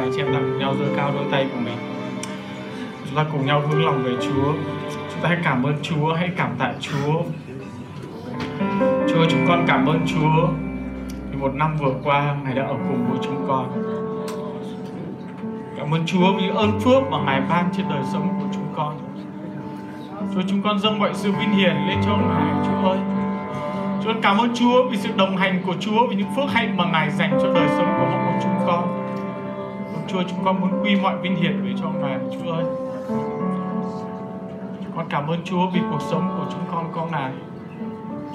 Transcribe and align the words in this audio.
bà 0.00 0.06
chị 0.14 0.22
em 0.22 0.32
ta 0.32 0.38
cùng 0.38 0.58
nhau 0.58 0.74
giơ 0.78 0.84
cao 0.96 1.10
đôi 1.14 1.24
tay 1.30 1.46
của 1.52 1.60
mình. 1.64 1.76
Chúng 3.06 3.16
ta 3.16 3.24
cùng 3.32 3.46
nhau 3.46 3.62
hướng 3.68 3.84
lòng 3.84 4.02
về 4.04 4.12
Chúa. 4.20 4.52
Chúng 4.90 5.22
ta 5.22 5.28
hãy 5.28 5.38
cảm 5.44 5.62
ơn 5.62 5.74
Chúa, 5.82 6.14
hãy 6.14 6.30
cảm 6.36 6.50
tạ 6.58 6.72
Chúa. 6.80 7.22
Chúa, 9.08 9.24
chúng 9.30 9.44
con 9.48 9.64
cảm 9.68 9.86
ơn 9.86 10.00
Chúa. 10.06 10.48
Vì 11.30 11.36
một 11.40 11.54
năm 11.54 11.76
vừa 11.76 11.94
qua, 12.04 12.36
Ngài 12.44 12.54
đã 12.54 12.62
ở 12.62 12.74
cùng 12.88 13.06
với 13.10 13.18
chúng 13.22 13.44
con. 13.48 13.82
Cảm 15.78 15.94
ơn 15.94 16.06
Chúa 16.06 16.32
vì 16.38 16.48
ơn 16.48 16.80
phước 16.80 17.02
mà 17.10 17.18
Ngài 17.26 17.40
ban 17.40 17.68
trên 17.76 17.88
đời 17.88 18.02
sống 18.12 18.28
của 18.40 18.46
chúng 18.54 18.66
con. 18.76 18.98
Chúa, 20.34 20.42
chúng 20.48 20.62
con 20.62 20.78
dâng 20.78 20.98
mọi 20.98 21.10
sự 21.14 21.32
vinh 21.32 21.52
hiển 21.52 21.76
lên 21.88 21.98
cho 22.04 22.16
Ngài. 22.16 22.66
Chúa 22.66 22.88
ơi 22.88 22.98
Chúa 24.04 24.12
cảm 24.22 24.38
ơn 24.38 24.54
Chúa 24.54 24.88
vì 24.90 24.96
sự 24.96 25.08
đồng 25.16 25.36
hành 25.36 25.62
của 25.66 25.74
Chúa, 25.80 26.06
vì 26.06 26.16
những 26.16 26.34
phước 26.36 26.50
hạnh 26.50 26.76
mà 26.76 26.84
Ngài 26.84 27.10
dành 27.10 27.38
cho 27.42 27.54
đời 27.54 27.68
sống 27.68 27.94
của 27.98 28.06
mỗi 28.24 28.34
chúng 28.42 28.66
con. 28.66 28.99
Chúa, 30.12 30.22
chúng 30.28 30.44
con 30.44 30.60
muốn 30.60 30.70
quy 30.82 30.96
mọi 30.96 31.18
vinh 31.18 31.36
hiển 31.36 31.62
về 31.64 31.70
cho 31.80 31.90
Ngài. 31.90 32.18
Chúa 32.32 32.52
ơi 32.52 32.64
chúng 34.84 34.92
con 34.96 35.06
cảm 35.10 35.26
ơn 35.26 35.40
Chúa 35.44 35.70
vì 35.70 35.80
cuộc 35.90 36.02
sống 36.02 36.34
của 36.38 36.46
chúng 36.52 36.62
con 36.72 36.92
có 36.92 37.06
Ngài. 37.12 37.32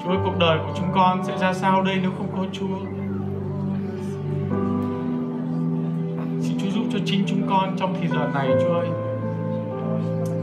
Chúa 0.02 0.10
ơi, 0.10 0.18
cuộc 0.24 0.38
đời 0.38 0.58
của 0.58 0.72
chúng 0.76 0.86
con 0.94 1.24
sẽ 1.24 1.38
ra 1.38 1.52
sao 1.52 1.82
đây 1.82 1.98
nếu 2.02 2.10
không 2.18 2.28
có 2.36 2.44
Chúa? 2.52 2.76
Xin 6.40 6.58
Chúa 6.58 6.70
giúp 6.70 6.84
cho 6.92 6.98
chính 7.04 7.24
chúng 7.26 7.42
con 7.50 7.76
trong 7.78 7.94
thời 7.94 8.08
giờ 8.08 8.30
này, 8.34 8.48
Chúa 8.62 8.74
ơi. 8.74 8.88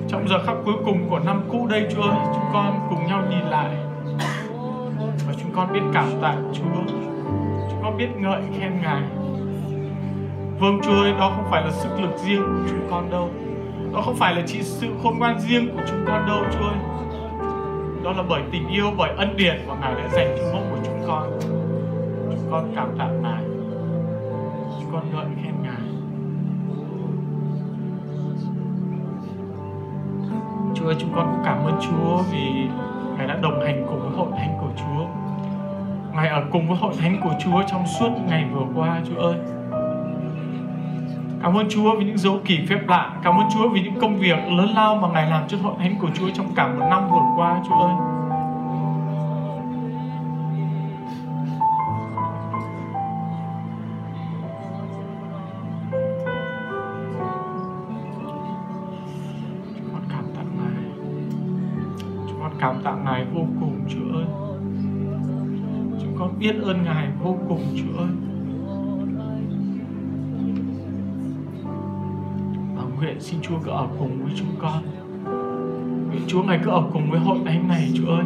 Trong 0.07 0.27
giờ 0.27 0.43
khắc 0.45 0.55
cuối 0.65 0.75
cùng 0.85 1.09
của 1.09 1.19
năm 1.19 1.41
cũ 1.51 1.67
đây, 1.69 1.87
Chúa 1.95 2.01
ơi, 2.01 2.17
Chúng 2.33 2.49
con 2.53 2.87
cùng 2.89 3.07
nhau 3.07 3.23
nhìn 3.29 3.45
lại. 3.49 3.75
Và 5.27 5.33
chúng 5.41 5.51
con 5.55 5.73
biết 5.73 5.81
cảm 5.93 6.07
tạ 6.21 6.35
Chúa. 6.53 6.93
Chúng 7.69 7.79
con 7.83 7.97
biết 7.97 8.09
ngợi 8.17 8.41
khen 8.59 8.81
Ngài. 8.81 9.22
Vâng 10.59 10.79
Chúa 10.83 11.01
ơi, 11.01 11.13
đó 11.19 11.31
không 11.35 11.45
phải 11.49 11.61
là 11.61 11.71
sức 11.71 11.89
lực 12.01 12.17
riêng 12.17 12.41
của 12.41 12.69
chúng 12.69 12.87
con 12.91 13.09
đâu. 13.11 13.29
Đó 13.93 14.01
không 14.01 14.15
phải 14.15 14.35
là 14.35 14.41
chỉ 14.47 14.61
sự 14.63 14.87
khôn 15.03 15.19
ngoan 15.19 15.39
riêng 15.39 15.69
của 15.75 15.83
chúng 15.89 16.05
con 16.07 16.27
đâu 16.27 16.43
Chúa 16.53 16.67
ơi. 16.67 16.77
Đó 18.03 18.11
là 18.11 18.23
bởi 18.29 18.41
tình 18.51 18.67
yêu, 18.67 18.85
bởi 18.97 19.11
ân 19.17 19.37
điển 19.37 19.55
mà 19.67 19.75
Ngài 19.81 19.95
đã 19.95 20.09
dành 20.11 20.35
cho 20.37 20.43
mỗi 20.53 20.63
của 20.71 20.77
chúng 20.85 21.07
con. 21.07 21.39
Chúng 22.29 22.51
con 22.51 22.73
cảm 22.75 22.87
tạ 22.99 23.07
Ngài. 23.07 23.43
Chúng 24.81 24.91
con 24.93 25.03
ngợi 25.13 25.25
khen 25.43 25.53
Ngài. 25.63 25.81
Chúa 30.75 30.85
ơi, 30.85 30.95
chúng 30.99 31.13
con 31.15 31.31
cũng 31.31 31.41
cảm 31.45 31.65
ơn 31.65 31.79
Chúa 31.81 32.17
vì 32.31 32.67
Ngài 33.17 33.27
đã 33.27 33.35
đồng 33.35 33.61
hành 33.65 33.85
cùng 33.89 33.99
với 33.99 34.11
hội 34.17 34.27
thánh 34.37 34.57
của 34.61 34.69
Chúa. 34.77 35.05
Ngài 36.15 36.27
ở 36.27 36.43
cùng 36.51 36.67
với 36.67 36.77
hội 36.77 36.93
thánh 36.99 37.17
của 37.23 37.33
Chúa 37.43 37.63
trong 37.67 37.87
suốt 37.99 38.09
ngày 38.27 38.45
vừa 38.53 38.65
qua 38.75 39.01
Chúa 39.09 39.21
ơi. 39.21 39.35
Cảm 41.43 41.57
ơn 41.57 41.69
Chúa 41.69 41.95
vì 41.99 42.05
những 42.05 42.17
dấu 42.17 42.39
kỳ 42.45 42.59
phép 42.69 42.79
lạ. 42.87 43.11
Cảm 43.23 43.37
ơn 43.37 43.47
Chúa 43.53 43.69
vì 43.69 43.81
những 43.81 43.99
công 44.01 44.17
việc 44.17 44.37
lớn 44.49 44.69
lao 44.75 44.95
mà 44.95 45.07
Ngài 45.07 45.29
làm 45.29 45.47
cho 45.47 45.57
hội 45.57 45.73
thánh 45.79 45.95
của 45.99 46.09
Chúa 46.13 46.29
trong 46.33 46.55
cả 46.55 46.67
một 46.67 46.85
năm 46.89 47.09
vừa 47.11 47.21
qua, 47.35 47.61
Chúa 47.67 47.75
ơi. 47.75 47.93
Chúng 59.75 59.89
con 59.93 60.01
cảm 60.09 60.25
tạ 60.35 60.41
Ngài. 60.57 60.83
Chúng 62.27 62.39
con 62.41 62.51
cảm 62.59 62.75
tạ 62.83 62.95
Ngài 63.05 63.25
vô 63.25 63.41
cùng, 63.59 63.79
Chúa 63.89 64.17
ơi. 64.17 64.25
Chúng 66.01 66.15
con 66.19 66.39
biết 66.39 66.55
ơn 66.63 66.83
Ngài 66.83 67.07
vô 67.23 67.37
cùng, 67.49 67.61
Chúa 67.77 67.99
ơi. 67.99 68.09
Nguyện 73.13 73.21
xin 73.21 73.41
Chúa 73.41 73.55
cứ 73.63 73.71
ở 73.71 73.87
cùng 73.99 74.23
với 74.23 74.33
chúng 74.35 74.55
con. 74.61 74.83
Nguyện 76.09 76.21
Chúa 76.27 76.43
Ngài 76.43 76.59
cứ 76.63 76.71
ở 76.71 76.83
cùng 76.93 77.11
với 77.11 77.19
hội 77.19 77.37
thánh 77.45 77.67
này, 77.67 77.91
Chúa 77.95 78.07
ơi. 78.07 78.23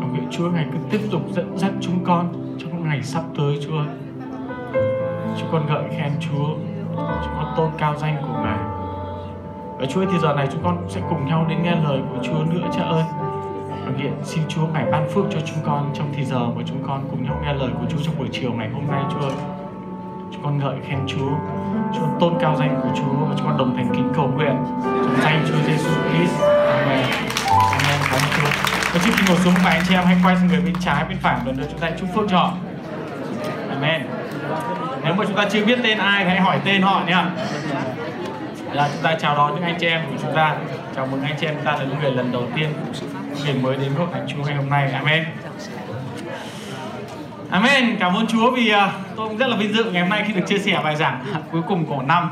Và 0.00 0.06
nguyện 0.06 0.28
Chúa 0.30 0.50
Ngài 0.50 0.66
cứ 0.72 0.78
tiếp 0.90 1.00
tục 1.10 1.22
dẫn 1.32 1.58
dắt 1.58 1.72
chúng 1.80 2.04
con 2.04 2.32
trong 2.58 2.88
ngày 2.88 3.02
sắp 3.02 3.22
tới, 3.38 3.58
Chúa 3.66 3.78
ơi. 3.78 3.86
Chúng 5.40 5.48
con 5.52 5.66
ngợi 5.66 5.82
khen 5.90 6.12
Chúa. 6.20 6.46
Chúng 6.96 7.34
con 7.36 7.54
tôn 7.56 7.70
cao 7.78 7.94
danh 7.98 8.16
của 8.22 8.42
Ngài. 8.42 8.58
Và 9.78 9.86
Chúa 9.88 10.00
ơi, 10.00 10.08
thì 10.12 10.18
giờ 10.18 10.34
này 10.34 10.48
chúng 10.52 10.62
con 10.64 10.84
sẽ 10.88 11.00
cùng 11.08 11.26
nhau 11.26 11.46
đến 11.48 11.62
nghe 11.62 11.76
lời 11.84 12.00
của 12.10 12.18
Chúa 12.22 12.44
nữa, 12.54 12.68
Cha 12.72 12.82
ơi. 12.82 13.04
Và 13.84 13.92
nguyện 13.96 14.12
xin 14.22 14.42
Chúa 14.48 14.66
Ngài 14.66 14.90
ban 14.90 15.08
phước 15.08 15.24
cho 15.30 15.40
chúng 15.40 15.58
con 15.64 15.90
trong 15.94 16.08
thì 16.16 16.24
giờ 16.24 16.46
mà 16.56 16.62
chúng 16.66 16.82
con 16.86 17.04
cùng 17.10 17.24
nhau 17.24 17.40
nghe 17.42 17.54
lời 17.54 17.70
của 17.80 17.86
Chúa 17.88 17.98
trong 18.02 18.14
buổi 18.18 18.28
chiều 18.32 18.52
ngày 18.52 18.70
hôm 18.70 18.86
nay, 18.88 19.04
Chúa 19.12 19.20
ơi 19.20 19.53
con 20.44 20.58
ngợi 20.58 20.76
khen 20.88 20.98
Chúa. 21.06 21.30
Chúa 21.94 22.06
tôn 22.20 22.34
cao 22.40 22.56
danh 22.58 22.80
của 22.82 22.88
Chúa 22.96 23.26
và 23.28 23.34
chúng 23.38 23.46
con 23.46 23.58
đồng 23.58 23.76
thành 23.76 23.88
kính 23.94 24.12
cầu 24.16 24.28
nguyện. 24.36 24.56
Trong 24.82 25.16
danh 25.22 25.44
Chúa 25.48 25.56
Giêsu 25.66 25.90
Christ. 26.10 26.40
Amen. 26.42 27.06
Amen. 27.48 28.00
Cảm 28.10 28.20
ơn 28.20 28.30
Chúa. 28.36 28.50
Và 28.92 29.00
trước 29.04 29.10
khi 29.16 29.24
ngồi 29.28 29.38
xuống 29.44 29.54
và 29.64 29.70
anh 29.70 29.82
chị 29.88 29.94
em 29.94 30.04
hãy 30.04 30.16
quay 30.24 30.36
sang 30.36 30.46
người 30.46 30.60
bên 30.60 30.74
trái, 30.80 31.04
bên 31.08 31.18
phải 31.22 31.38
lần 31.46 31.56
nữa, 31.56 31.66
chúng 31.70 31.80
ta 31.80 31.90
chúc 32.00 32.08
phước 32.14 32.24
cho 32.30 32.38
họ. 32.38 32.52
Amen. 33.68 34.02
Nếu 35.04 35.14
mà 35.14 35.24
chúng 35.26 35.36
ta 35.36 35.44
chưa 35.50 35.64
biết 35.64 35.78
tên 35.82 35.98
ai 35.98 36.24
hãy 36.24 36.40
hỏi 36.40 36.58
tên 36.64 36.82
họ 36.82 37.02
nhé 37.06 37.12
là 38.72 38.82
dạ, 38.82 38.88
chúng 38.92 39.02
ta 39.02 39.16
chào 39.20 39.36
đón 39.36 39.54
những 39.54 39.64
anh 39.64 39.76
chị 39.80 39.86
em 39.86 40.00
của 40.10 40.16
chúng 40.22 40.34
ta. 40.34 40.56
Chào 40.96 41.06
mừng 41.06 41.22
anh 41.22 41.34
chị 41.40 41.46
em 41.46 41.54
chúng 41.54 41.64
ta 41.64 41.72
là 41.72 41.84
những 41.84 41.98
người 42.02 42.12
lần 42.12 42.32
đầu 42.32 42.42
tiên, 42.56 42.68
người 43.44 43.54
mới 43.54 43.76
đến 43.76 43.92
hội 43.98 44.08
thánh 44.12 44.26
Chúa 44.28 44.44
ngày 44.44 44.54
hôm 44.54 44.68
nay. 44.70 44.92
Amen. 44.92 45.24
Amen. 47.54 47.96
Cảm 48.00 48.14
ơn 48.14 48.26
Chúa 48.26 48.50
vì 48.50 48.70
uh, 48.70 48.76
tôi 49.16 49.28
cũng 49.28 49.38
rất 49.38 49.46
là 49.46 49.56
vinh 49.56 49.72
dự 49.72 49.84
ngày 49.84 50.02
hôm 50.02 50.10
nay 50.10 50.24
khi 50.26 50.32
được 50.32 50.46
chia 50.46 50.58
sẻ 50.58 50.80
bài 50.84 50.96
giảng 50.96 51.24
cuối 51.52 51.62
cùng 51.68 51.86
của 51.86 52.02
năm. 52.02 52.30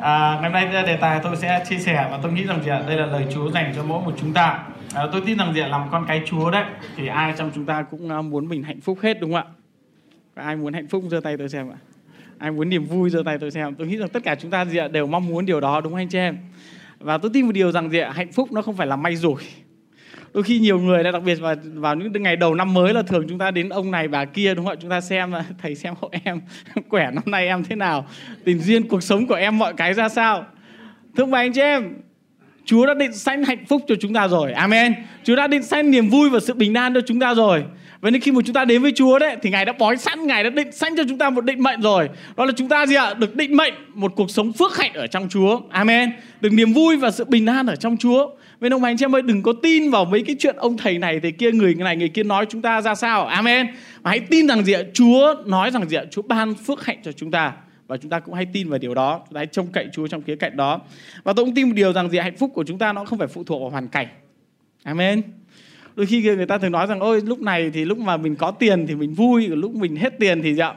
À, 0.00 0.38
ngày 0.40 0.50
hôm 0.50 0.52
nay 0.52 0.84
đề 0.86 0.96
tài 0.96 1.20
tôi 1.22 1.36
sẽ 1.36 1.64
chia 1.68 1.78
sẻ 1.78 2.08
và 2.10 2.18
tôi 2.22 2.32
nghĩ 2.32 2.44
rằng 2.44 2.62
gì 2.64 2.70
ạ, 2.70 2.82
đây 2.86 2.96
là 2.96 3.06
lời 3.06 3.26
Chúa 3.34 3.50
dành 3.50 3.72
cho 3.76 3.82
mỗi 3.82 4.02
một 4.04 4.12
chúng 4.20 4.32
ta. 4.32 4.64
À, 4.94 5.06
tôi 5.12 5.22
tin 5.26 5.38
rằng 5.38 5.54
gì 5.54 5.60
ạ, 5.60 5.68
làm 5.68 5.88
con 5.90 6.04
cái 6.08 6.22
Chúa 6.26 6.50
đấy 6.50 6.64
thì 6.96 7.06
ai 7.06 7.34
trong 7.38 7.50
chúng 7.54 7.66
ta 7.66 7.82
cũng 7.82 8.18
uh, 8.18 8.24
muốn 8.24 8.48
mình 8.48 8.62
hạnh 8.62 8.80
phúc 8.80 8.98
hết 9.02 9.20
đúng 9.20 9.32
không 9.32 9.42
ạ? 9.42 9.54
Và 10.34 10.42
ai 10.42 10.56
muốn 10.56 10.72
hạnh 10.72 10.88
phúc 10.88 11.04
giơ 11.10 11.20
tay 11.20 11.36
tôi 11.36 11.48
xem 11.48 11.70
ạ. 11.70 11.78
Ai 12.38 12.50
muốn 12.50 12.68
niềm 12.68 12.84
vui 12.84 13.10
giơ 13.10 13.22
tay 13.24 13.38
tôi 13.38 13.50
xem. 13.50 13.74
Tôi 13.74 13.86
nghĩ 13.86 13.96
rằng 13.96 14.08
tất 14.08 14.22
cả 14.24 14.34
chúng 14.34 14.50
ta 14.50 14.64
gì 14.64 14.78
ạ, 14.78 14.88
đều 14.88 15.06
mong 15.06 15.26
muốn 15.26 15.46
điều 15.46 15.60
đó 15.60 15.80
đúng 15.80 15.92
không 15.92 16.00
anh 16.00 16.08
chị 16.08 16.18
em? 16.18 16.38
Và 16.98 17.18
tôi 17.18 17.30
tin 17.34 17.46
một 17.46 17.52
điều 17.52 17.72
rằng 17.72 17.90
gì 17.90 17.98
ạ, 17.98 18.12
hạnh 18.14 18.32
phúc 18.32 18.52
nó 18.52 18.62
không 18.62 18.76
phải 18.76 18.86
là 18.86 18.96
may 18.96 19.16
rủi 19.16 19.42
đôi 20.34 20.42
khi 20.42 20.58
nhiều 20.58 20.78
người 20.78 21.02
đặc 21.04 21.22
biệt 21.22 21.34
vào 21.34 21.54
vào 21.74 21.94
những 21.94 22.22
ngày 22.22 22.36
đầu 22.36 22.54
năm 22.54 22.74
mới 22.74 22.94
là 22.94 23.02
thường 23.02 23.26
chúng 23.28 23.38
ta 23.38 23.50
đến 23.50 23.68
ông 23.68 23.90
này, 23.90 24.08
bà 24.08 24.24
kia, 24.24 24.54
đúng 24.54 24.64
không 24.64 24.74
ạ 24.74 24.80
chúng 24.80 24.90
ta 24.90 25.00
xem 25.00 25.32
à, 25.32 25.44
thầy 25.62 25.74
xem 25.74 25.94
hộ 26.00 26.10
em, 26.24 26.40
khỏe 26.88 27.10
năm 27.10 27.24
nay 27.26 27.46
em 27.46 27.64
thế 27.64 27.76
nào 27.76 28.06
tình 28.44 28.58
duyên 28.58 28.88
cuộc 28.88 29.02
sống 29.02 29.26
của 29.26 29.34
em 29.34 29.58
mọi 29.58 29.72
cái 29.72 29.94
ra 29.94 30.08
sao 30.08 30.44
thưa 31.16 31.24
bà 31.24 31.38
anh 31.38 31.52
chị 31.52 31.60
em, 31.60 31.94
Chúa 32.64 32.86
đã 32.86 32.94
định 32.94 33.12
sẵn 33.12 33.44
hạnh 33.44 33.64
phúc 33.68 33.82
cho 33.88 33.94
chúng 34.00 34.14
ta 34.14 34.28
rồi. 34.28 34.52
Amen. 34.52 34.94
Chúa 35.24 35.36
đã 35.36 35.46
định 35.46 35.62
sẵn 35.62 35.90
niềm 35.90 36.08
vui 36.08 36.30
và 36.30 36.40
sự 36.40 36.54
bình 36.54 36.74
an 36.74 36.94
cho 36.94 37.00
chúng 37.06 37.20
ta 37.20 37.34
rồi. 37.34 37.64
Vậy 38.00 38.10
nên 38.10 38.20
khi 38.20 38.32
mà 38.32 38.40
chúng 38.44 38.54
ta 38.54 38.64
đến 38.64 38.82
với 38.82 38.92
Chúa 38.92 39.18
đấy 39.18 39.36
thì 39.42 39.50
Ngài 39.50 39.64
đã 39.64 39.72
bói 39.72 39.96
sẵn, 39.96 40.26
Ngài 40.26 40.44
đã 40.44 40.50
định 40.50 40.72
sẵn 40.72 40.96
cho 40.96 41.02
chúng 41.08 41.18
ta 41.18 41.30
một 41.30 41.44
định 41.44 41.62
mệnh 41.62 41.80
rồi. 41.80 42.08
Đó 42.36 42.44
là 42.44 42.52
chúng 42.56 42.68
ta 42.68 42.86
gì 42.86 42.94
ạ? 42.94 43.14
Được 43.14 43.36
định 43.36 43.56
mệnh 43.56 43.74
một 43.94 44.12
cuộc 44.16 44.30
sống 44.30 44.52
phước 44.52 44.76
hạnh 44.76 44.92
ở 44.94 45.06
trong 45.06 45.28
Chúa. 45.28 45.60
Amen. 45.70 46.12
Được 46.40 46.52
niềm 46.52 46.72
vui 46.72 46.96
và 46.96 47.10
sự 47.10 47.24
bình 47.24 47.46
an 47.46 47.66
ở 47.66 47.76
trong 47.76 47.96
Chúa. 47.96 48.30
Vậy 48.60 48.70
ông 48.70 48.84
anh 48.84 48.96
chị 48.96 49.04
em 49.04 49.14
ơi 49.14 49.22
đừng 49.22 49.42
có 49.42 49.52
tin 49.62 49.90
vào 49.90 50.04
mấy 50.04 50.22
cái 50.26 50.36
chuyện 50.38 50.56
ông 50.56 50.76
thầy 50.76 50.98
này 50.98 51.20
thầy 51.20 51.32
kia 51.32 51.52
người 51.52 51.74
này 51.74 51.96
người 51.96 52.08
kia 52.08 52.22
nói 52.22 52.46
chúng 52.48 52.62
ta 52.62 52.80
ra 52.80 52.94
sao. 52.94 53.26
Amen. 53.26 53.66
Mà 54.02 54.10
hãy 54.10 54.20
tin 54.20 54.48
rằng 54.48 54.64
gì 54.64 54.72
ạ? 54.72 54.82
Chúa 54.94 55.34
nói 55.46 55.70
rằng 55.70 55.88
gì 55.88 55.96
ạ? 55.96 56.04
Chúa 56.10 56.22
ban 56.22 56.54
phước 56.54 56.84
hạnh 56.84 56.98
cho 57.02 57.12
chúng 57.12 57.30
ta 57.30 57.52
và 57.90 57.96
chúng 57.96 58.10
ta 58.10 58.20
cũng 58.20 58.34
hay 58.34 58.46
tin 58.52 58.68
vào 58.68 58.78
điều 58.78 58.94
đó 58.94 59.20
chúng 59.24 59.34
ta 59.34 59.38
hãy 59.38 59.46
trông 59.46 59.66
cậy 59.72 59.88
Chúa 59.92 60.06
trong 60.06 60.22
khía 60.22 60.36
cạnh 60.36 60.56
đó 60.56 60.80
và 61.22 61.32
tôi 61.32 61.44
cũng 61.44 61.54
tin 61.54 61.68
một 61.68 61.74
điều 61.76 61.92
rằng 61.92 62.10
gì 62.10 62.18
hạnh 62.18 62.36
phúc 62.36 62.50
của 62.54 62.64
chúng 62.64 62.78
ta 62.78 62.92
nó 62.92 63.04
không 63.04 63.18
phải 63.18 63.28
phụ 63.28 63.44
thuộc 63.44 63.60
vào 63.60 63.70
hoàn 63.70 63.88
cảnh 63.88 64.06
amen 64.82 65.22
đôi 66.00 66.06
khi 66.06 66.22
người 66.22 66.46
ta 66.46 66.58
thường 66.58 66.72
nói 66.72 66.86
rằng, 66.86 67.00
ôi, 67.00 67.20
lúc 67.26 67.40
này 67.40 67.70
thì 67.70 67.84
lúc 67.84 67.98
mà 67.98 68.16
mình 68.16 68.36
có 68.36 68.50
tiền 68.50 68.86
thì 68.86 68.94
mình 68.94 69.14
vui 69.14 69.48
lúc 69.48 69.74
mình 69.74 69.96
hết 69.96 70.18
tiền 70.18 70.42
thì 70.42 70.54
dạ 70.54 70.74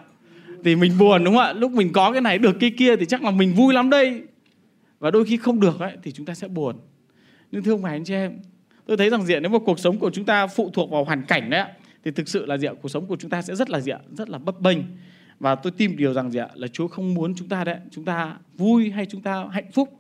thì 0.64 0.76
mình 0.76 0.92
buồn 1.00 1.24
đúng 1.24 1.36
không 1.36 1.44
ạ? 1.44 1.54
Lúc 1.54 1.72
mình 1.72 1.94
có 1.94 2.12
cái 2.12 2.22
này 2.22 2.38
được, 2.38 2.56
cái 2.60 2.72
kia 2.78 2.96
thì 2.96 3.06
chắc 3.06 3.24
là 3.24 3.32
mình 3.32 3.54
vui 3.54 3.74
lắm 3.74 3.90
đây 3.90 4.22
và 5.00 5.12
đôi 5.12 5.26
khi 5.26 5.38
không 5.38 5.60
được 5.60 5.80
ấy, 5.80 5.94
thì 6.04 6.12
chúng 6.12 6.26
ta 6.26 6.34
sẽ 6.34 6.48
buồn. 6.48 6.76
Nhưng 7.52 7.64
thưa 7.64 7.72
ông 7.72 7.82
bà 7.82 7.90
anh 7.90 8.04
chị 8.04 8.14
em, 8.14 8.40
tôi 8.86 8.98
thấy 8.98 9.10
rằng 9.10 9.26
diện, 9.26 9.44
nếu 9.44 9.52
mà 9.52 9.60
cuộc 9.66 9.80
sống 9.80 10.00
của 10.00 10.10
chúng 10.14 10.26
ta 10.26 10.48
phụ 10.48 10.70
thuộc 10.74 10.92
vào 10.92 11.04
hoàn 11.04 11.24
cảnh 11.24 11.50
đấy 11.50 11.66
thì 12.06 12.12
thực 12.12 12.28
sự 12.28 12.46
là 12.46 12.58
diện, 12.58 12.74
cuộc 12.82 12.90
sống 12.90 13.06
của 13.06 13.16
chúng 13.16 13.30
ta 13.30 13.42
sẽ 13.42 13.56
rất 13.56 13.70
là 13.70 13.80
diện 13.80 14.00
rất 14.18 14.30
là 14.30 14.38
bấp 14.38 14.62
bênh. 14.62 14.78
Và 15.40 15.56
tôi 15.56 15.72
tin 15.78 15.98
điều 15.98 16.14
rằng 16.14 16.32
gì 16.32 16.40
ạ 16.40 16.48
là 16.54 16.68
Chúa 16.68 16.88
không 16.88 17.14
muốn 17.14 17.36
chúng 17.36 17.50
ta 17.50 17.64
đấy, 17.64 17.78
chúng 17.92 18.06
ta 18.06 18.38
vui 18.58 18.92
hay 18.92 19.06
chúng 19.06 19.22
ta 19.22 19.46
hạnh 19.52 19.72
phúc 19.72 20.00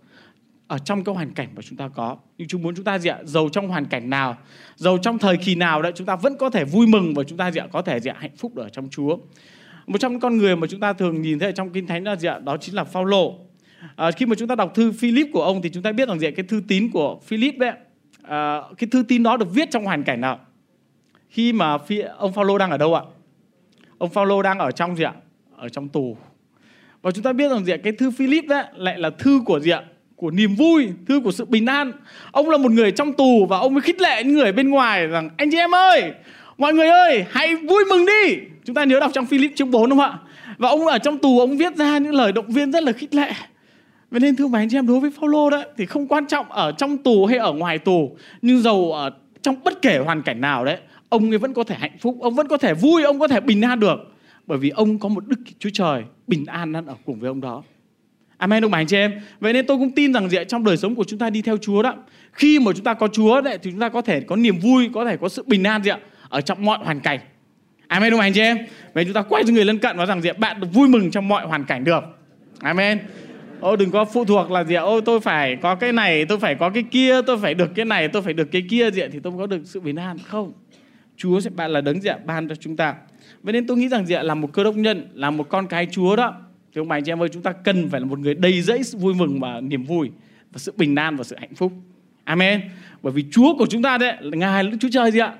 ở 0.74 0.78
trong 0.78 1.04
cái 1.04 1.16
hoàn 1.16 1.34
cảnh 1.34 1.48
mà 1.56 1.62
chúng 1.62 1.78
ta 1.78 1.88
có. 1.88 2.18
Nhưng 2.38 2.48
chúng 2.48 2.62
muốn 2.62 2.76
chúng 2.76 2.86
ta 2.86 3.00
gì 3.00 3.10
ạ? 3.10 3.18
Giàu 3.24 3.50
trong 3.50 3.68
hoàn 3.68 3.86
cảnh 3.86 4.10
nào 4.10 4.38
giàu 4.76 4.98
trong 4.98 5.20
thời 5.20 5.38
kỳ 5.38 5.56
nào 5.56 5.82
đấy 5.82 5.92
chúng 5.96 6.08
ta 6.08 6.16
vẫn 6.16 6.38
có 6.38 6.50
thể 6.50 6.66
vui 6.66 6.88
mừng 6.88 7.14
và 7.14 7.24
chúng 7.24 7.38
ta 7.38 7.52
gì 7.52 7.60
ạ? 7.60 7.68
Có 7.72 7.82
thể 7.82 8.00
gì 8.00 8.10
ạ? 8.10 8.16
Hạnh 8.20 8.36
phúc 8.38 8.56
ở 8.56 8.70
trong 8.70 8.90
Chúa. 8.90 9.18
Một 9.88 9.98
trong 9.98 10.12
những 10.12 10.22
con 10.22 10.38
người 10.38 10.56
mà 10.56 10.68
chúng 10.68 10.80
ta 10.80 10.94
thường 10.94 11.22
nhìn 11.22 11.40
thấy 11.40 11.50
ở 11.50 11.52
trong 11.52 11.70
kinh 11.70 11.88
thánh 11.88 12.04
là 12.04 12.16
gì 12.16 12.28
ạ? 12.28 12.40
Đó 12.40 12.58
chính 12.58 12.76
là 12.76 12.84
Phaolô. 12.84 13.36
À, 13.96 14.12
khi 14.12 14.26
mà 14.26 14.36
chúng 14.36 14.48
ta 14.48 14.56
đọc 14.56 14.76
thư 14.76 14.92
Philip 14.92 15.28
của 15.34 15.44
ông 15.44 15.62
thì 15.62 15.70
chúng 15.70 15.84
ta 15.84 15.92
biết 15.92 16.08
rằng 16.08 16.20
gì 16.20 16.28
ạ? 16.28 16.32
Cái 16.36 16.46
thư 16.46 16.62
tín 16.68 16.92
của 16.92 17.20
Philip 17.24 17.58
đấy 17.58 17.72
à, 18.24 18.62
cái 18.78 18.88
thư 18.92 19.04
tín 19.08 19.24
đó 19.24 19.38
được 19.38 19.54
viết 19.54 19.72
trong 19.72 19.86
hoàn 19.86 20.04
cảnh 20.04 20.22
nào? 20.22 20.40
Khi 21.30 21.54
mà 21.54 21.78
ông 22.18 22.34
Phaolô 22.34 22.58
đang 22.58 22.72
ở 22.72 22.78
đâu 22.78 22.96
ạ? 22.96 23.04
Ông 23.98 24.10
Phaolô 24.10 24.42
đang 24.42 24.60
ở 24.60 24.72
trong 24.72 24.96
gì 24.96 25.04
ạ? 25.04 25.14
Ở 25.56 25.70
trong 25.70 25.90
tù. 25.90 26.18
Và 27.02 27.12
chúng 27.12 27.24
ta 27.24 27.34
biết 27.34 27.50
rằng 27.50 27.66
gì 27.66 27.74
ạ? 27.74 27.78
Cái 27.84 27.94
thư 27.94 28.12
Philip 28.12 28.46
đấy 28.48 28.66
lại 28.76 29.00
là 29.00 29.10
thư 29.10 29.42
của 29.46 29.60
gì 29.60 29.72
ạ? 29.72 29.84
Của 30.24 30.32
niềm 30.32 30.56
vui 30.56 30.90
thư 31.08 31.20
của 31.20 31.32
sự 31.32 31.46
bình 31.46 31.66
an. 31.66 31.92
Ông 32.32 32.50
là 32.50 32.58
một 32.58 32.72
người 32.72 32.92
trong 32.92 33.14
tù 33.14 33.46
và 33.46 33.58
ông 33.58 33.74
mới 33.74 33.82
khích 33.82 34.02
lệ 34.02 34.24
những 34.24 34.34
người 34.34 34.52
bên 34.52 34.70
ngoài 34.70 35.08
rằng, 35.08 35.30
anh 35.38 35.52
chị 35.52 35.58
em 35.58 35.76
ơi, 35.76 36.12
mọi 36.58 36.74
người 36.74 36.88
ơi, 36.88 37.26
hãy 37.30 37.56
vui 37.56 37.84
mừng 37.90 38.06
đi. 38.06 38.36
Chúng 38.66 38.74
ta 38.76 38.84
nhớ 38.84 39.00
đọc 39.00 39.12
trong 39.14 39.26
Philip 39.26 39.52
chương 39.56 39.72
4 39.72 39.90
đúng 39.90 40.00
không 40.00 40.12
ạ? 40.12 40.18
Và 40.58 40.70
ông 40.70 40.88
ở 40.88 40.98
trong 40.98 41.18
tù, 41.18 41.40
ông 41.40 41.58
viết 41.58 41.76
ra 41.76 41.98
những 41.98 42.14
lời 42.14 42.32
động 42.32 42.46
viên 42.48 42.72
rất 42.72 42.84
là 42.84 42.92
khích 42.92 43.14
lệ. 43.14 43.32
Vậy 44.12 44.20
nên 44.20 44.36
thưa 44.36 44.46
anh 44.54 44.70
chị 44.70 44.78
em, 44.78 44.88
đối 44.88 45.00
với 45.00 45.12
Phaolô 45.12 45.50
đó, 45.50 45.64
thì 45.78 45.86
không 45.86 46.08
quan 46.08 46.26
trọng 46.26 46.52
ở 46.52 46.72
trong 46.72 46.98
tù 46.98 47.26
hay 47.26 47.38
ở 47.38 47.54
ngoài 47.54 47.80
tù, 47.80 48.18
nhưng 48.42 48.62
dầu 48.62 48.94
ở 48.94 49.10
trong 49.42 49.56
bất 49.64 49.82
kể 49.82 49.98
hoàn 49.98 50.22
cảnh 50.22 50.42
nào 50.42 50.66
đấy, 50.66 50.78
ông 51.10 51.32
ấy 51.32 51.38
vẫn 51.38 51.54
có 51.54 51.64
thể 51.64 51.76
hạnh 51.80 51.98
phúc, 52.02 52.18
ông 52.22 52.36
vẫn 52.36 52.48
có 52.48 52.58
thể 52.58 52.74
vui, 52.74 53.04
ông 53.04 53.20
có 53.20 53.28
thể 53.28 53.40
bình 53.40 53.62
an 53.62 53.80
được. 53.80 53.98
Bởi 54.48 54.58
vì 54.58 54.70
ông 54.70 55.00
có 55.00 55.10
một 55.10 55.28
đức 55.28 55.40
chúa 55.60 55.70
trời 55.74 56.04
bình 56.28 56.46
an 56.46 56.72
đang 56.72 56.86
ở 56.86 56.96
cùng 57.06 57.20
với 57.20 57.28
ông 57.28 57.42
đó. 57.42 57.64
Amen 58.44 58.62
đồng 58.62 58.74
hành 58.74 58.88
chị 58.88 58.98
em. 58.98 59.14
Vậy 59.40 59.54
nên 59.54 59.66
tôi 59.68 59.78
cũng 59.78 59.92
tin 59.92 60.14
rằng 60.14 60.30
gì 60.30 60.38
trong 60.48 60.64
đời 60.64 60.78
sống 60.78 60.96
của 60.96 61.04
chúng 61.04 61.20
ta 61.20 61.30
đi 61.30 61.42
theo 61.42 61.58
Chúa 61.58 61.82
đó, 61.82 61.96
khi 62.32 62.60
mà 62.60 62.72
chúng 62.76 62.84
ta 62.84 62.94
có 62.94 63.08
Chúa 63.08 63.42
đấy 63.42 63.58
thì 63.64 63.72
chúng 63.72 63.80
ta 63.80 63.90
có 63.90 64.02
thể 64.02 64.22
có 64.22 64.36
niềm 64.36 64.60
vui, 64.60 64.90
có 64.94 65.06
thể 65.06 65.18
có 65.18 65.30
sự 65.30 65.44
bình 65.48 65.64
an 65.64 65.84
gì 65.84 65.92
ạ 65.92 65.98
ở 66.30 66.42
trong 66.42 66.66
mọi 66.66 66.78
hoàn 66.84 67.00
cảnh. 67.00 67.20
Amen 67.88 68.12
đồng 68.12 68.20
hành 68.20 68.34
chị 68.34 68.42
em. 68.42 68.58
Vậy 68.94 69.06
chúng 69.06 69.14
ta 69.14 69.22
quay 69.22 69.44
cho 69.48 69.54
người 69.54 69.66
lân 69.66 69.80
cận 69.80 69.98
và 69.98 70.06
rằng 70.06 70.22
gì 70.22 70.30
bạn 70.38 70.60
được 70.60 70.68
vui 70.74 70.88
mừng 70.88 71.12
trong 71.12 71.28
mọi 71.28 71.46
hoàn 71.46 71.64
cảnh 71.64 71.84
được. 71.84 72.04
Amen. 72.60 73.00
Ô 73.60 73.76
đừng 73.76 73.92
có 73.92 74.06
phụ 74.06 74.26
thuộc 74.26 74.52
là 74.52 74.64
gì 74.64 74.76
ạ? 74.76 74.82
Ô 74.82 75.02
tôi 75.02 75.20
phải 75.20 75.56
có 75.56 75.76
cái 75.76 75.92
này, 75.94 76.26
tôi 76.26 76.40
phải 76.40 76.56
có 76.56 76.70
cái 76.70 76.84
kia, 76.92 77.22
tôi 77.22 77.38
phải 77.38 77.54
được 77.54 77.72
cái 77.76 77.86
này, 77.86 78.08
tôi 78.08 78.22
phải 78.22 78.34
được 78.34 78.52
cái 78.52 78.64
kia 78.70 78.92
gì 78.92 79.02
ạ 79.02 79.08
thì 79.12 79.20
tôi 79.24 79.34
có 79.38 79.48
được 79.48 79.62
sự 79.64 79.80
bình 79.80 79.96
an. 79.96 80.18
Không. 80.18 80.54
Chúa 81.18 81.40
sẽ 81.40 81.50
bạn 81.50 81.72
là 81.72 81.82
đấng 81.82 82.02
gì 82.02 82.10
ạ 82.10 82.18
ban 82.26 82.48
cho 82.48 82.56
chúng 82.56 82.76
ta. 82.76 82.96
Vậy 83.44 83.54
nên 83.54 83.68
tôi 83.68 83.78
nghĩ 83.78 83.88
rằng 83.88 84.06
gì 84.06 84.16
ạ 84.16 84.24
là 84.24 84.36
một 84.36 84.54
cơ 84.54 84.64
đốc 84.64 84.76
nhân, 84.76 85.08
là 85.14 85.30
một 85.30 85.50
con 85.50 85.68
cái 85.68 85.88
Chúa 85.92 86.16
đó 86.16 86.36
thì 86.74 86.80
ông 86.80 86.88
bà 86.88 86.96
anh 86.96 87.04
chị 87.04 87.12
em 87.12 87.22
ơi 87.22 87.30
chúng 87.30 87.44
ta 87.44 87.52
cần 87.52 87.90
phải 87.90 88.00
là 88.00 88.06
một 88.06 88.20
người 88.20 88.34
đầy 88.34 88.62
dẫy 88.62 88.84
sự 88.84 88.98
vui 88.98 89.14
mừng 89.14 89.40
và 89.40 89.62
niềm 89.62 89.84
vui 89.84 90.12
và 90.52 90.58
sự 90.58 90.74
bình 90.78 90.96
an 90.96 91.16
và 91.16 91.24
sự 91.24 91.36
hạnh 91.40 91.56
phúc. 91.56 91.74
Amen. 92.24 92.62
Bởi 93.02 93.14
vì 93.14 93.26
Chúa 93.32 93.56
của 93.58 93.66
chúng 93.66 93.82
ta 93.82 93.98
đấy 93.98 94.18
là 94.20 94.38
Ngài 94.38 94.64
là 94.64 94.70
Đức 94.70 94.78
Chúa 94.82 94.90
Trời 94.92 95.12
gì 95.12 95.20
ạ? 95.20 95.34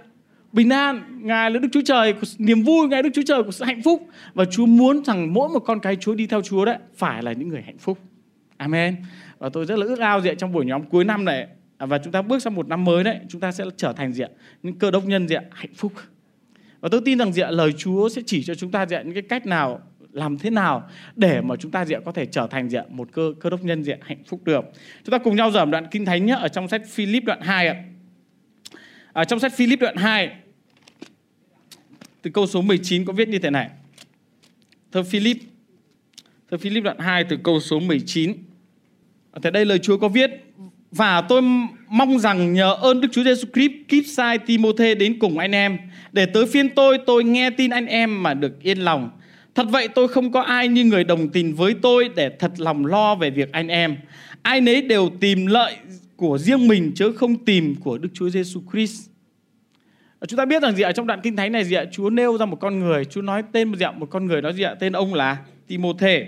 Bình 0.52 0.70
an, 0.70 1.20
Ngài 1.22 1.52
là 1.52 1.60
Đức 1.60 1.68
Chúa 1.72 1.82
Trời 1.86 2.14
của 2.14 2.28
niềm 2.38 2.64
vui, 2.64 2.88
Ngài 2.88 2.98
là 2.98 3.02
Đức 3.02 3.10
Chúa 3.14 3.22
Trời 3.26 3.44
của 3.44 3.52
sự 3.52 3.66
hạnh 3.66 3.82
phúc 3.84 4.08
và 4.34 4.46
Chúa 4.46 4.66
muốn 4.66 5.06
rằng 5.06 5.34
mỗi 5.34 5.50
một 5.50 5.60
con 5.60 5.80
cái 5.80 5.96
Chúa 5.96 6.16
đi 6.16 6.28
theo 6.28 6.42
Chúa 6.42 6.66
đấy 6.66 6.78
phải 6.96 7.24
là 7.24 7.34
những 7.34 7.50
người 7.50 7.62
hạnh 7.62 7.78
phúc. 7.78 8.00
Amen. 8.58 8.96
Và 9.40 9.50
tôi 9.50 9.66
rất 9.66 9.80
là 9.80 9.86
ước 9.86 10.00
ao 10.00 10.22
gì 10.22 10.30
ạ 10.30 10.34
trong 10.38 10.52
buổi 10.52 10.66
nhóm 10.66 10.84
cuối 10.84 11.06
năm 11.06 11.26
này 11.26 11.48
à, 11.78 11.86
và 11.86 11.98
chúng 11.98 12.14
ta 12.14 12.22
bước 12.22 12.42
sang 12.42 12.56
một 12.56 12.68
năm 12.68 12.84
mới 12.84 13.04
đấy, 13.04 13.20
chúng 13.30 13.42
ta 13.42 13.52
sẽ 13.52 13.64
trở 13.78 13.94
thành 13.94 14.14
gì 14.14 14.24
ạ? 14.24 14.30
Những 14.64 14.76
cơ 14.76 14.92
đốc 14.92 15.06
nhân 15.06 15.28
gì 15.28 15.36
ạ? 15.36 15.44
Hạnh 15.52 15.74
phúc. 15.76 15.94
Và 16.82 16.90
tôi 16.90 17.02
tin 17.06 17.18
rằng 17.18 17.34
gì 17.34 17.42
ạ? 17.42 17.52
Lời 17.52 17.72
Chúa 17.78 18.10
sẽ 18.10 18.22
chỉ 18.26 18.44
cho 18.44 18.56
chúng 18.56 18.72
ta 18.72 18.86
gì 18.86 18.96
ạ? 18.96 19.02
Những 19.02 19.14
cái 19.14 19.24
cách 19.24 19.46
nào 19.46 19.82
làm 20.14 20.38
thế 20.38 20.50
nào 20.50 20.90
để 21.16 21.42
mà 21.42 21.56
chúng 21.56 21.72
ta 21.72 21.86
diện 21.86 22.02
có 22.06 22.12
thể 22.12 22.26
trở 22.26 22.48
thành 22.48 22.70
diện 22.70 22.86
một 22.90 23.10
cơ 23.12 23.34
cơ 23.40 23.50
đốc 23.50 23.64
nhân 23.64 23.84
diện 23.84 24.00
hạnh 24.02 24.24
phúc 24.26 24.42
được. 24.44 24.66
Chúng 25.04 25.12
ta 25.12 25.18
cùng 25.18 25.36
nhau 25.36 25.52
dởm 25.52 25.72
đoạn 25.72 25.88
kinh 25.92 26.06
thánh 26.06 26.26
nhé, 26.26 26.36
ở 26.40 26.48
trong 26.48 26.68
sách 26.68 26.82
Philip 26.90 27.24
đoạn 27.24 27.42
2 27.42 27.68
ạ. 27.68 27.84
Ở 29.14 29.24
trong 29.24 29.40
sách 29.40 29.54
Philip 29.56 29.80
đoạn 29.80 29.96
2 29.96 30.32
từ 32.22 32.32
câu 32.32 32.48
số 32.48 32.62
19 32.62 33.06
có 33.06 33.14
viết 33.14 33.28
như 33.28 33.40
thế 33.40 33.50
này. 33.50 33.70
Thơ 34.92 35.04
Philip 35.04 35.38
Thơ 36.52 36.58
Philip 36.58 36.84
đoạn 36.84 37.00
2 37.00 37.24
từ 37.24 37.38
câu 37.44 37.60
số 37.60 37.80
19. 37.80 38.34
Ở 39.32 39.40
thế 39.44 39.52
đây 39.52 39.66
lời 39.66 39.80
Chúa 39.80 39.98
có 39.98 40.08
viết, 40.08 40.32
và 40.92 41.22
tôi 41.22 41.42
mong 41.88 42.20
rằng 42.20 42.54
nhờ 42.54 42.74
ơn 42.74 43.02
Đức 43.02 43.08
Chúa 43.12 43.24
Giêsu 43.24 43.48
Christ, 43.54 43.72
kíp 43.88 44.04
sai 44.08 44.38
Timôthê 44.38 44.96
đến 44.96 45.20
cùng 45.20 45.38
anh 45.38 45.52
em 45.52 45.78
để 46.12 46.26
tới 46.26 46.46
phiên 46.46 46.70
tôi 46.70 46.98
tôi 47.06 47.24
nghe 47.24 47.50
tin 47.50 47.72
anh 47.72 47.86
em 47.86 48.24
mà 48.24 48.34
được 48.34 48.62
yên 48.62 48.78
lòng 48.78 49.10
Thật 49.56 49.68
vậy 49.70 49.88
tôi 49.88 50.08
không 50.08 50.32
có 50.32 50.42
ai 50.42 50.68
như 50.68 50.84
người 50.84 51.04
đồng 51.04 51.30
tình 51.30 51.56
với 51.56 51.76
tôi 51.82 52.10
để 52.16 52.30
thật 52.40 52.52
lòng 52.58 52.86
lo 52.86 53.16
về 53.16 53.30
việc 53.30 53.52
anh 53.52 53.68
em. 53.68 53.98
Ai 54.42 54.62
nấy 54.62 54.82
đều 54.82 55.10
tìm 55.20 55.46
lợi 55.46 55.76
của 56.16 56.38
riêng 56.38 56.68
mình 56.68 56.92
chứ 56.96 57.12
không 57.12 57.46
tìm 57.46 57.76
của 57.76 57.98
Đức 57.98 58.10
Chúa 58.14 58.30
Giêsu 58.30 58.62
Christ. 58.72 59.10
Chúng 60.28 60.38
ta 60.38 60.46
biết 60.46 60.62
rằng 60.62 60.76
gì 60.76 60.84
ạ? 60.84 60.92
Trong 60.92 61.08
đoạn 61.08 61.20
kinh 61.24 61.36
thánh 61.36 61.52
này 61.52 61.64
gì 61.64 61.76
ạ? 61.76 61.86
Chúa 61.92 62.10
nêu 62.10 62.38
ra 62.38 62.46
một 62.46 62.56
con 62.56 62.80
người, 62.80 63.06
Chúa 63.06 63.22
nói 63.22 63.44
tên 63.52 63.70
một 63.70 63.78
gì 63.78 63.86
ạ? 63.86 63.92
Một 63.92 64.10
con 64.10 64.26
người 64.26 64.42
đó 64.42 64.52
gì 64.52 64.64
ạ? 64.64 64.76
Tên 64.80 64.94
ông 64.94 65.14
là 65.14 65.38
Timôthê. 65.68 66.28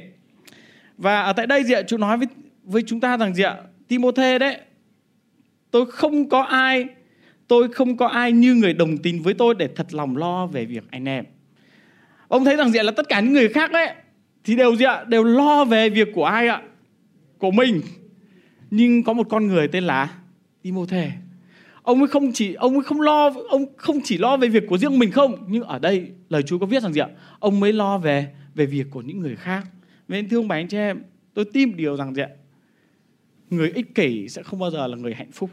Và 0.97 1.21
ở 1.21 1.33
tại 1.33 1.47
đây 1.47 1.63
gì 1.63 1.73
ạ? 1.73 1.81
Chúa 1.87 1.97
nói 1.97 2.17
với 2.17 2.27
với 2.63 2.83
chúng 2.85 2.99
ta 2.99 3.17
rằng 3.17 3.35
gì 3.35 3.43
ạ? 3.43 3.55
Timôthê 3.87 4.39
đấy. 4.39 4.57
Tôi 5.71 5.85
không 5.91 6.29
có 6.29 6.41
ai 6.41 6.85
tôi 7.47 7.69
không 7.73 7.97
có 7.97 8.07
ai 8.07 8.31
như 8.31 8.55
người 8.55 8.73
đồng 8.73 8.97
tình 8.97 9.23
với 9.23 9.33
tôi 9.33 9.55
để 9.55 9.69
thật 9.75 9.93
lòng 9.93 10.17
lo 10.17 10.47
về 10.47 10.65
việc 10.65 10.83
anh 10.91 11.05
em. 11.05 11.25
Ông 12.27 12.45
thấy 12.45 12.55
rằng 12.55 12.71
gì 12.71 12.79
là 12.83 12.91
tất 12.91 13.09
cả 13.09 13.19
những 13.19 13.33
người 13.33 13.49
khác 13.49 13.71
đấy 13.71 13.93
thì 14.43 14.55
đều 14.55 14.75
gì 14.75 14.85
ạ? 14.85 15.03
Đều 15.07 15.23
lo 15.23 15.65
về 15.65 15.89
việc 15.89 16.07
của 16.13 16.25
ai 16.25 16.47
ạ? 16.47 16.61
Của 17.37 17.51
mình. 17.51 17.81
Nhưng 18.71 19.03
có 19.03 19.13
một 19.13 19.29
con 19.29 19.47
người 19.47 19.67
tên 19.67 19.83
là 19.83 20.09
Timôthê. 20.61 21.11
Ông 21.81 21.99
ấy 21.99 22.07
không 22.07 22.31
chỉ 22.33 22.53
ông 22.53 22.73
ấy 22.73 22.83
không 22.83 23.01
lo 23.01 23.33
ông 23.49 23.65
không 23.77 23.99
chỉ 24.03 24.17
lo 24.17 24.37
về 24.37 24.47
việc 24.47 24.63
của 24.67 24.77
riêng 24.77 24.99
mình 24.99 25.11
không, 25.11 25.45
nhưng 25.47 25.63
ở 25.63 25.79
đây 25.79 26.07
lời 26.29 26.43
Chúa 26.43 26.57
có 26.57 26.65
viết 26.65 26.83
rằng 26.83 26.93
gì 26.93 27.01
ạ? 27.01 27.07
Ông 27.39 27.59
mới 27.59 27.73
lo 27.73 27.97
về 27.97 28.27
về 28.55 28.65
việc 28.65 28.87
của 28.91 29.01
những 29.01 29.19
người 29.19 29.35
khác. 29.35 29.67
Nên 30.07 30.29
thưa 30.29 30.37
ông 30.37 30.47
bà 30.47 30.55
anh 30.55 30.67
chị 30.67 30.77
em, 30.77 31.01
tôi 31.33 31.45
tin 31.53 31.75
điều 31.75 31.97
rằng 31.97 32.15
gì 32.15 32.21
ạ? 32.21 32.29
Người 33.49 33.71
ích 33.75 33.95
kỷ 33.95 34.29
sẽ 34.29 34.43
không 34.43 34.59
bao 34.59 34.71
giờ 34.71 34.87
là 34.87 34.97
người 34.97 35.13
hạnh 35.13 35.31
phúc. 35.31 35.49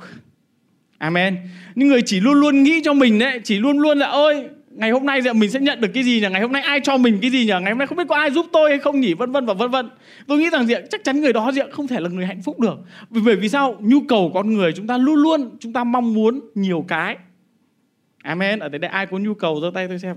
Amen. 0.98 1.38
Những 1.74 1.88
người 1.88 2.02
chỉ 2.02 2.20
luôn 2.20 2.34
luôn 2.34 2.62
nghĩ 2.62 2.80
cho 2.84 2.92
mình 2.92 3.18
đấy, 3.18 3.40
chỉ 3.44 3.58
luôn 3.58 3.78
luôn 3.78 3.98
là 3.98 4.06
ơi 4.06 4.48
ngày 4.74 4.90
hôm 4.90 5.06
nay 5.06 5.20
mình 5.34 5.50
sẽ 5.50 5.60
nhận 5.60 5.80
được 5.80 5.88
cái 5.94 6.02
gì 6.02 6.20
nhỉ? 6.20 6.26
Ngày 6.30 6.40
hôm 6.40 6.52
nay 6.52 6.62
ai 6.62 6.80
cho 6.80 6.96
mình 6.96 7.18
cái 7.22 7.30
gì 7.30 7.38
nhỉ? 7.38 7.52
Ngày 7.62 7.70
hôm 7.70 7.78
nay 7.78 7.86
không 7.86 7.98
biết 7.98 8.08
có 8.08 8.16
ai 8.16 8.30
giúp 8.30 8.46
tôi 8.52 8.70
hay 8.70 8.78
không 8.78 9.00
nhỉ? 9.00 9.14
Vân 9.14 9.32
vân 9.32 9.46
và 9.46 9.54
vân 9.54 9.70
vân. 9.70 9.90
Tôi 10.26 10.38
nghĩ 10.38 10.50
rằng 10.50 10.66
diện 10.66 10.86
chắc 10.90 11.04
chắn 11.04 11.20
người 11.20 11.32
đó 11.32 11.52
diện 11.52 11.70
không 11.70 11.88
thể 11.88 12.00
là 12.00 12.08
người 12.08 12.26
hạnh 12.26 12.42
phúc 12.42 12.60
được. 12.60 12.78
Vì 13.10 13.20
bởi 13.24 13.36
vì 13.36 13.48
sao? 13.48 13.76
Nhu 13.80 14.00
cầu 14.08 14.30
con 14.34 14.54
người 14.54 14.72
chúng 14.72 14.86
ta 14.86 14.98
luôn 14.98 15.16
luôn 15.16 15.56
chúng 15.60 15.72
ta 15.72 15.84
mong 15.84 16.14
muốn 16.14 16.40
nhiều 16.54 16.84
cái. 16.88 17.16
Amen. 18.22 18.58
Ở 18.58 18.68
đây, 18.68 18.78
đây 18.78 18.90
ai 18.90 19.06
có 19.06 19.18
nhu 19.18 19.34
cầu 19.34 19.60
giơ 19.62 19.70
tay 19.74 19.88
tôi 19.88 19.98
xem. 19.98 20.16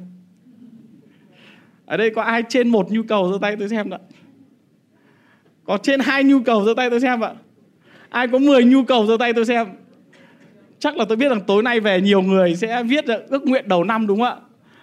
Ở 1.86 1.98
đây 1.98 2.10
có 2.10 2.22
ai 2.22 2.44
trên 2.50 2.70
một 2.70 2.92
nhu 2.92 3.04
cầu 3.04 3.32
giơ 3.32 3.38
tay 3.42 3.56
tôi 3.56 3.70
xem 3.70 3.90
ạ 3.90 4.00
có 5.66 5.78
trên 5.78 6.00
hai 6.00 6.24
nhu 6.24 6.40
cầu 6.40 6.66
giơ 6.66 6.74
tay 6.78 6.90
tôi 6.90 7.00
xem 7.00 7.22
ạ. 7.24 7.32
Ai 8.10 8.28
có 8.28 8.38
10 8.38 8.64
nhu 8.64 8.84
cầu 8.84 9.06
giơ 9.06 9.18
tay 9.20 9.34
tôi 9.34 9.46
xem. 9.46 9.68
Chắc 10.80 10.98
là 10.98 11.06
tôi 11.06 11.18
biết 11.18 11.30
rằng 11.30 11.42
tối 11.48 11.64
nay 11.64 11.80
về 11.80 12.02
nhiều 12.02 12.22
người 12.22 12.56
sẽ 12.56 12.84
viết 12.84 13.06
ước 13.30 13.46
nguyện 13.46 13.68
đầu 13.68 13.84
năm 13.84 14.08
đúng 14.08 14.20
không 14.20 14.28
ạ? 14.28 14.36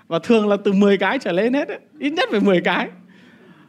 Và 0.08 0.19
thường 0.19 0.49
là 0.49 0.56
từ 0.64 0.72
10 0.72 0.99
cái 0.99 1.18
trở 1.18 1.32
lên 1.32 1.54
hết 1.54 1.68
ấy. 1.68 1.78
ít 1.99 2.11
nhất 2.11 2.28
phải 2.30 2.40
10 2.40 2.61
cái. 2.61 2.88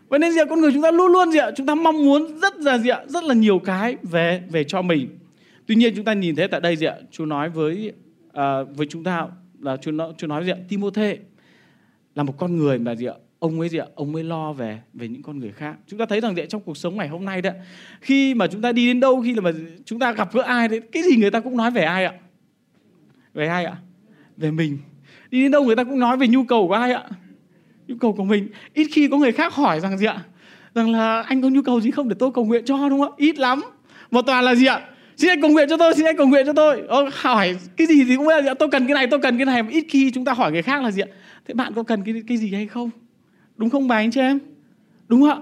Vậy 0.09 0.19
nên 0.19 0.31
gì 0.31 0.39
con 0.49 0.61
người 0.61 0.71
chúng 0.73 0.81
ta 0.81 0.91
luôn 0.91 1.11
luôn 1.11 1.31
gì 1.31 1.39
ạ 1.39 1.51
chúng 1.55 1.65
ta 1.65 1.75
mong 1.75 2.05
muốn 2.05 2.39
rất 2.39 2.59
là 2.59 2.77
gì 2.77 2.89
ạ 2.89 2.99
rất 3.07 3.23
là 3.23 3.33
nhiều 3.33 3.59
cái 3.59 3.95
về 4.03 4.41
về 4.49 4.63
cho 4.63 4.81
mình. 4.81 5.19
Tuy 5.67 5.75
nhiên 5.75 5.93
chúng 5.95 6.05
ta 6.05 6.13
nhìn 6.13 6.35
thấy 6.35 6.47
tại 6.47 6.61
đây 6.61 6.75
gì 6.75 6.85
ạ 6.85 6.95
chú 7.11 7.25
nói 7.25 7.49
với 7.49 7.93
uh, 8.27 8.77
với 8.77 8.87
chúng 8.89 9.03
ta 9.03 9.27
là 9.61 9.77
chú 9.77 9.91
nói 9.91 10.13
chú 10.17 10.27
nói 10.27 10.45
gì 10.45 10.51
ạ 10.51 10.57
Timôthê 10.69 11.17
là 12.15 12.23
một 12.23 12.33
con 12.37 12.57
người 12.57 12.79
mà 12.79 12.95
gì 12.95 13.05
ạ 13.05 13.13
ông 13.39 13.59
ấy 13.59 13.69
gì 13.69 13.77
ạ 13.77 13.85
ông 13.95 14.15
ấy 14.15 14.23
lo 14.23 14.53
về 14.53 14.79
về 14.93 15.07
những 15.07 15.21
con 15.21 15.39
người 15.39 15.51
khác. 15.51 15.75
Chúng 15.87 15.99
ta 15.99 16.05
thấy 16.05 16.21
rằng 16.21 16.35
gì 16.35 16.43
trong 16.49 16.61
cuộc 16.61 16.77
sống 16.77 16.97
ngày 16.97 17.07
hôm 17.07 17.25
nay 17.25 17.41
đấy 17.41 17.53
khi 18.01 18.33
mà 18.33 18.47
chúng 18.47 18.61
ta 18.61 18.71
đi 18.71 18.87
đến 18.87 18.99
đâu 18.99 19.21
khi 19.21 19.35
mà 19.35 19.51
chúng 19.85 19.99
ta 19.99 20.11
gặp 20.11 20.33
gỡ 20.33 20.41
ai 20.41 20.67
đấy 20.67 20.81
cái 20.91 21.03
gì 21.03 21.17
người 21.17 21.31
ta 21.31 21.39
cũng 21.39 21.57
nói 21.57 21.71
về 21.71 21.83
ai 21.83 22.05
ạ? 22.05 22.13
Về 23.33 23.47
ai 23.47 23.65
ạ? 23.65 23.77
Về 24.37 24.51
mình 24.51 24.77
đi 25.33 25.41
đến 25.41 25.51
đâu 25.51 25.63
người 25.63 25.75
ta 25.75 25.83
cũng 25.83 25.99
nói 25.99 26.17
về 26.17 26.27
nhu 26.27 26.43
cầu 26.43 26.67
của 26.67 26.73
ai 26.73 26.91
ạ? 26.91 27.03
Nhu 27.87 27.95
cầu 27.99 28.13
của 28.13 28.23
mình. 28.23 28.47
Ít 28.73 28.87
khi 28.91 29.07
có 29.07 29.17
người 29.17 29.31
khác 29.31 29.53
hỏi 29.53 29.79
rằng 29.79 29.97
gì 29.97 30.05
ạ? 30.05 30.17
Rằng 30.75 30.91
là 30.91 31.21
anh 31.21 31.41
có 31.41 31.49
nhu 31.49 31.61
cầu 31.61 31.81
gì 31.81 31.91
không 31.91 32.09
để 32.09 32.15
tôi 32.19 32.31
cầu 32.31 32.45
nguyện 32.45 32.65
cho 32.65 32.89
đúng 32.89 32.99
không 32.99 33.11
ạ, 33.11 33.15
ít 33.17 33.39
lắm. 33.39 33.61
Một 34.11 34.21
toàn 34.21 34.43
là 34.43 34.55
gì 34.55 34.65
ạ? 34.65 34.81
Xin 35.17 35.29
anh 35.29 35.41
cầu 35.41 35.51
nguyện 35.51 35.69
cho 35.69 35.77
tôi 35.77 35.93
xin 35.95 36.05
anh 36.05 36.17
cầu 36.17 36.27
nguyện 36.27 36.45
cho 36.45 36.53
tôi. 36.53 36.81
Ô, 36.81 37.09
hỏi 37.13 37.55
cái 37.77 37.87
gì 37.87 38.03
thì 38.05 38.15
cũng 38.15 38.27
là 38.27 38.41
gì 38.41 38.47
ạ. 38.47 38.53
Tôi 38.53 38.69
cần 38.69 38.87
cái 38.87 38.93
này 38.93 39.07
tôi 39.07 39.19
cần 39.19 39.37
cái 39.37 39.45
này. 39.45 39.61
Ít 39.69 39.85
khi 39.89 40.11
chúng 40.11 40.25
ta 40.25 40.33
hỏi 40.33 40.51
người 40.51 40.61
khác 40.61 40.83
là 40.83 40.91
gì 40.91 41.01
ạ? 41.01 41.07
Thế 41.47 41.53
bạn 41.53 41.73
có 41.73 41.83
cần 41.83 42.03
cái 42.03 42.23
cái 42.27 42.37
gì 42.37 42.53
hay 42.53 42.67
không? 42.67 42.89
Đúng 43.57 43.69
không 43.69 43.87
bà 43.87 43.95
anh 43.95 44.11
chị 44.11 44.19
em? 44.19 44.39
Đúng 45.07 45.21
không 45.21 45.29
ạ? 45.29 45.37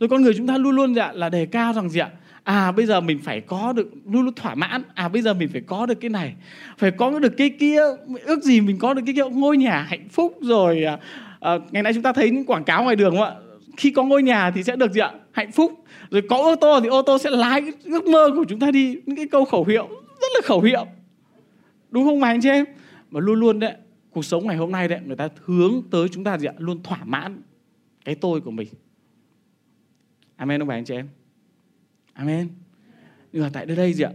Rồi 0.00 0.08
con 0.08 0.22
người 0.22 0.34
chúng 0.36 0.46
ta 0.46 0.58
luôn 0.58 0.76
luôn 0.76 0.94
dạ 0.94 1.12
là 1.12 1.28
đề 1.28 1.46
cao 1.46 1.72
rằng 1.72 1.90
gì 1.90 2.00
ạ? 2.00 2.10
À 2.44 2.72
bây 2.72 2.86
giờ 2.86 3.00
mình 3.00 3.18
phải 3.18 3.40
có 3.40 3.72
được 3.72 3.90
luôn 4.04 4.24
luôn 4.24 4.34
thỏa 4.34 4.54
mãn. 4.54 4.82
À 4.94 5.08
bây 5.08 5.22
giờ 5.22 5.34
mình 5.34 5.48
phải 5.52 5.60
có 5.60 5.86
được 5.86 5.94
cái 5.94 6.10
này. 6.10 6.34
Phải 6.78 6.90
có 6.90 7.18
được 7.18 7.36
cái 7.36 7.50
kia 7.50 7.80
ước 8.24 8.42
gì 8.42 8.60
mình 8.60 8.78
có 8.78 8.94
được 8.94 9.02
cái 9.06 9.14
kia 9.14 9.24
ngôi 9.32 9.56
nhà 9.56 9.82
hạnh 9.82 10.08
phúc 10.08 10.38
rồi 10.40 10.84
à, 10.84 10.98
à 11.40 11.58
ngày 11.70 11.82
nay 11.82 11.94
chúng 11.94 12.02
ta 12.02 12.12
thấy 12.12 12.30
những 12.30 12.44
quảng 12.44 12.64
cáo 12.64 12.84
ngoài 12.84 12.96
đường 12.96 13.16
không 13.16 13.24
ạ? 13.24 13.34
Khi 13.76 13.90
có 13.90 14.04
ngôi 14.04 14.22
nhà 14.22 14.50
thì 14.50 14.62
sẽ 14.62 14.76
được 14.76 14.92
gì 14.92 15.00
ạ? 15.00 15.12
Hạnh 15.32 15.52
phúc. 15.52 15.84
Rồi 16.10 16.22
có 16.30 16.36
ô 16.36 16.56
tô 16.56 16.80
thì 16.80 16.88
ô 16.88 17.02
tô 17.02 17.18
sẽ 17.18 17.30
lái 17.30 17.62
ước 17.84 18.06
mơ 18.06 18.30
của 18.36 18.44
chúng 18.48 18.60
ta 18.60 18.70
đi. 18.70 18.96
Những 19.06 19.16
cái 19.16 19.26
câu 19.26 19.44
khẩu 19.44 19.64
hiệu 19.64 19.88
rất 20.20 20.28
là 20.34 20.40
khẩu 20.44 20.60
hiệu. 20.60 20.86
Đúng 21.90 22.04
không 22.04 22.20
mà 22.20 22.28
anh 22.28 22.40
chị 22.40 22.48
em? 22.48 22.64
Mà 23.10 23.20
luôn 23.20 23.40
luôn 23.40 23.60
đấy 23.60 23.74
cuộc 24.10 24.24
sống 24.24 24.46
ngày 24.46 24.56
hôm 24.56 24.72
nay 24.72 24.88
đấy 24.88 25.00
người 25.06 25.16
ta 25.16 25.28
hướng 25.44 25.82
tới 25.90 26.08
chúng 26.08 26.24
ta 26.24 26.38
gì 26.38 26.46
ạ? 26.46 26.52
Luôn 26.58 26.82
thỏa 26.82 26.98
mãn 27.04 27.42
cái 28.04 28.14
tôi 28.14 28.40
của 28.40 28.50
mình. 28.50 28.68
Amen 30.36 30.62
ông 30.62 30.68
bà 30.68 30.74
anh 30.74 30.84
chị 30.84 30.94
em? 30.94 31.08
Amen. 32.14 32.48
Nhưng 33.32 33.42
mà 33.42 33.50
tại 33.52 33.66
đây 33.66 33.76
đây 33.76 33.92
gì 33.92 34.04
ạ? 34.04 34.12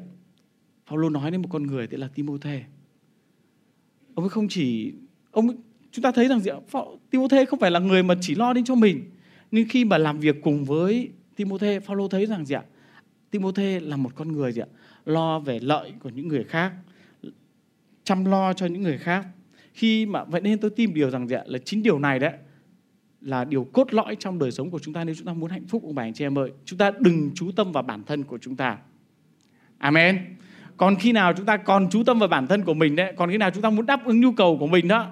Paulo 0.88 1.10
nói 1.10 1.32
đến 1.32 1.42
một 1.42 1.50
con 1.52 1.68
người 1.68 1.88
tên 1.88 2.00
là 2.00 2.08
Timôthê. 2.08 2.64
Ông 4.14 4.26
ấy 4.26 4.30
không 4.30 4.48
chỉ 4.50 4.94
ông 5.32 5.48
ấy, 5.48 5.58
chúng 5.92 6.04
ta 6.04 6.12
thấy 6.12 6.28
rằng 6.28 6.40
gì 6.40 6.52
ạ? 6.52 6.58
Timôthê 7.10 7.46
không 7.46 7.60
phải 7.60 7.72
là 7.72 7.80
người 7.80 8.04
mà 8.04 8.16
chỉ 8.22 8.36
lo 8.36 8.54
đến 8.54 8.64
cho 8.64 8.76
mình, 8.76 9.12
nhưng 9.52 9.70
khi 9.70 9.86
mà 9.86 9.98
làm 9.98 10.20
việc 10.20 10.36
cùng 10.42 10.66
với 10.66 11.10
Timothy 11.40 11.80
Paulo 11.80 12.08
thấy 12.08 12.26
rằng 12.26 12.46
gì 12.46 12.56
ạ 12.56 12.64
Timothy 13.32 13.80
là 13.80 13.98
một 13.98 14.16
con 14.16 14.32
người 14.32 14.52
gì 14.52 14.62
ạ 14.62 14.68
lo 15.06 15.40
về 15.40 15.60
lợi 15.60 15.94
của 16.00 16.10
những 16.10 16.28
người 16.28 16.44
khác 16.44 16.74
chăm 18.04 18.26
lo 18.26 18.54
cho 18.54 18.66
những 18.66 18.82
người 18.82 18.98
khác 18.98 19.28
khi 19.74 20.06
mà 20.06 20.24
vậy 20.24 20.42
nên 20.42 20.60
tôi 20.60 20.72
tìm 20.72 20.94
điều 20.94 21.10
rằng 21.10 21.28
gì 21.28 21.36
ạ 21.36 21.44
là 21.46 21.60
chính 21.66 21.84
điều 21.84 22.00
này 22.00 22.20
đấy 22.20 22.34
là 23.22 23.46
điều 23.46 23.64
cốt 23.64 23.94
lõi 23.94 24.16
trong 24.16 24.40
đời 24.40 24.52
sống 24.52 24.70
của 24.70 24.80
chúng 24.80 24.94
ta 24.94 25.04
nếu 25.04 25.16
chúng 25.16 25.26
ta 25.26 25.34
muốn 25.34 25.50
hạnh 25.50 25.66
phúc, 25.68 25.84
ông 25.84 25.96
bà 25.96 26.04
anh 26.04 26.14
chị 26.14 26.26
em 26.26 26.38
ơi, 26.38 26.52
chúng 26.66 26.80
ta 26.80 26.92
đừng 27.00 27.32
chú 27.36 27.52
tâm 27.56 27.72
vào 27.72 27.84
bản 27.84 28.04
thân 28.04 28.24
của 28.24 28.38
chúng 28.38 28.56
ta 28.56 28.78
amen 29.78 30.36
còn 30.78 30.96
khi 30.96 31.12
nào 31.12 31.34
chúng 31.34 31.46
ta 31.46 31.58
còn 31.58 31.90
chú 31.92 32.04
tâm 32.04 32.20
vào 32.20 32.30
bản 32.30 32.48
thân 32.48 32.64
của 32.64 32.74
mình 32.74 32.96
đấy, 32.96 33.14
còn 33.18 33.30
khi 33.30 33.38
nào 33.38 33.52
chúng 33.52 33.64
ta 33.64 33.70
muốn 33.70 33.86
đáp 33.86 34.06
ứng 34.06 34.22
nhu 34.22 34.32
cầu 34.32 34.58
của 34.60 34.68
mình 34.68 34.88
đó, 34.88 35.12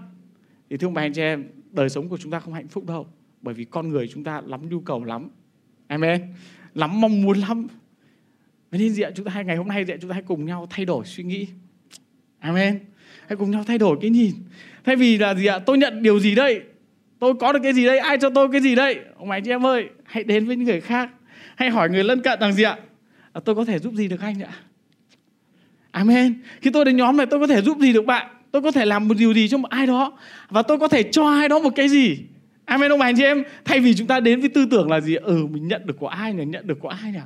thì 0.69 0.77
thưa 0.77 0.87
ông 0.87 0.93
bà 0.93 1.01
anh 1.01 1.13
chị 1.13 1.21
em, 1.21 1.47
đời 1.71 1.89
sống 1.89 2.09
của 2.09 2.17
chúng 2.17 2.31
ta 2.31 2.39
không 2.39 2.53
hạnh 2.53 2.67
phúc 2.67 2.85
đâu, 2.85 3.07
bởi 3.41 3.53
vì 3.53 3.65
con 3.65 3.89
người 3.89 4.07
chúng 4.07 4.23
ta 4.23 4.41
lắm 4.45 4.69
nhu 4.69 4.79
cầu 4.79 5.03
lắm 5.03 5.29
amen 5.87 6.33
lắm 6.73 7.01
mong 7.01 7.21
muốn 7.21 7.37
lắm 7.37 7.67
Vậy 8.71 8.79
nên 8.79 8.89
gì 8.89 9.01
ạ? 9.01 9.11
Chúng 9.15 9.25
ta 9.25 9.31
hai 9.31 9.45
ngày 9.45 9.55
hôm 9.55 9.67
nay 9.67 9.85
gì? 9.85 9.93
Chúng 10.01 10.09
ta 10.09 10.13
hãy 10.13 10.23
cùng 10.27 10.45
nhau 10.45 10.67
thay 10.69 10.85
đổi 10.85 11.05
suy 11.05 11.23
nghĩ. 11.23 11.47
Amen. 12.39 12.79
Hãy 13.27 13.37
cùng 13.37 13.51
nhau 13.51 13.63
thay 13.67 13.77
đổi 13.77 13.97
cái 14.01 14.09
nhìn. 14.09 14.31
Thay 14.83 14.95
vì 14.95 15.17
là 15.17 15.35
gì 15.35 15.45
ạ? 15.45 15.59
Tôi 15.59 15.77
nhận 15.77 16.03
điều 16.03 16.19
gì 16.19 16.35
đây? 16.35 16.61
Tôi 17.19 17.33
có 17.39 17.53
được 17.53 17.59
cái 17.63 17.73
gì 17.73 17.85
đây? 17.85 17.97
Ai 17.97 18.17
cho 18.21 18.29
tôi 18.29 18.49
cái 18.51 18.61
gì 18.61 18.75
đây? 18.75 18.99
Ông 19.17 19.31
anh 19.31 19.43
chị 19.43 19.51
em 19.51 19.65
ơi, 19.65 19.89
hãy 20.03 20.23
đến 20.23 20.45
với 20.45 20.55
những 20.55 20.65
người 20.65 20.81
khác. 20.81 21.09
Hãy 21.55 21.69
hỏi 21.69 21.89
người 21.89 22.03
lân 22.03 22.21
cận 22.21 22.39
rằng 22.39 22.53
gì 22.53 22.63
ạ? 22.63 22.77
À, 23.33 23.41
tôi 23.45 23.55
có 23.55 23.65
thể 23.65 23.79
giúp 23.79 23.93
gì 23.93 24.07
được 24.07 24.21
anh 24.21 24.43
ạ? 24.43 24.51
Amen. 25.91 26.41
Khi 26.61 26.69
tôi 26.69 26.85
đến 26.85 26.97
nhóm 26.97 27.17
này 27.17 27.25
tôi 27.25 27.39
có 27.39 27.47
thể 27.47 27.61
giúp 27.61 27.77
gì 27.79 27.93
được 27.93 28.05
bạn? 28.05 28.27
Tôi 28.51 28.61
có 28.61 28.71
thể 28.71 28.85
làm 28.85 29.07
một 29.07 29.17
điều 29.17 29.33
gì 29.33 29.47
cho 29.47 29.57
một 29.57 29.69
ai 29.69 29.87
đó 29.87 30.17
và 30.49 30.61
tôi 30.61 30.79
có 30.79 30.87
thể 30.87 31.03
cho 31.03 31.29
ai 31.29 31.49
đó 31.49 31.59
một 31.59 31.69
cái 31.75 31.89
gì? 31.89 32.17
Amen 32.65 32.91
ông 32.91 32.99
bà 32.99 33.05
anh 33.05 33.15
chị 33.17 33.23
em. 33.23 33.43
Thay 33.65 33.79
vì 33.79 33.95
chúng 33.95 34.07
ta 34.07 34.19
đến 34.19 34.39
với 34.39 34.49
tư 34.49 34.65
tưởng 34.71 34.91
là 34.91 34.99
gì? 34.99 35.15
Ừ 35.15 35.47
mình 35.51 35.67
nhận 35.67 35.81
được 35.85 35.99
của 35.99 36.07
ai 36.07 36.33
nhỉ? 36.33 36.45
Nhận 36.45 36.67
được 36.67 36.79
của 36.79 36.89
ai 36.89 37.11
nhỉ? 37.11 37.19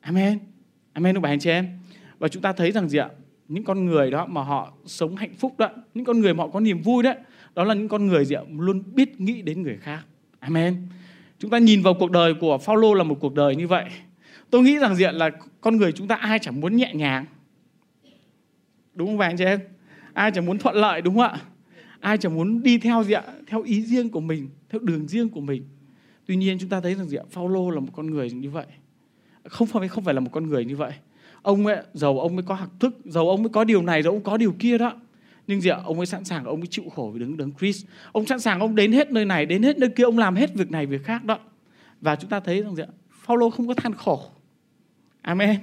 Amen. 0.00 0.38
Amen 0.92 1.16
ông 1.16 1.22
bà 1.22 1.28
anh 1.28 1.38
chị 1.38 1.50
em. 1.50 1.68
Và 2.18 2.28
chúng 2.28 2.42
ta 2.42 2.52
thấy 2.52 2.72
rằng 2.72 2.88
gì 2.88 2.98
ạ? 2.98 3.08
Những 3.48 3.64
con 3.64 3.86
người 3.86 4.10
đó 4.10 4.26
mà 4.26 4.42
họ 4.42 4.72
sống 4.86 5.16
hạnh 5.16 5.34
phúc 5.38 5.54
đó, 5.58 5.70
những 5.94 6.04
con 6.04 6.20
người 6.20 6.34
mà 6.34 6.44
họ 6.44 6.50
có 6.50 6.60
niềm 6.60 6.82
vui 6.82 7.02
đấy, 7.02 7.16
đó 7.58 7.64
là 7.64 7.74
những 7.74 7.88
con 7.88 8.06
người 8.06 8.24
gì 8.24 8.34
ạ? 8.34 8.42
Luôn 8.58 8.82
biết 8.94 9.20
nghĩ 9.20 9.42
đến 9.42 9.62
người 9.62 9.76
khác. 9.76 10.02
Amen. 10.40 10.76
Chúng 11.38 11.50
ta 11.50 11.58
nhìn 11.58 11.82
vào 11.82 11.94
cuộc 11.94 12.10
đời 12.10 12.34
của 12.34 12.58
Phaolô 12.58 12.94
là 12.94 13.04
một 13.04 13.16
cuộc 13.20 13.34
đời 13.34 13.56
như 13.56 13.66
vậy. 13.66 13.84
Tôi 14.50 14.62
nghĩ 14.62 14.78
rằng 14.78 14.96
diện? 14.96 15.14
Là 15.14 15.30
con 15.60 15.76
người 15.76 15.92
chúng 15.92 16.08
ta 16.08 16.14
ai 16.14 16.38
chẳng 16.38 16.60
muốn 16.60 16.76
nhẹ 16.76 16.94
nhàng. 16.94 17.24
Đúng 18.94 19.08
không 19.08 19.18
bà 19.18 19.26
anh 19.26 19.36
chị 19.36 19.44
em? 19.44 19.60
Ai 20.12 20.30
chẳng 20.34 20.46
muốn 20.46 20.58
thuận 20.58 20.76
lợi 20.76 21.00
đúng 21.00 21.14
không 21.14 21.22
ạ? 21.22 21.38
Ai 22.00 22.18
chẳng 22.18 22.34
muốn 22.34 22.62
đi 22.62 22.78
theo 22.78 23.04
gì 23.04 23.12
ạ? 23.12 23.22
Theo 23.46 23.62
ý 23.62 23.82
riêng 23.82 24.10
của 24.10 24.20
mình, 24.20 24.48
theo 24.68 24.80
đường 24.80 25.08
riêng 25.08 25.28
của 25.28 25.40
mình. 25.40 25.64
Tuy 26.26 26.36
nhiên 26.36 26.58
chúng 26.60 26.70
ta 26.70 26.80
thấy 26.80 26.94
rằng 26.94 27.08
gì 27.08 27.16
ạ? 27.16 27.24
Phaolô 27.30 27.70
là 27.70 27.80
một 27.80 27.92
con 27.92 28.10
người 28.10 28.30
như 28.30 28.50
vậy 28.50 28.66
không 29.44 29.68
phải 29.68 29.88
không 29.88 30.04
phải 30.04 30.14
là 30.14 30.20
một 30.20 30.30
con 30.32 30.46
người 30.46 30.64
như 30.64 30.76
vậy 30.76 30.92
ông 31.42 31.66
ấy 31.66 31.76
giàu 31.92 32.20
ông 32.20 32.36
mới 32.36 32.42
có 32.42 32.54
học 32.54 32.70
thức 32.80 32.96
giàu 33.04 33.28
ông 33.28 33.42
mới 33.42 33.48
có 33.48 33.64
điều 33.64 33.82
này 33.82 34.02
giàu 34.02 34.12
ông 34.12 34.22
có 34.22 34.36
điều 34.36 34.54
kia 34.58 34.78
đó 34.78 34.92
nhưng 35.48 35.60
gì 35.60 35.70
ạ 35.70 35.80
ông 35.84 35.96
ấy 35.96 36.06
sẵn 36.06 36.24
sàng, 36.24 36.44
ông 36.44 36.60
ấy 36.60 36.66
chịu 36.66 36.84
khổ 36.94 37.10
vì 37.14 37.20
đứng 37.20 37.36
đứng 37.36 37.52
Chris 37.60 37.84
ông 38.12 38.26
sẵn 38.26 38.40
sàng 38.40 38.60
ông 38.60 38.74
đến 38.74 38.92
hết 38.92 39.10
nơi 39.10 39.24
này, 39.24 39.46
đến 39.46 39.62
hết 39.62 39.78
nơi 39.78 39.90
kia, 39.90 40.04
ông 40.04 40.18
làm 40.18 40.34
hết 40.34 40.54
việc 40.54 40.70
này, 40.70 40.86
việc 40.86 41.04
khác 41.04 41.24
đó. 41.24 41.38
Và 42.00 42.16
chúng 42.16 42.30
ta 42.30 42.40
thấy 42.40 42.62
rằng 42.62 42.74
gì 42.74 42.82
ạ 42.82 42.90
Paulo 43.26 43.50
không 43.50 43.68
có 43.68 43.74
than 43.74 43.94
khổ. 43.94 44.22
Amen. 45.22 45.56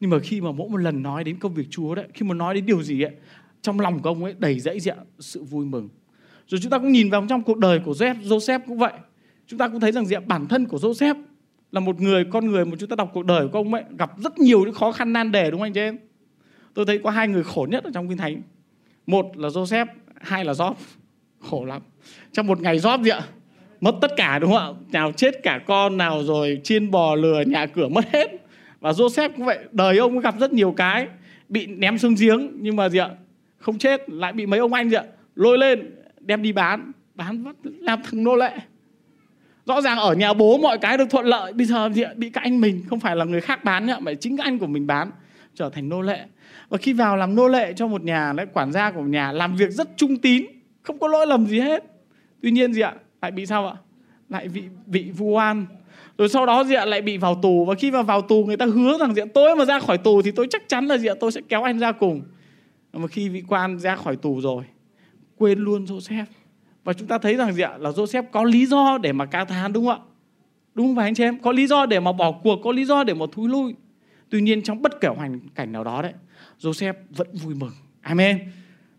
Nhưng 0.00 0.10
mà 0.10 0.18
khi 0.18 0.40
mà 0.40 0.52
mỗi 0.52 0.68
một 0.68 0.76
lần 0.76 1.02
nói 1.02 1.24
đến 1.24 1.38
công 1.38 1.54
việc 1.54 1.66
Chúa 1.70 1.94
đấy 1.94 2.06
khi 2.14 2.26
mà 2.26 2.34
nói 2.34 2.54
đến 2.54 2.66
điều 2.66 2.82
gì 2.82 3.02
ấy, 3.02 3.14
trong 3.62 3.80
lòng 3.80 4.02
của 4.02 4.10
ông 4.10 4.24
ấy 4.24 4.34
đầy 4.38 4.60
dẫy 4.60 4.80
gì 4.80 4.90
sự 5.18 5.42
vui 5.42 5.66
mừng. 5.66 5.88
Rồi 6.46 6.60
chúng 6.62 6.70
ta 6.70 6.78
cũng 6.78 6.92
nhìn 6.92 7.10
vào 7.10 7.26
trong 7.28 7.42
cuộc 7.42 7.58
đời 7.58 7.80
của 7.84 7.92
Joseph 7.92 8.22
Joseph 8.22 8.60
cũng 8.66 8.78
vậy. 8.78 8.92
Chúng 9.46 9.58
ta 9.58 9.68
cũng 9.68 9.80
thấy 9.80 9.92
rằng 9.92 10.06
gì 10.06 10.16
ạ 10.16 10.20
bản 10.26 10.46
thân 10.46 10.66
của 10.66 10.78
Joseph 10.78 11.22
là 11.72 11.80
một 11.80 12.00
người, 12.00 12.24
con 12.24 12.46
người 12.46 12.64
mà 12.64 12.76
chúng 12.78 12.88
ta 12.88 12.96
đọc 12.96 13.10
cuộc 13.14 13.24
đời 13.24 13.48
của 13.48 13.58
ông 13.58 13.74
ấy 13.74 13.82
gặp 13.98 14.12
rất 14.18 14.38
nhiều 14.38 14.64
những 14.64 14.74
khó 14.74 14.92
khăn 14.92 15.12
nan 15.12 15.32
đề, 15.32 15.50
đúng 15.50 15.60
không 15.60 15.66
anh 15.66 15.72
chị 15.72 15.80
em? 15.80 15.98
Tôi 16.74 16.86
thấy 16.86 16.98
có 16.98 17.10
hai 17.10 17.28
người 17.28 17.44
khổ 17.44 17.66
nhất 17.70 17.84
ở 17.84 17.90
trong 17.94 18.08
kinh 18.08 18.18
thánh 18.18 18.42
một 19.08 19.36
là 19.36 19.48
Joseph, 19.48 19.86
hai 20.20 20.44
là 20.44 20.52
Job. 20.52 20.74
Khổ 21.40 21.64
lắm. 21.64 21.82
Trong 22.32 22.46
một 22.46 22.60
ngày 22.60 22.78
Job 22.78 23.02
gì 23.02 23.10
ạ 23.10 23.20
mất 23.80 23.94
tất 24.00 24.10
cả 24.16 24.38
đúng 24.38 24.52
không 24.52 24.76
ạ? 24.82 24.92
Nào 24.92 25.12
chết 25.12 25.42
cả 25.42 25.60
con, 25.66 25.96
nào 25.96 26.22
rồi 26.24 26.60
chiên 26.64 26.90
bò 26.90 27.14
lừa 27.14 27.40
nhà 27.46 27.66
cửa 27.66 27.88
mất 27.88 28.04
hết. 28.12 28.30
Và 28.80 28.90
Joseph 28.90 29.30
cũng 29.36 29.44
vậy, 29.44 29.58
đời 29.72 29.98
ông 29.98 30.18
gặp 30.18 30.34
rất 30.40 30.52
nhiều 30.52 30.74
cái, 30.76 31.08
bị 31.48 31.66
ném 31.66 31.98
xuống 31.98 32.14
giếng. 32.20 32.50
Nhưng 32.60 32.76
mà 32.76 32.88
gì 32.88 32.98
ạ? 32.98 33.10
Không 33.58 33.78
chết, 33.78 34.10
lại 34.10 34.32
bị 34.32 34.46
mấy 34.46 34.60
ông 34.60 34.72
anh 34.72 34.90
gì 34.90 34.96
ạ? 34.96 35.04
Lôi 35.34 35.58
lên, 35.58 35.94
đem 36.20 36.42
đi 36.42 36.52
bán. 36.52 36.92
Bán 37.14 37.44
làm 37.62 38.00
thằng 38.02 38.24
nô 38.24 38.36
lệ. 38.36 38.52
Rõ 39.66 39.80
ràng 39.80 39.98
ở 39.98 40.14
nhà 40.14 40.32
bố 40.32 40.58
mọi 40.58 40.78
cái 40.78 40.98
được 40.98 41.10
thuận 41.10 41.26
lợi. 41.26 41.52
Bây 41.52 41.66
giờ 41.66 41.88
bị 42.16 42.30
các 42.30 42.40
anh 42.40 42.60
mình, 42.60 42.84
không 42.88 43.00
phải 43.00 43.16
là 43.16 43.24
người 43.24 43.40
khác 43.40 43.64
bán 43.64 43.86
nhá, 43.86 43.98
mà 44.00 44.14
chính 44.14 44.36
các 44.36 44.44
anh 44.44 44.58
của 44.58 44.66
mình 44.66 44.86
bán, 44.86 45.10
trở 45.54 45.70
thành 45.70 45.88
nô 45.88 46.00
lệ 46.00 46.24
và 46.68 46.78
khi 46.78 46.92
vào 46.92 47.16
làm 47.16 47.34
nô 47.34 47.48
lệ 47.48 47.72
cho 47.76 47.86
một 47.86 48.04
nhà 48.04 48.32
lại 48.32 48.46
quản 48.52 48.72
gia 48.72 48.90
của 48.90 49.00
một 49.00 49.08
nhà 49.08 49.32
làm 49.32 49.56
việc 49.56 49.70
rất 49.70 49.88
trung 49.96 50.16
tín 50.16 50.46
không 50.82 50.98
có 50.98 51.08
lỗi 51.08 51.26
lầm 51.26 51.46
gì 51.46 51.60
hết. 51.60 51.84
Tuy 52.42 52.50
nhiên 52.50 52.72
gì 52.72 52.80
ạ? 52.80 52.94
Lại 53.22 53.30
bị 53.30 53.46
sao 53.46 53.68
ạ? 53.68 53.74
Lại 54.28 54.48
bị 54.48 54.62
bị 54.86 55.10
vu 55.10 55.26
oan. 55.26 55.66
Rồi 56.18 56.28
sau 56.28 56.46
đó 56.46 56.64
gì 56.64 56.74
ạ? 56.74 56.84
Lại 56.84 57.02
bị 57.02 57.16
vào 57.18 57.34
tù. 57.34 57.64
Và 57.64 57.74
khi 57.74 57.90
mà 57.90 58.02
vào 58.02 58.22
tù 58.22 58.44
người 58.44 58.56
ta 58.56 58.66
hứa 58.66 58.98
rằng 58.98 59.14
diện 59.14 59.28
tôi 59.28 59.56
mà 59.56 59.64
ra 59.64 59.78
khỏi 59.80 59.98
tù 59.98 60.22
thì 60.22 60.30
tôi 60.30 60.46
chắc 60.50 60.68
chắn 60.68 60.86
là 60.86 60.98
diện 60.98 61.16
tôi 61.20 61.32
sẽ 61.32 61.40
kéo 61.48 61.62
anh 61.62 61.78
ra 61.78 61.92
cùng. 61.92 62.22
Mà 62.92 63.06
khi 63.06 63.28
vị 63.28 63.42
quan 63.48 63.78
ra 63.78 63.96
khỏi 63.96 64.16
tù 64.16 64.40
rồi 64.40 64.64
quên 65.36 65.58
luôn 65.58 65.84
Joseph. 65.84 66.24
Và 66.84 66.92
chúng 66.92 67.08
ta 67.08 67.18
thấy 67.18 67.34
rằng 67.34 67.52
gì 67.52 67.62
ạ? 67.62 67.72
Là 67.78 67.90
Joseph 67.90 68.22
có 68.32 68.44
lý 68.44 68.66
do 68.66 68.98
để 68.98 69.12
mà 69.12 69.26
ca 69.26 69.44
thán 69.44 69.72
đúng 69.72 69.86
không 69.86 70.02
ạ? 70.02 70.06
Đúng 70.74 70.86
không 70.86 70.96
phải 70.96 71.08
anh 71.08 71.14
chị 71.14 71.24
em? 71.24 71.38
Có 71.38 71.52
lý 71.52 71.66
do 71.66 71.86
để 71.86 72.00
mà 72.00 72.12
bỏ 72.12 72.32
cuộc, 72.32 72.56
có 72.64 72.72
lý 72.72 72.84
do 72.84 73.04
để 73.04 73.14
mà 73.14 73.26
thúi 73.32 73.48
lui. 73.48 73.74
Tuy 74.30 74.40
nhiên 74.40 74.62
trong 74.62 74.82
bất 74.82 75.00
kể 75.00 75.08
hoàn 75.08 75.40
cảnh 75.54 75.72
nào 75.72 75.84
đó 75.84 76.02
đấy, 76.02 76.12
Joseph 76.60 76.94
vẫn 77.10 77.26
vui 77.32 77.54
mừng. 77.54 77.72
Amen. 78.00 78.38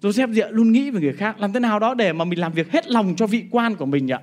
Joseph 0.02 0.32
dạ 0.32 0.48
luôn 0.50 0.72
nghĩ 0.72 0.90
về 0.90 1.02
người 1.02 1.14
khác. 1.14 1.40
Làm 1.40 1.54
thế 1.54 1.60
nào 1.60 1.80
đó 1.80 1.94
để 1.94 2.14
mà 2.14 2.26
mình 2.26 2.40
làm 2.40 2.54
việc 2.54 2.72
hết 2.72 2.92
lòng 2.92 3.14
cho 3.18 3.28
vị 3.28 3.44
quan 3.52 3.76
của 3.76 3.86
mình 3.86 4.12
ạ. 4.12 4.20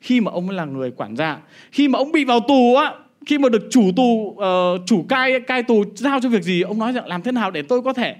Khi 0.00 0.20
mà 0.20 0.30
ông 0.30 0.50
là 0.50 0.64
người 0.64 0.90
quản 0.90 1.16
gia. 1.16 1.38
Khi 1.72 1.88
mà 1.88 1.98
ông 1.98 2.12
bị 2.12 2.24
vào 2.24 2.40
tù 2.40 2.74
á, 2.74 2.92
khi 3.26 3.38
mà 3.38 3.48
được 3.48 3.68
chủ 3.70 3.90
tù, 3.96 4.02
uh, 4.02 4.86
chủ 4.86 5.04
cai 5.08 5.40
cai 5.40 5.62
tù 5.62 5.84
giao 5.94 6.20
cho 6.20 6.28
việc 6.28 6.42
gì, 6.42 6.62
ông 6.62 6.78
nói 6.78 6.92
rằng 6.92 7.06
làm 7.06 7.22
thế 7.22 7.32
nào 7.32 7.50
để 7.50 7.62
tôi 7.62 7.82
có 7.82 7.92
thể 7.92 8.16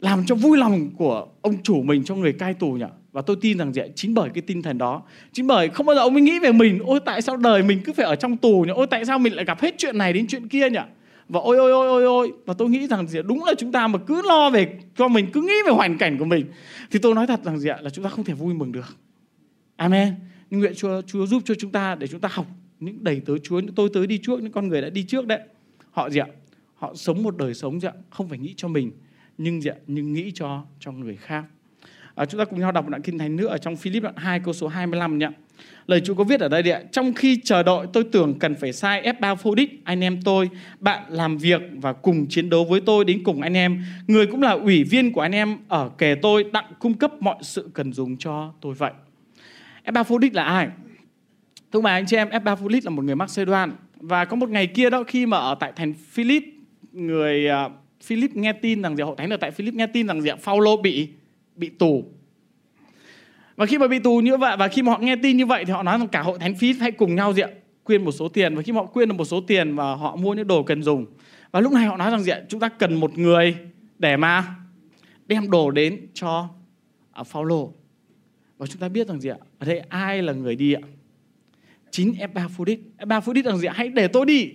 làm 0.00 0.26
cho 0.26 0.34
vui 0.34 0.58
lòng 0.58 0.90
của 0.96 1.26
ông 1.42 1.62
chủ 1.62 1.82
mình 1.82 2.04
cho 2.04 2.14
người 2.14 2.32
cai 2.32 2.54
tù 2.54 2.72
nhỉ? 2.72 2.86
Và 3.12 3.22
tôi 3.22 3.36
tin 3.40 3.58
rằng 3.58 3.74
dạ, 3.74 3.84
chính 3.94 4.14
bởi 4.14 4.30
cái 4.34 4.42
tinh 4.42 4.62
thần 4.62 4.78
đó 4.78 5.02
Chính 5.32 5.46
bởi 5.46 5.68
không 5.68 5.86
bao 5.86 5.96
giờ 5.96 6.02
ông 6.02 6.14
ấy 6.14 6.22
nghĩ 6.22 6.38
về 6.38 6.52
mình 6.52 6.78
Ôi 6.84 7.00
tại 7.04 7.22
sao 7.22 7.36
đời 7.36 7.62
mình 7.62 7.80
cứ 7.84 7.92
phải 7.92 8.06
ở 8.06 8.16
trong 8.16 8.36
tù 8.36 8.64
nhỉ 8.66 8.72
Ôi 8.74 8.86
tại 8.90 9.04
sao 9.04 9.18
mình 9.18 9.34
lại 9.34 9.44
gặp 9.44 9.60
hết 9.60 9.74
chuyện 9.78 9.98
này 9.98 10.12
đến 10.12 10.26
chuyện 10.26 10.48
kia 10.48 10.70
nhỉ 10.70 10.78
và 11.28 11.40
ôi 11.40 11.56
ôi 11.56 11.70
ôi 11.70 11.86
ôi 11.86 12.04
ôi 12.04 12.32
Và 12.46 12.54
tôi 12.54 12.68
nghĩ 12.68 12.86
rằng 12.86 13.08
gì 13.08 13.18
đúng 13.24 13.44
là 13.44 13.54
chúng 13.58 13.72
ta 13.72 13.86
mà 13.86 13.98
cứ 14.06 14.22
lo 14.28 14.50
về 14.50 14.78
Cho 14.96 15.08
mình 15.08 15.30
cứ 15.32 15.40
nghĩ 15.40 15.54
về 15.66 15.72
hoàn 15.72 15.98
cảnh 15.98 16.18
của 16.18 16.24
mình 16.24 16.46
Thì 16.90 16.98
tôi 16.98 17.14
nói 17.14 17.26
thật 17.26 17.40
rằng 17.44 17.58
gì 17.58 17.68
là 17.80 17.90
chúng 17.90 18.04
ta 18.04 18.10
không 18.10 18.24
thể 18.24 18.34
vui 18.34 18.54
mừng 18.54 18.72
được. 18.72 18.96
Amen. 19.76 20.14
Nhưng 20.50 20.60
nguyện 20.60 20.72
Chúa, 20.76 21.02
Chúa 21.02 21.26
giúp 21.26 21.42
cho 21.44 21.54
chúng 21.54 21.72
ta 21.72 21.94
để 21.94 22.06
chúng 22.06 22.20
ta 22.20 22.28
học 22.32 22.46
những 22.80 23.04
đầy 23.04 23.22
tớ 23.26 23.38
Chúa 23.38 23.60
những 23.60 23.74
tôi 23.74 23.88
tới 23.94 24.06
đi 24.06 24.18
trước 24.22 24.42
những 24.42 24.52
con 24.52 24.68
người 24.68 24.82
đã 24.82 24.90
đi 24.90 25.02
trước 25.02 25.26
đấy. 25.26 25.40
Họ 25.90 26.10
gì 26.10 26.20
ạ? 26.20 26.26
Họ 26.74 26.94
sống 26.94 27.22
một 27.22 27.36
đời 27.36 27.54
sống 27.54 27.80
gì 27.80 27.88
ạ? 27.88 27.92
Không 28.10 28.28
phải 28.28 28.38
nghĩ 28.38 28.54
cho 28.56 28.68
mình 28.68 28.92
nhưng 29.38 29.62
gì 29.62 29.70
ạ? 29.70 29.76
Nhưng 29.86 30.12
nghĩ 30.12 30.30
cho 30.34 30.64
cho 30.80 30.92
người 30.92 31.16
khác. 31.16 31.44
À, 32.14 32.24
chúng 32.24 32.38
ta 32.38 32.44
cùng 32.44 32.60
nhau 32.60 32.72
đọc 32.72 32.84
một 32.84 32.90
đoạn 32.90 33.02
kinh 33.02 33.18
thánh 33.18 33.36
nữa 33.36 33.46
ở 33.46 33.58
trong 33.58 33.76
Philip 33.76 34.02
đoạn 34.02 34.16
2 34.16 34.40
câu 34.40 34.54
số 34.54 34.68
25 34.68 35.18
nhé. 35.18 35.30
Lời 35.88 36.00
Chúa 36.00 36.14
có 36.14 36.24
viết 36.24 36.40
ở 36.40 36.48
đây 36.48 36.70
ạ. 36.70 36.82
Trong 36.92 37.14
khi 37.14 37.40
chờ 37.44 37.62
đợi 37.62 37.86
tôi 37.92 38.04
tưởng 38.04 38.38
cần 38.38 38.54
phải 38.54 38.72
sai 38.72 39.00
Epaphroditus 39.00 39.74
anh 39.84 40.00
em 40.00 40.22
tôi, 40.22 40.50
bạn 40.80 41.02
làm 41.08 41.38
việc 41.38 41.60
và 41.80 41.92
cùng 41.92 42.26
chiến 42.28 42.50
đấu 42.50 42.64
với 42.64 42.80
tôi 42.80 43.04
đến 43.04 43.24
cùng 43.24 43.40
anh 43.40 43.56
em. 43.56 43.84
Người 44.06 44.26
cũng 44.26 44.42
là 44.42 44.50
ủy 44.50 44.84
viên 44.84 45.12
của 45.12 45.20
anh 45.20 45.32
em 45.32 45.56
ở 45.68 45.90
kề 45.98 46.14
tôi 46.22 46.44
tặng 46.52 46.64
cung 46.78 46.94
cấp 46.94 47.12
mọi 47.20 47.36
sự 47.42 47.70
cần 47.74 47.92
dùng 47.92 48.16
cho 48.16 48.52
tôi 48.60 48.74
vậy. 48.74 48.92
Epaphroditus 49.82 50.36
là 50.36 50.44
ai? 50.44 50.68
Thưa 51.72 51.80
bà 51.80 51.90
anh 51.90 52.06
chị 52.06 52.16
em, 52.16 52.28
Epaphroditus 52.28 52.84
là 52.84 52.90
một 52.90 53.04
người 53.04 53.16
Macedon 53.16 53.72
và 53.96 54.24
có 54.24 54.36
một 54.36 54.50
ngày 54.50 54.66
kia 54.66 54.90
đó 54.90 55.04
khi 55.06 55.26
mà 55.26 55.38
ở 55.38 55.54
tại 55.60 55.72
thành 55.76 55.94
Philip 55.94 56.44
người 56.92 57.48
à, 57.48 57.68
Philip 58.02 58.36
nghe 58.36 58.52
tin 58.52 58.82
rằng 58.82 58.96
gì 58.96 59.02
hội 59.02 59.14
thánh 59.18 59.30
ở 59.30 59.36
tại 59.36 59.50
Philip 59.50 59.74
nghe 59.74 59.86
tin 59.86 60.06
rằng 60.06 60.22
gì 60.22 60.30
Phaolô 60.40 60.76
bị 60.76 61.08
bị 61.56 61.68
tù 61.68 62.04
và 63.58 63.66
khi 63.66 63.78
mà 63.78 63.88
bị 63.88 63.98
tù 63.98 64.20
như 64.20 64.36
vậy 64.36 64.56
và 64.58 64.68
khi 64.68 64.82
mà 64.82 64.92
họ 64.92 64.98
nghe 64.98 65.16
tin 65.16 65.36
như 65.36 65.46
vậy 65.46 65.64
thì 65.64 65.72
họ 65.72 65.82
nói 65.82 65.98
rằng 65.98 66.08
cả 66.08 66.22
hội 66.22 66.38
thánh 66.38 66.54
phí 66.54 66.72
hãy 66.72 66.92
cùng 66.92 67.14
nhau 67.14 67.32
diện 67.32 67.50
quyên 67.84 68.04
một 68.04 68.12
số 68.12 68.28
tiền. 68.28 68.54
Và 68.54 68.62
khi 68.62 68.72
mà 68.72 68.80
họ 68.80 68.86
quyên 68.86 69.08
được 69.08 69.14
một 69.14 69.24
số 69.24 69.40
tiền 69.40 69.74
và 69.74 69.94
họ 69.94 70.16
mua 70.16 70.34
những 70.34 70.46
đồ 70.46 70.62
cần 70.62 70.82
dùng. 70.82 71.06
Và 71.50 71.60
lúc 71.60 71.72
này 71.72 71.86
họ 71.86 71.96
nói 71.96 72.10
rằng 72.10 72.22
diện 72.22 72.44
chúng 72.48 72.60
ta 72.60 72.68
cần 72.68 72.94
một 72.94 73.18
người 73.18 73.56
để 73.98 74.16
mà 74.16 74.54
đem 75.26 75.50
đồ 75.50 75.70
đến 75.70 76.06
cho 76.14 76.48
à, 77.12 77.22
Phaolô. 77.22 77.72
Và 78.58 78.66
chúng 78.66 78.80
ta 78.80 78.88
biết 78.88 79.08
rằng 79.08 79.20
gì 79.20 79.28
ạ? 79.28 79.36
Ở 79.58 79.66
đây 79.66 79.78
ai 79.78 80.22
là 80.22 80.32
người 80.32 80.56
đi 80.56 80.72
ạ? 80.72 80.80
Chính 81.90 82.14
Epaphroditus. 82.18 82.84
Epaphroditus 82.98 83.50
rằng 83.50 83.58
gì 83.58 83.66
ạ? 83.66 83.72
Hãy 83.76 83.88
để 83.88 84.08
tôi 84.08 84.26
đi. 84.26 84.50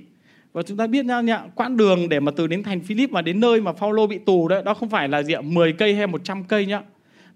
Và 0.53 0.63
chúng 0.63 0.77
ta 0.77 0.87
biết 0.87 1.05
nhau 1.05 1.23
nhá, 1.23 1.43
quãng 1.55 1.77
đường 1.77 2.09
để 2.09 2.19
mà 2.19 2.31
từ 2.35 2.47
đến 2.47 2.63
thành 2.63 2.81
Philip 2.81 3.11
mà 3.11 3.21
đến 3.21 3.39
nơi 3.39 3.61
mà 3.61 3.73
Phaolô 3.73 4.07
bị 4.07 4.17
tù 4.17 4.47
đấy, 4.47 4.61
đó 4.65 4.73
không 4.73 4.89
phải 4.89 5.09
là 5.09 5.23
gì 5.23 5.33
ạ, 5.33 5.41
10 5.41 5.73
cây 5.73 5.95
hay 5.95 6.07
100 6.07 6.43
cây 6.43 6.65
nhá, 6.65 6.81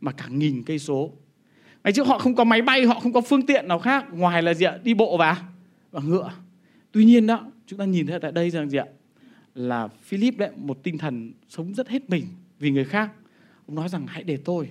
mà 0.02 0.12
cả 0.12 0.26
nghìn 0.30 0.64
cây 0.64 0.80
số 0.80 1.12
ấy 1.88 1.94
chứ 1.94 2.04
họ 2.04 2.20
không 2.20 2.36
có 2.36 2.44
máy 2.44 2.62
bay, 2.62 2.86
họ 2.86 3.00
không 3.00 3.14
có 3.14 3.22
phương 3.22 3.46
tiện 3.46 3.68
nào 3.68 3.80
khác 3.80 4.06
ngoài 4.12 4.44
là 4.44 4.54
gì 4.54 4.66
ạ? 4.66 4.78
Đi 4.84 4.94
bộ 4.94 5.18
và 5.18 5.44
và 5.92 6.02
ngựa. 6.02 6.32
Tuy 6.92 7.06
nhiên 7.06 7.28
đó, 7.28 7.46
chúng 7.68 7.80
ta 7.80 7.86
nhìn 7.86 8.08
thấy 8.08 8.20
tại 8.20 8.32
đây 8.32 8.50
rằng 8.50 8.70
gì 8.70 8.78
ạ? 8.78 8.86
Là 9.56 9.88
Philip 9.88 10.38
đấy, 10.38 10.50
một 10.56 10.84
tinh 10.84 10.98
thần 10.98 11.34
sống 11.50 11.74
rất 11.74 11.90
hết 11.90 12.10
mình 12.10 12.26
vì 12.60 12.72
người 12.72 12.86
khác. 12.86 13.12
Ông 13.68 13.76
nói 13.76 13.90
rằng 13.90 14.08
hãy 14.08 14.24
để 14.24 14.38
tôi, 14.46 14.70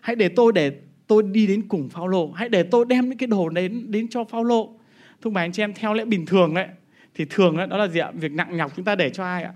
hãy 0.00 0.16
để 0.16 0.28
tôi 0.28 0.52
để 0.52 0.80
tôi 1.06 1.22
đi 1.22 1.46
đến 1.46 1.68
cùng 1.68 1.88
Phaolô, 1.88 2.30
hãy 2.32 2.48
để 2.48 2.62
tôi 2.62 2.84
đem 2.88 3.08
những 3.08 3.18
cái 3.18 3.26
đồ 3.26 3.48
đến 3.48 3.90
đến 3.90 4.08
cho 4.08 4.24
Phaolô. 4.24 4.74
Thưa 5.22 5.30
bà 5.30 5.40
anh 5.40 5.52
chị 5.52 5.62
em 5.62 5.74
theo 5.74 5.94
lẽ 5.94 6.04
bình 6.04 6.26
thường 6.26 6.54
đấy 6.54 6.68
thì 7.14 7.24
thường 7.30 7.56
đó, 7.56 7.66
đó 7.66 7.76
là 7.76 7.88
gì 7.88 8.00
ạ? 8.00 8.10
Việc 8.14 8.32
nặng 8.32 8.56
nhọc 8.56 8.72
chúng 8.76 8.84
ta 8.84 8.94
để 8.94 9.10
cho 9.10 9.24
ai 9.24 9.42
ạ? 9.42 9.52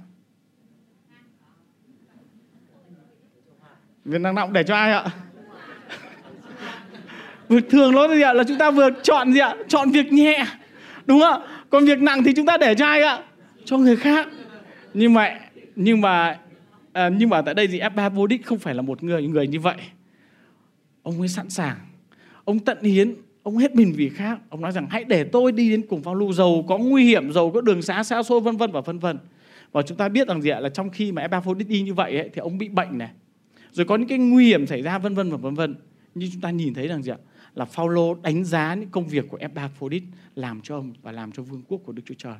Việc 4.04 4.20
nặng 4.20 4.34
nhọc 4.34 4.50
để 4.50 4.62
cho 4.62 4.74
ai 4.74 4.92
ạ? 4.92 5.10
Vượt 7.48 7.64
thường 7.70 7.92
nó 7.92 8.08
gì 8.08 8.20
ạ? 8.20 8.32
Là 8.32 8.44
chúng 8.44 8.58
ta 8.58 8.70
vừa 8.70 8.90
chọn 9.02 9.32
gì 9.32 9.40
ạ? 9.40 9.54
Chọn 9.68 9.90
việc 9.90 10.12
nhẹ. 10.12 10.46
Đúng 11.06 11.20
không 11.20 11.42
ạ? 11.42 11.48
Còn 11.70 11.84
việc 11.84 11.98
nặng 11.98 12.24
thì 12.24 12.32
chúng 12.36 12.46
ta 12.46 12.56
để 12.56 12.74
cho 12.74 12.86
ai 12.86 13.02
ạ? 13.02 13.18
Cho 13.64 13.78
người 13.78 13.96
khác. 13.96 14.28
Nhưng 14.94 15.14
mà 15.14 15.40
nhưng 15.76 16.00
mà 16.00 16.38
à, 16.92 17.08
nhưng 17.08 17.28
mà 17.28 17.42
tại 17.42 17.54
đây 17.54 17.66
thì 17.66 17.80
F3 17.80 18.10
vô 18.10 18.26
đích 18.26 18.46
không 18.46 18.58
phải 18.58 18.74
là 18.74 18.82
một 18.82 19.02
người 19.02 19.22
người 19.22 19.46
như 19.46 19.60
vậy. 19.60 19.76
Ông 21.02 21.20
ấy 21.20 21.28
sẵn 21.28 21.50
sàng. 21.50 21.76
Ông 22.44 22.58
tận 22.58 22.82
hiến 22.82 23.14
ông 23.46 23.56
hết 23.56 23.74
mình 23.74 23.92
vì 23.96 24.08
khác 24.08 24.38
ông 24.48 24.60
nói 24.60 24.72
rằng 24.72 24.86
hãy 24.90 25.04
để 25.04 25.24
tôi 25.24 25.52
đi 25.52 25.70
đến 25.70 25.82
cùng 25.88 26.18
lưu 26.18 26.32
giàu 26.32 26.64
có 26.68 26.78
nguy 26.78 27.04
hiểm 27.04 27.32
giàu 27.32 27.50
có 27.50 27.60
đường 27.60 27.82
xá 27.82 28.02
xa 28.02 28.22
xôi 28.22 28.40
vân 28.40 28.56
vân 28.56 28.72
và 28.72 28.80
vân 28.80 28.98
vân 28.98 29.18
và 29.72 29.82
chúng 29.82 29.96
ta 29.98 30.08
biết 30.08 30.28
rằng 30.28 30.42
gì 30.42 30.50
ạ 30.50 30.60
là 30.60 30.68
trong 30.68 30.90
khi 30.90 31.12
mà 31.12 31.22
Epaphrodit 31.22 31.68
đi 31.68 31.80
như 31.80 31.94
vậy 31.94 32.18
ấy, 32.18 32.30
thì 32.34 32.40
ông 32.40 32.58
bị 32.58 32.68
bệnh 32.68 32.98
này 32.98 33.10
rồi 33.72 33.86
có 33.86 33.96
những 33.96 34.08
cái 34.08 34.18
nguy 34.18 34.46
hiểm 34.46 34.66
xảy 34.66 34.82
ra 34.82 34.98
vân 34.98 35.14
vân 35.14 35.30
và 35.30 35.36
vân 35.36 35.54
vân 35.54 35.74
nhưng 36.14 36.30
chúng 36.32 36.40
ta 36.40 36.50
nhìn 36.50 36.74
thấy 36.74 36.88
rằng 36.88 37.02
gì 37.02 37.12
ạ 37.12 37.16
là 37.56 37.64
Phaolô 37.64 38.14
đánh 38.14 38.44
giá 38.44 38.74
những 38.74 38.90
công 38.90 39.08
việc 39.08 39.24
của 39.28 39.36
Epaphrodit 39.36 40.02
làm 40.34 40.60
cho 40.60 40.76
ông 40.76 40.92
và 41.02 41.12
làm 41.12 41.32
cho 41.32 41.42
vương 41.42 41.62
quốc 41.68 41.80
của 41.84 41.92
Đức 41.92 42.02
Chúa 42.06 42.14
Trời 42.18 42.36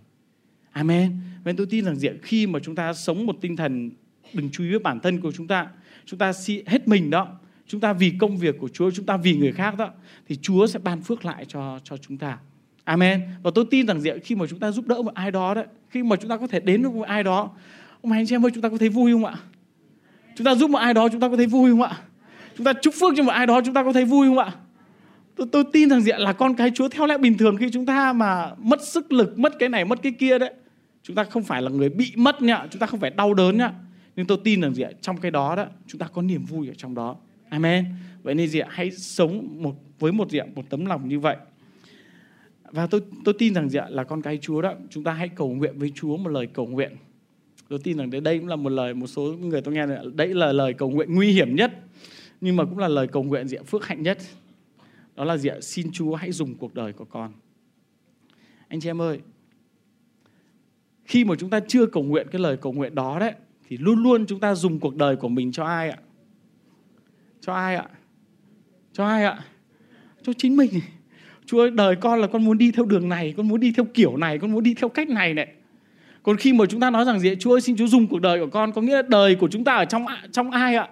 Amen. 0.77 1.21
Nên 1.45 1.57
tôi 1.57 1.67
tin 1.67 1.85
rằng 1.85 1.97
diện 1.97 2.19
khi 2.23 2.47
mà 2.47 2.59
chúng 2.63 2.75
ta 2.75 2.93
sống 2.93 3.27
một 3.27 3.37
tinh 3.41 3.57
thần 3.57 3.91
đừng 4.33 4.51
chú 4.51 4.65
ý 4.65 4.71
với 4.71 4.79
bản 4.79 5.01
thân 5.01 5.21
của 5.21 5.33
chúng 5.33 5.47
ta, 5.47 5.69
chúng 6.05 6.19
ta 6.19 6.33
hết 6.67 6.89
mình 6.89 7.11
đó, 7.11 7.29
chúng 7.67 7.81
ta 7.81 7.93
vì 7.93 8.13
công 8.19 8.37
việc 8.37 8.57
của 8.61 8.69
Chúa, 8.69 8.91
chúng 8.91 9.07
ta 9.07 9.17
vì 9.17 9.37
người 9.37 9.53
khác 9.53 9.79
đó, 9.79 9.91
thì 10.29 10.37
Chúa 10.43 10.67
sẽ 10.67 10.79
ban 10.79 11.03
phước 11.03 11.25
lại 11.25 11.45
cho 11.49 11.81
cho 11.85 11.97
chúng 11.97 12.19
ta. 12.19 12.39
Amen. 12.85 13.23
Và 13.43 13.51
tôi 13.55 13.65
tin 13.71 13.87
rằng 13.87 14.01
khi 14.25 14.35
mà 14.35 14.47
chúng 14.47 14.59
ta 14.59 14.71
giúp 14.71 14.87
đỡ 14.87 15.03
một 15.03 15.15
ai 15.15 15.31
đó 15.31 15.55
đấy, 15.55 15.67
khi 15.89 16.03
mà 16.03 16.17
chúng 16.17 16.31
ta 16.31 16.37
có 16.37 16.47
thể 16.47 16.61
đến 16.61 16.83
với 16.83 16.93
một 16.93 17.03
ai 17.03 17.23
đó, 17.23 17.51
ông 18.03 18.13
anh 18.13 18.27
chị 18.27 18.35
em 18.35 18.45
ơi, 18.45 18.51
chúng 18.55 18.63
ta 18.63 18.69
có 18.69 18.79
thấy 18.79 18.89
vui 18.89 19.13
không 19.13 19.25
ạ? 19.25 19.35
Chúng 20.37 20.45
ta 20.45 20.55
giúp 20.55 20.71
một 20.71 20.79
ai 20.79 20.95
đó, 20.95 21.09
chúng 21.13 21.21
ta 21.21 21.29
có 21.29 21.37
thấy 21.37 21.47
vui 21.47 21.71
không 21.71 21.83
ạ? 21.83 21.99
Chúng 22.57 22.65
ta 22.65 22.73
chúc 22.83 22.95
phước 23.01 23.13
cho 23.17 23.23
một 23.23 23.33
ai 23.33 23.47
đó, 23.47 23.61
chúng 23.65 23.75
ta 23.75 23.85
có 23.85 23.93
thấy 23.93 24.05
vui 24.05 24.27
không 24.27 24.39
ạ? 24.39 24.53
Tôi, 25.37 25.47
tôi 25.52 25.64
tin 25.73 25.90
rằng 25.90 26.21
là 26.21 26.33
con 26.33 26.55
cái 26.55 26.71
Chúa 26.75 26.88
theo 26.88 27.07
lẽ 27.07 27.19
bình 27.19 27.38
thường 27.38 27.57
khi 27.57 27.71
chúng 27.73 27.87
ta 27.87 28.12
mà 28.12 28.55
mất 28.59 28.83
sức 28.83 29.12
lực, 29.12 29.38
mất 29.38 29.52
cái 29.59 29.69
này, 29.69 29.85
mất 29.85 30.02
cái 30.02 30.12
kia 30.12 30.38
đấy. 30.38 30.52
Chúng 31.02 31.16
ta 31.16 31.25
không 31.25 31.43
phải 31.43 31.62
là 31.62 31.71
người 31.71 31.88
bị 31.88 32.12
mất 32.16 32.43
nhá, 32.43 32.66
chúng 32.71 32.81
ta 32.81 32.87
không 32.87 33.00
phải 33.00 33.11
đau 33.11 33.35
đớn 33.35 33.59
nhá. 33.59 33.73
Nhưng 34.16 34.26
tôi 34.26 34.38
tin 34.45 34.61
rằng 34.61 34.75
gì 34.75 34.83
ạ? 34.83 34.90
Trong 35.00 35.16
cái 35.16 35.31
đó 35.31 35.57
đó, 35.57 35.66
chúng 35.87 35.99
ta 35.99 36.07
có 36.07 36.23
niềm 36.23 36.45
vui 36.45 36.69
ở 36.69 36.75
trong 36.76 36.95
đó. 36.95 37.16
Amen. 37.49 37.85
Vậy 38.23 38.35
nên 38.35 38.49
gì 38.49 38.59
ạ? 38.59 38.69
Hãy 38.71 38.90
sống 38.90 39.62
một 39.62 39.75
với 39.99 40.12
một 40.12 40.31
gì? 40.31 40.38
Một 40.55 40.62
tấm 40.71 40.87
lòng 40.87 41.09
như 41.09 41.21
vậy. 41.21 41.37
Và 42.71 42.87
tôi 42.87 43.00
tôi 43.25 43.35
tin 43.38 43.55
rằng 43.55 43.69
gì 43.69 43.78
ạ? 43.78 43.87
Là 43.90 44.05
con 44.05 44.23
cái 44.23 44.38
Chúa 44.43 44.62
đó, 44.62 44.75
chúng 44.90 45.05
ta 45.05 45.12
hãy 45.12 45.28
cầu 45.28 45.49
nguyện 45.49 45.78
với 45.78 45.93
Chúa 45.95 46.16
một 46.16 46.31
lời 46.31 46.47
cầu 46.47 46.66
nguyện. 46.66 46.97
Tôi 47.69 47.78
tin 47.85 47.97
rằng 47.97 48.11
đây 48.23 48.38
cũng 48.38 48.49
là 48.49 48.57
một 48.57 48.71
lời 48.71 48.95
một 48.95 49.07
số 49.07 49.23
người 49.23 49.61
tôi 49.61 49.75
nghe 49.75 49.87
là 49.87 50.02
đấy 50.14 50.28
là 50.28 50.52
lời 50.52 50.73
cầu 50.73 50.90
nguyện 50.90 51.14
nguy 51.14 51.33
hiểm 51.33 51.57
nhất, 51.57 51.73
nhưng 52.40 52.57
mà 52.57 52.64
cũng 52.64 52.78
là 52.78 52.88
lời 52.88 53.07
cầu 53.07 53.23
nguyện 53.23 53.49
diện? 53.49 53.64
Phước 53.64 53.87
hạnh 53.87 54.02
nhất. 54.02 54.19
Đó 55.17 55.25
là 55.25 55.37
gì 55.37 55.49
ạ? 55.49 55.57
Xin 55.61 55.93
Chúa 55.93 56.15
hãy 56.15 56.33
dùng 56.33 56.55
cuộc 56.55 56.75
đời 56.75 56.93
của 56.93 57.05
con. 57.05 57.33
Anh 58.69 58.81
chị 58.81 58.91
em 58.91 59.02
ơi, 59.02 59.21
khi 61.05 61.25
mà 61.25 61.35
chúng 61.39 61.50
ta 61.50 61.61
chưa 61.69 61.87
cầu 61.87 62.02
nguyện 62.02 62.26
cái 62.33 62.41
lời 62.41 62.57
cầu 62.57 62.73
nguyện 62.73 62.95
đó 62.95 63.19
đấy 63.19 63.33
thì 63.69 63.76
luôn 63.76 64.02
luôn 64.02 64.26
chúng 64.26 64.41
ta 64.41 64.55
dùng 64.55 64.81
cuộc 64.81 64.97
đời 64.97 65.17
của 65.17 65.29
mình 65.29 65.52
cho 65.52 65.65
ai 65.65 65.91
ạ? 65.91 65.99
Cho 67.41 67.55
ai 67.55 67.76
ạ? 67.76 67.89
Cho 68.93 69.07
ai 69.07 69.25
ạ? 69.25 69.45
Cho 70.23 70.33
chính 70.33 70.57
mình. 70.57 70.71
Chúa 71.47 71.61
ơi, 71.61 71.71
đời 71.71 71.97
con 71.97 72.21
là 72.21 72.26
con 72.26 72.45
muốn 72.45 72.59
đi 72.59 72.73
theo 72.73 72.85
đường 72.85 73.09
này, 73.09 73.35
con 73.37 73.49
muốn 73.49 73.61
đi 73.61 73.73
theo 73.76 73.87
kiểu 73.95 74.17
này, 74.17 74.39
con 74.39 74.52
muốn 74.52 74.63
đi 74.63 74.75
theo 74.75 74.89
cách 74.89 75.09
này 75.09 75.35
này. 75.35 75.49
Còn 76.23 76.37
khi 76.37 76.52
mà 76.52 76.67
chúng 76.67 76.81
ta 76.81 76.91
nói 76.91 77.05
rằng 77.05 77.21
gì 77.21 77.35
Chúa 77.41 77.55
ơi 77.55 77.61
xin 77.61 77.76
Chúa 77.76 77.87
dùng 77.87 78.07
cuộc 78.07 78.19
đời 78.19 78.41
của 78.41 78.50
con 78.50 78.73
có 78.73 78.83
nghĩa 78.83 78.97
là 78.97 79.02
đời 79.02 79.35
của 79.35 79.49
chúng 79.49 79.65
ta 79.65 79.75
ở 79.75 79.85
trong 79.85 80.07
trong 80.33 80.50
ai 80.50 80.76
ạ? 80.76 80.89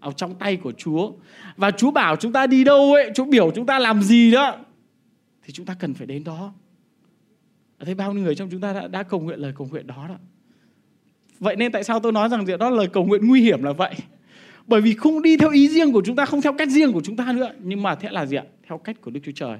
Ở 0.00 0.12
trong 0.12 0.34
tay 0.34 0.56
của 0.56 0.72
Chúa. 0.72 1.12
Và 1.56 1.70
Chúa 1.70 1.90
bảo 1.90 2.16
chúng 2.16 2.32
ta 2.32 2.46
đi 2.46 2.64
đâu 2.64 2.92
ấy, 2.92 3.10
Chúa 3.14 3.24
biểu 3.24 3.50
chúng 3.50 3.66
ta 3.66 3.78
làm 3.78 4.02
gì 4.02 4.30
đó 4.30 4.56
thì 5.46 5.52
chúng 5.52 5.66
ta 5.66 5.74
cần 5.78 5.94
phải 5.94 6.06
đến 6.06 6.24
đó. 6.24 6.52
Thấy 7.80 7.94
bao 7.94 8.12
nhiêu 8.12 8.22
người 8.22 8.34
trong 8.34 8.48
chúng 8.50 8.60
ta 8.60 8.72
đã, 8.72 8.88
đã 8.88 9.02
cầu 9.02 9.20
nguyện 9.20 9.38
lời 9.38 9.52
cầu 9.56 9.68
nguyện 9.70 9.86
đó 9.86 10.06
đó. 10.08 10.14
Vậy 11.40 11.56
nên 11.56 11.72
tại 11.72 11.84
sao 11.84 12.00
tôi 12.00 12.12
nói 12.12 12.28
rằng 12.28 12.44
đó 12.58 12.70
là 12.70 12.76
lời 12.76 12.86
cầu 12.92 13.04
nguyện 13.04 13.26
nguy 13.26 13.42
hiểm 13.42 13.62
là 13.62 13.72
vậy? 13.72 13.94
Bởi 14.66 14.80
vì 14.80 14.94
không 14.94 15.22
đi 15.22 15.36
theo 15.36 15.50
ý 15.50 15.68
riêng 15.68 15.92
của 15.92 16.02
chúng 16.04 16.16
ta, 16.16 16.24
không 16.24 16.42
theo 16.42 16.52
cách 16.52 16.68
riêng 16.68 16.92
của 16.92 17.00
chúng 17.04 17.16
ta 17.16 17.32
nữa, 17.32 17.52
nhưng 17.60 17.82
mà 17.82 17.94
thế 17.94 18.08
là 18.10 18.26
gì 18.26 18.36
ạ? 18.36 18.44
Theo 18.68 18.78
cách 18.78 19.00
của 19.00 19.10
Đức 19.10 19.20
Chúa 19.24 19.32
Trời. 19.34 19.58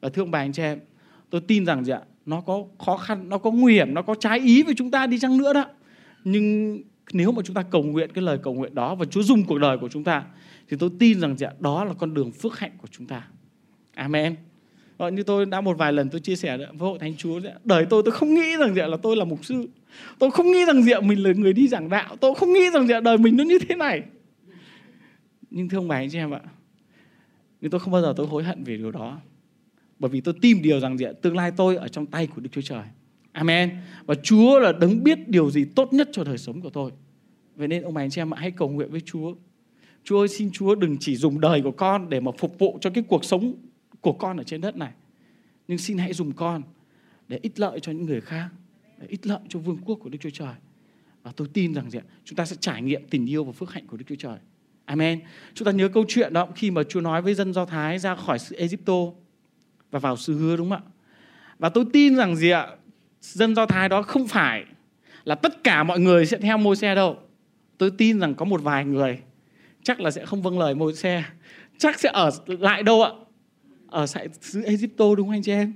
Và 0.00 0.08
thương 0.08 0.30
bà 0.30 0.38
anh 0.38 0.52
chị 0.52 0.62
em, 0.62 0.78
tôi 1.30 1.40
tin 1.40 1.66
rằng 1.66 1.84
gì 1.84 1.92
ạ? 1.92 2.00
Nó 2.26 2.40
có 2.40 2.64
khó 2.78 2.96
khăn, 2.96 3.28
nó 3.28 3.38
có 3.38 3.50
nguy 3.50 3.74
hiểm, 3.74 3.94
nó 3.94 4.02
có 4.02 4.14
trái 4.14 4.38
ý 4.38 4.62
với 4.62 4.74
chúng 4.74 4.90
ta 4.90 5.06
đi 5.06 5.18
chăng 5.18 5.36
nữa 5.36 5.52
đó. 5.52 5.64
Nhưng 6.24 6.78
nếu 7.14 7.32
mà 7.32 7.42
chúng 7.44 7.54
ta 7.54 7.62
cầu 7.62 7.82
nguyện 7.82 8.10
cái 8.14 8.24
lời 8.24 8.38
cầu 8.42 8.54
nguyện 8.54 8.74
đó 8.74 8.94
và 8.94 9.04
Chúa 9.04 9.22
dùng 9.22 9.44
cuộc 9.44 9.58
đời 9.58 9.78
của 9.78 9.88
chúng 9.88 10.04
ta 10.04 10.24
thì 10.68 10.76
tôi 10.80 10.90
tin 10.98 11.20
rằng 11.20 11.36
dạ, 11.38 11.48
đó 11.60 11.84
là 11.84 11.94
con 11.94 12.14
đường 12.14 12.32
phước 12.32 12.58
hạnh 12.58 12.72
của 12.78 12.88
chúng 12.90 13.06
ta. 13.06 13.28
Amen. 13.94 14.36
Ờ, 14.96 15.10
như 15.10 15.22
tôi 15.22 15.46
đã 15.46 15.60
một 15.60 15.78
vài 15.78 15.92
lần 15.92 16.10
tôi 16.10 16.20
chia 16.20 16.36
sẻ 16.36 16.56
với 16.56 16.66
hội 16.78 16.98
thánh 16.98 17.16
Chúa 17.16 17.40
đời 17.64 17.86
tôi 17.90 18.02
tôi 18.04 18.12
không 18.12 18.34
nghĩ 18.34 18.56
rằng 18.58 18.74
dạ, 18.74 18.86
là 18.86 18.96
tôi 19.02 19.16
là 19.16 19.24
mục 19.24 19.44
sư. 19.44 19.68
Tôi 20.18 20.30
không 20.30 20.46
nghĩ 20.46 20.64
rằng 20.66 20.82
dạ, 20.82 21.00
mình 21.00 21.22
là 21.22 21.32
người 21.32 21.52
đi 21.52 21.68
giảng 21.68 21.88
đạo. 21.88 22.16
Tôi 22.20 22.34
không 22.34 22.52
nghĩ 22.52 22.70
rằng 22.74 22.86
dạ, 22.86 23.00
đời 23.00 23.18
mình 23.18 23.36
nó 23.36 23.44
như 23.44 23.58
thế 23.68 23.76
này 23.76 24.02
nhưng 25.54 25.68
thưa 25.68 25.78
ông 25.78 25.88
bà 25.88 25.96
anh 25.96 26.10
chị 26.10 26.18
em 26.18 26.30
ạ 26.30 26.40
nhưng 27.60 27.70
tôi 27.70 27.80
không 27.80 27.92
bao 27.92 28.02
giờ 28.02 28.14
tôi 28.16 28.26
hối 28.26 28.44
hận 28.44 28.64
về 28.64 28.76
điều 28.76 28.90
đó 28.90 29.20
bởi 29.98 30.10
vì 30.10 30.20
tôi 30.20 30.34
tin 30.40 30.62
điều 30.62 30.80
rằng 30.80 30.98
dạ, 30.98 31.12
tương 31.22 31.36
lai 31.36 31.52
tôi 31.56 31.76
ở 31.76 31.88
trong 31.88 32.06
tay 32.06 32.26
của 32.26 32.40
Đức 32.40 32.48
Chúa 32.52 32.60
Trời 32.60 32.82
Amen 33.32 33.70
và 34.06 34.14
Chúa 34.22 34.58
là 34.58 34.72
đấng 34.72 35.04
biết 35.04 35.28
điều 35.28 35.50
gì 35.50 35.64
tốt 35.64 35.92
nhất 35.92 36.08
cho 36.12 36.24
đời 36.24 36.38
sống 36.38 36.60
của 36.60 36.70
tôi 36.70 36.90
vậy 37.56 37.68
nên 37.68 37.82
ông 37.82 37.94
bà 37.94 38.02
anh 38.02 38.10
chị 38.10 38.20
em 38.20 38.32
hãy 38.32 38.50
cầu 38.50 38.68
nguyện 38.68 38.90
với 38.90 39.00
Chúa 39.00 39.34
Chúa 40.04 40.18
ơi, 40.18 40.28
xin 40.28 40.50
Chúa 40.52 40.74
đừng 40.74 40.96
chỉ 41.00 41.16
dùng 41.16 41.40
đời 41.40 41.62
của 41.62 41.70
con 41.70 42.08
để 42.08 42.20
mà 42.20 42.32
phục 42.38 42.58
vụ 42.58 42.78
cho 42.80 42.90
cái 42.90 43.04
cuộc 43.08 43.24
sống 43.24 43.54
của 44.00 44.12
con 44.12 44.36
ở 44.36 44.44
trên 44.44 44.60
đất 44.60 44.76
này 44.76 44.92
nhưng 45.68 45.78
xin 45.78 45.98
hãy 45.98 46.12
dùng 46.12 46.32
con 46.32 46.62
để 47.28 47.38
ích 47.42 47.60
lợi 47.60 47.80
cho 47.80 47.92
những 47.92 48.06
người 48.06 48.20
khác, 48.20 48.48
để 48.98 49.06
ích 49.06 49.26
lợi 49.26 49.40
cho 49.48 49.58
vương 49.58 49.78
quốc 49.84 49.98
của 50.02 50.08
Đức 50.08 50.18
Chúa 50.20 50.30
Trời 50.30 50.54
và 51.22 51.32
tôi 51.36 51.48
tin 51.52 51.74
rằng 51.74 51.90
gì 51.90 51.98
ạ 51.98 52.04
chúng 52.24 52.36
ta 52.36 52.44
sẽ 52.44 52.56
trải 52.60 52.82
nghiệm 52.82 53.08
tình 53.10 53.26
yêu 53.30 53.44
và 53.44 53.52
phước 53.52 53.70
hạnh 53.70 53.86
của 53.86 53.96
Đức 53.96 54.04
Chúa 54.08 54.16
Trời 54.18 54.38
Amen. 54.84 55.20
Chúng 55.54 55.66
ta 55.66 55.72
nhớ 55.72 55.88
câu 55.88 56.04
chuyện 56.08 56.32
đó, 56.32 56.48
khi 56.54 56.70
mà 56.70 56.82
Chúa 56.82 57.00
nói 57.00 57.22
với 57.22 57.34
dân 57.34 57.52
Do 57.52 57.64
Thái 57.64 57.98
ra 57.98 58.14
khỏi 58.14 58.38
sự 58.38 58.56
Egypto 58.56 58.94
và 59.90 59.98
vào 59.98 60.16
xứ 60.16 60.34
hứa, 60.34 60.56
đúng 60.56 60.70
không 60.70 60.78
ạ? 60.78 60.90
Và 61.58 61.68
tôi 61.68 61.84
tin 61.92 62.16
rằng 62.16 62.36
gì 62.36 62.50
ạ? 62.50 62.68
Dân 63.20 63.54
Do 63.54 63.66
Thái 63.66 63.88
đó 63.88 64.02
không 64.02 64.28
phải 64.28 64.64
là 65.24 65.34
tất 65.34 65.64
cả 65.64 65.82
mọi 65.82 66.00
người 66.00 66.26
sẽ 66.26 66.38
theo 66.38 66.58
môi 66.58 66.76
xe 66.76 66.94
đâu. 66.94 67.18
Tôi 67.78 67.90
tin 67.98 68.20
rằng 68.20 68.34
có 68.34 68.44
một 68.44 68.62
vài 68.62 68.84
người 68.84 69.18
chắc 69.84 70.00
là 70.00 70.10
sẽ 70.10 70.26
không 70.26 70.42
vâng 70.42 70.58
lời 70.58 70.74
môi 70.74 70.94
xe. 70.94 71.24
Chắc 71.78 72.00
sẽ 72.00 72.10
ở 72.12 72.30
lại 72.46 72.82
đâu 72.82 73.02
ạ? 73.02 73.10
Ở 73.86 74.06
tại 74.14 74.28
xứ 74.40 74.62
Egypto 74.62 75.14
đúng 75.14 75.26
không 75.26 75.34
anh 75.34 75.42
chị 75.42 75.52
em? 75.52 75.72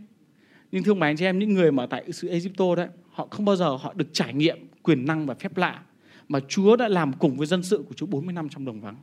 Nhưng 0.72 0.84
thưa 0.84 0.94
bà 0.94 1.06
anh 1.06 1.16
chị 1.16 1.24
em, 1.24 1.38
những 1.38 1.54
người 1.54 1.72
mà 1.72 1.87
tại 1.87 2.12
xứ 2.12 2.28
Egypto 2.28 2.74
đấy, 2.74 2.88
họ 3.11 3.28
không 3.30 3.44
bao 3.44 3.56
giờ 3.56 3.68
họ 3.68 3.92
được 3.96 4.08
trải 4.12 4.34
nghiệm 4.34 4.58
quyền 4.82 5.06
năng 5.06 5.26
và 5.26 5.34
phép 5.34 5.56
lạ 5.56 5.80
mà 6.28 6.40
Chúa 6.48 6.76
đã 6.76 6.88
làm 6.88 7.12
cùng 7.12 7.37
với 7.37 7.46
dân 7.46 7.62
sự 7.62 7.84
của 7.88 7.94
Chúa 7.94 8.06
40 8.06 8.32
năm 8.32 8.48
trong 8.48 8.64
đồng 8.64 8.80
vắng. 8.80 8.96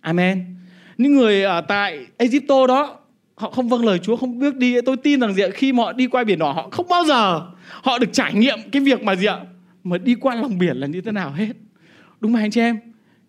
Amen. 0.00 0.56
Những 0.98 1.14
người 1.14 1.42
ở 1.42 1.60
tại 1.60 2.06
Egypto 2.16 2.66
đó 2.66 3.00
họ 3.34 3.50
không 3.50 3.68
vâng 3.68 3.84
lời 3.84 3.98
Chúa 3.98 4.16
không 4.16 4.38
bước 4.38 4.56
đi 4.56 4.80
tôi 4.80 4.96
tin 4.96 5.20
rằng 5.20 5.34
gì 5.34 5.42
ạ 5.42 5.48
khi 5.54 5.72
mà 5.72 5.82
họ 5.82 5.92
đi 5.92 6.06
qua 6.06 6.24
biển 6.24 6.38
đỏ 6.38 6.52
họ 6.52 6.68
không 6.70 6.86
bao 6.88 7.04
giờ 7.04 7.46
họ 7.82 7.98
được 7.98 8.12
trải 8.12 8.34
nghiệm 8.34 8.58
cái 8.72 8.82
việc 8.82 9.02
mà 9.02 9.16
gì 9.16 9.26
ạ 9.26 9.40
mà 9.84 9.98
đi 9.98 10.14
qua 10.14 10.34
lòng 10.34 10.58
biển 10.58 10.76
là 10.76 10.86
như 10.86 11.00
thế 11.00 11.12
nào 11.12 11.32
hết 11.32 11.52
đúng 12.20 12.32
không 12.32 12.42
anh 12.42 12.50
chị 12.50 12.60
em? 12.60 12.78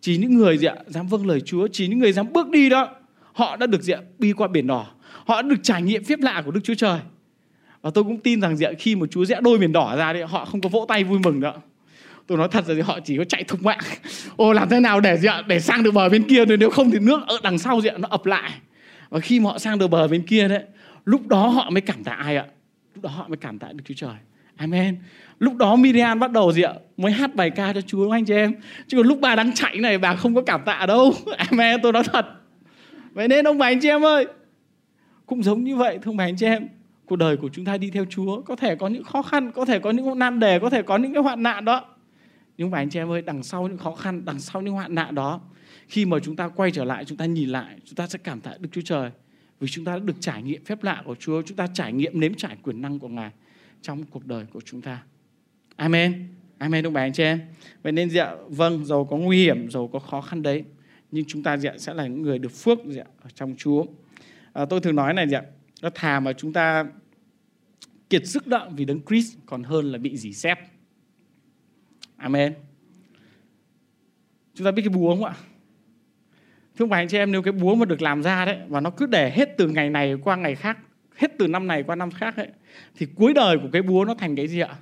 Chỉ 0.01 0.17
những 0.17 0.37
người 0.37 0.57
gì 0.57 0.67
ạ, 0.67 0.75
dám 0.87 1.07
vâng 1.07 1.27
lời 1.27 1.41
Chúa, 1.41 1.67
chỉ 1.71 1.87
những 1.87 1.99
người 1.99 2.13
dám 2.13 2.33
bước 2.33 2.49
đi 2.49 2.69
đó, 2.69 2.89
họ 3.33 3.55
đã 3.55 3.67
được 3.67 3.81
gì 3.81 3.93
ạ, 3.93 3.99
đi 4.19 4.33
qua 4.33 4.47
biển 4.47 4.67
đỏ. 4.67 4.87
Họ 5.25 5.41
đã 5.41 5.47
được 5.47 5.63
trải 5.63 5.81
nghiệm 5.81 6.03
phép 6.03 6.19
lạ 6.19 6.41
của 6.45 6.51
Đức 6.51 6.61
Chúa 6.63 6.75
Trời. 6.75 6.99
Và 7.81 7.89
tôi 7.93 8.03
cũng 8.03 8.19
tin 8.19 8.41
rằng 8.41 8.57
gì 8.57 8.65
ạ, 8.65 8.71
khi 8.79 8.95
mà 8.95 9.07
Chúa 9.11 9.25
rẽ 9.25 9.39
đôi 9.41 9.57
biển 9.57 9.71
đỏ 9.71 9.95
ra 9.97 10.13
thì 10.13 10.21
họ 10.21 10.45
không 10.45 10.61
có 10.61 10.69
vỗ 10.69 10.85
tay 10.87 11.03
vui 11.03 11.19
mừng 11.19 11.39
nữa. 11.39 11.53
Tôi 12.27 12.37
nói 12.37 12.47
thật 12.51 12.63
là 12.67 12.83
họ 12.85 12.99
chỉ 12.99 13.17
có 13.17 13.23
chạy 13.23 13.43
thục 13.43 13.63
mạng. 13.63 13.79
Ô, 14.35 14.53
làm 14.53 14.69
thế 14.69 14.79
nào 14.79 14.99
để 14.99 15.17
gì 15.17 15.27
ạ, 15.27 15.43
để 15.47 15.59
sang 15.59 15.83
được 15.83 15.91
bờ 15.91 16.09
bên 16.09 16.23
kia 16.23 16.45
rồi 16.45 16.57
nếu 16.57 16.69
không 16.69 16.91
thì 16.91 16.99
nước 16.99 17.19
ở 17.27 17.37
đằng 17.43 17.57
sau 17.57 17.81
gì 17.81 17.89
ạ, 17.89 17.97
nó 17.97 18.07
ập 18.11 18.25
lại. 18.25 18.51
Và 19.09 19.19
khi 19.19 19.39
mà 19.39 19.49
họ 19.49 19.57
sang 19.57 19.79
được 19.79 19.87
bờ 19.87 20.07
bên 20.07 20.21
kia 20.21 20.47
đấy, 20.47 20.63
lúc 21.05 21.27
đó 21.27 21.47
họ 21.47 21.69
mới 21.69 21.81
cảm 21.81 22.03
tạ 22.03 22.11
ai 22.11 22.35
ạ? 22.37 22.45
Lúc 22.95 23.03
đó 23.03 23.09
họ 23.09 23.27
mới 23.27 23.37
cảm 23.37 23.59
tạ 23.59 23.67
Đức 23.73 23.83
chúa 23.85 23.93
trời 23.97 24.15
amen. 24.57 24.97
Lúc 25.39 25.55
đó 25.55 25.75
Miriam 25.75 26.19
bắt 26.19 26.31
đầu 26.31 26.51
gì 26.51 26.61
ạ? 26.61 26.73
Mới 26.97 27.11
hát 27.11 27.35
bài 27.35 27.49
ca 27.49 27.73
cho 27.73 27.81
chúa 27.81 28.11
anh 28.11 28.25
chị 28.25 28.33
em? 28.33 28.53
Chứ 28.87 28.97
còn 28.97 29.07
lúc 29.07 29.17
bà 29.21 29.35
đang 29.35 29.53
chạy 29.53 29.77
này, 29.77 29.97
bà 29.97 30.15
không 30.15 30.35
có 30.35 30.41
cảm 30.41 30.61
tạ 30.65 30.85
đâu. 30.85 31.13
Amen, 31.37 31.79
tôi 31.83 31.93
nói 31.93 32.03
thật. 32.13 32.25
Vậy 33.11 33.27
nên 33.27 33.47
ông 33.47 33.57
bà 33.57 33.67
anh 33.67 33.79
chị 33.81 33.89
em 33.89 34.05
ơi, 34.05 34.25
cũng 35.25 35.43
giống 35.43 35.63
như 35.63 35.75
vậy, 35.75 35.99
thưa 36.01 36.11
ông 36.11 36.17
bà 36.17 36.23
anh 36.23 36.37
chị 36.37 36.45
em. 36.45 36.67
Cuộc 37.05 37.15
đời 37.15 37.37
của 37.37 37.49
chúng 37.53 37.65
ta 37.65 37.77
đi 37.77 37.89
theo 37.89 38.05
Chúa, 38.09 38.41
có 38.41 38.55
thể 38.55 38.75
có 38.75 38.87
những 38.87 39.03
khó 39.03 39.21
khăn, 39.21 39.51
có 39.51 39.65
thể 39.65 39.79
có 39.79 39.91
những 39.91 40.19
nan 40.19 40.39
đề, 40.39 40.59
có 40.59 40.69
thể 40.69 40.81
có 40.81 40.97
những 40.97 41.13
cái 41.13 41.23
hoạn 41.23 41.43
nạn 41.43 41.65
đó. 41.65 41.85
Nhưng 42.57 42.71
mà 42.71 42.77
anh 42.77 42.89
chị 42.89 42.99
em 42.99 43.11
ơi, 43.11 43.21
đằng 43.21 43.43
sau 43.43 43.67
những 43.67 43.77
khó 43.77 43.95
khăn, 43.95 44.25
đằng 44.25 44.39
sau 44.39 44.61
những 44.61 44.73
hoạn 44.73 44.95
nạn 44.95 45.15
đó, 45.15 45.41
khi 45.87 46.05
mà 46.05 46.17
chúng 46.19 46.35
ta 46.35 46.47
quay 46.47 46.71
trở 46.71 46.83
lại, 46.85 47.05
chúng 47.05 47.17
ta 47.17 47.25
nhìn 47.25 47.49
lại, 47.49 47.75
chúng 47.85 47.95
ta 47.95 48.07
sẽ 48.07 48.19
cảm 48.23 48.41
tạ 48.41 48.51
Đức 48.59 48.69
Chúa 48.71 48.81
Trời. 48.81 49.09
Vì 49.59 49.67
chúng 49.67 49.85
ta 49.85 49.91
đã 49.91 49.99
được 49.99 50.15
trải 50.19 50.43
nghiệm 50.43 50.65
phép 50.65 50.83
lạ 50.83 51.01
của 51.05 51.15
Chúa, 51.15 51.41
chúng 51.41 51.57
ta 51.57 51.67
trải 51.73 51.93
nghiệm 51.93 52.19
nếm 52.19 52.33
trải 52.33 52.57
quyền 52.63 52.81
năng 52.81 52.99
của 52.99 53.07
Ngài 53.07 53.31
trong 53.85 54.03
cuộc 54.03 54.25
đời 54.25 54.45
của 54.53 54.61
chúng 54.65 54.81
ta. 54.81 55.03
Amen. 55.75 56.27
Amen 56.57 56.83
đúng 56.83 56.93
bạn 56.93 57.03
anh 57.03 57.13
chị 57.13 57.23
em. 57.23 57.41
Vậy 57.83 57.91
nên 57.91 58.09
dạ 58.09 58.35
vâng 58.47 58.85
dầu 58.85 59.05
có 59.05 59.17
nguy 59.17 59.43
hiểm 59.43 59.69
dầu 59.71 59.87
có 59.87 59.99
khó 59.99 60.21
khăn 60.21 60.41
đấy 60.41 60.63
nhưng 61.11 61.25
chúng 61.25 61.43
ta 61.43 61.57
dạ 61.57 61.71
sẽ 61.77 61.93
là 61.93 62.07
những 62.07 62.21
người 62.21 62.39
được 62.39 62.51
phước 62.51 62.79
dạ 62.87 63.03
ở 63.21 63.29
trong 63.35 63.55
Chúa. 63.57 63.85
À, 64.53 64.65
tôi 64.65 64.79
thường 64.79 64.95
nói 64.95 65.13
này 65.13 65.27
dạ 65.29 65.41
nó 65.81 65.89
thà 65.95 66.19
mà 66.19 66.33
chúng 66.33 66.53
ta 66.53 66.85
kiệt 68.09 68.27
sức 68.27 68.47
đó 68.47 68.69
vì 68.75 68.85
đấng 68.85 68.99
Christ 69.05 69.37
còn 69.45 69.63
hơn 69.63 69.91
là 69.91 69.97
bị 69.97 70.17
dỉ 70.17 70.33
xét 70.33 70.57
Amen. 72.17 72.53
Chúng 74.53 74.65
ta 74.65 74.71
biết 74.71 74.81
cái 74.85 74.89
búa 74.89 75.15
không 75.15 75.23
ạ? 75.23 75.33
Thưa 76.77 76.85
bà 76.85 76.97
anh 76.97 77.07
chị 77.07 77.17
em 77.17 77.31
nếu 77.31 77.41
cái 77.41 77.51
búa 77.51 77.75
mà 77.75 77.85
được 77.85 78.01
làm 78.01 78.23
ra 78.23 78.45
đấy 78.45 78.59
và 78.67 78.79
nó 78.79 78.89
cứ 78.89 79.05
để 79.05 79.31
hết 79.31 79.49
từ 79.57 79.67
ngày 79.67 79.89
này 79.89 80.15
qua 80.23 80.35
ngày 80.35 80.55
khác 80.55 80.77
hết 81.15 81.31
từ 81.37 81.47
năm 81.47 81.67
này 81.67 81.83
qua 81.83 81.95
năm 81.95 82.11
khác 82.11 82.37
ấy, 82.37 82.47
thì 82.95 83.07
cuối 83.15 83.33
đời 83.33 83.57
của 83.57 83.69
cái 83.73 83.81
búa 83.81 84.05
nó 84.05 84.13
thành 84.13 84.35
cái 84.35 84.47
gì 84.47 84.59
ạ? 84.59 84.75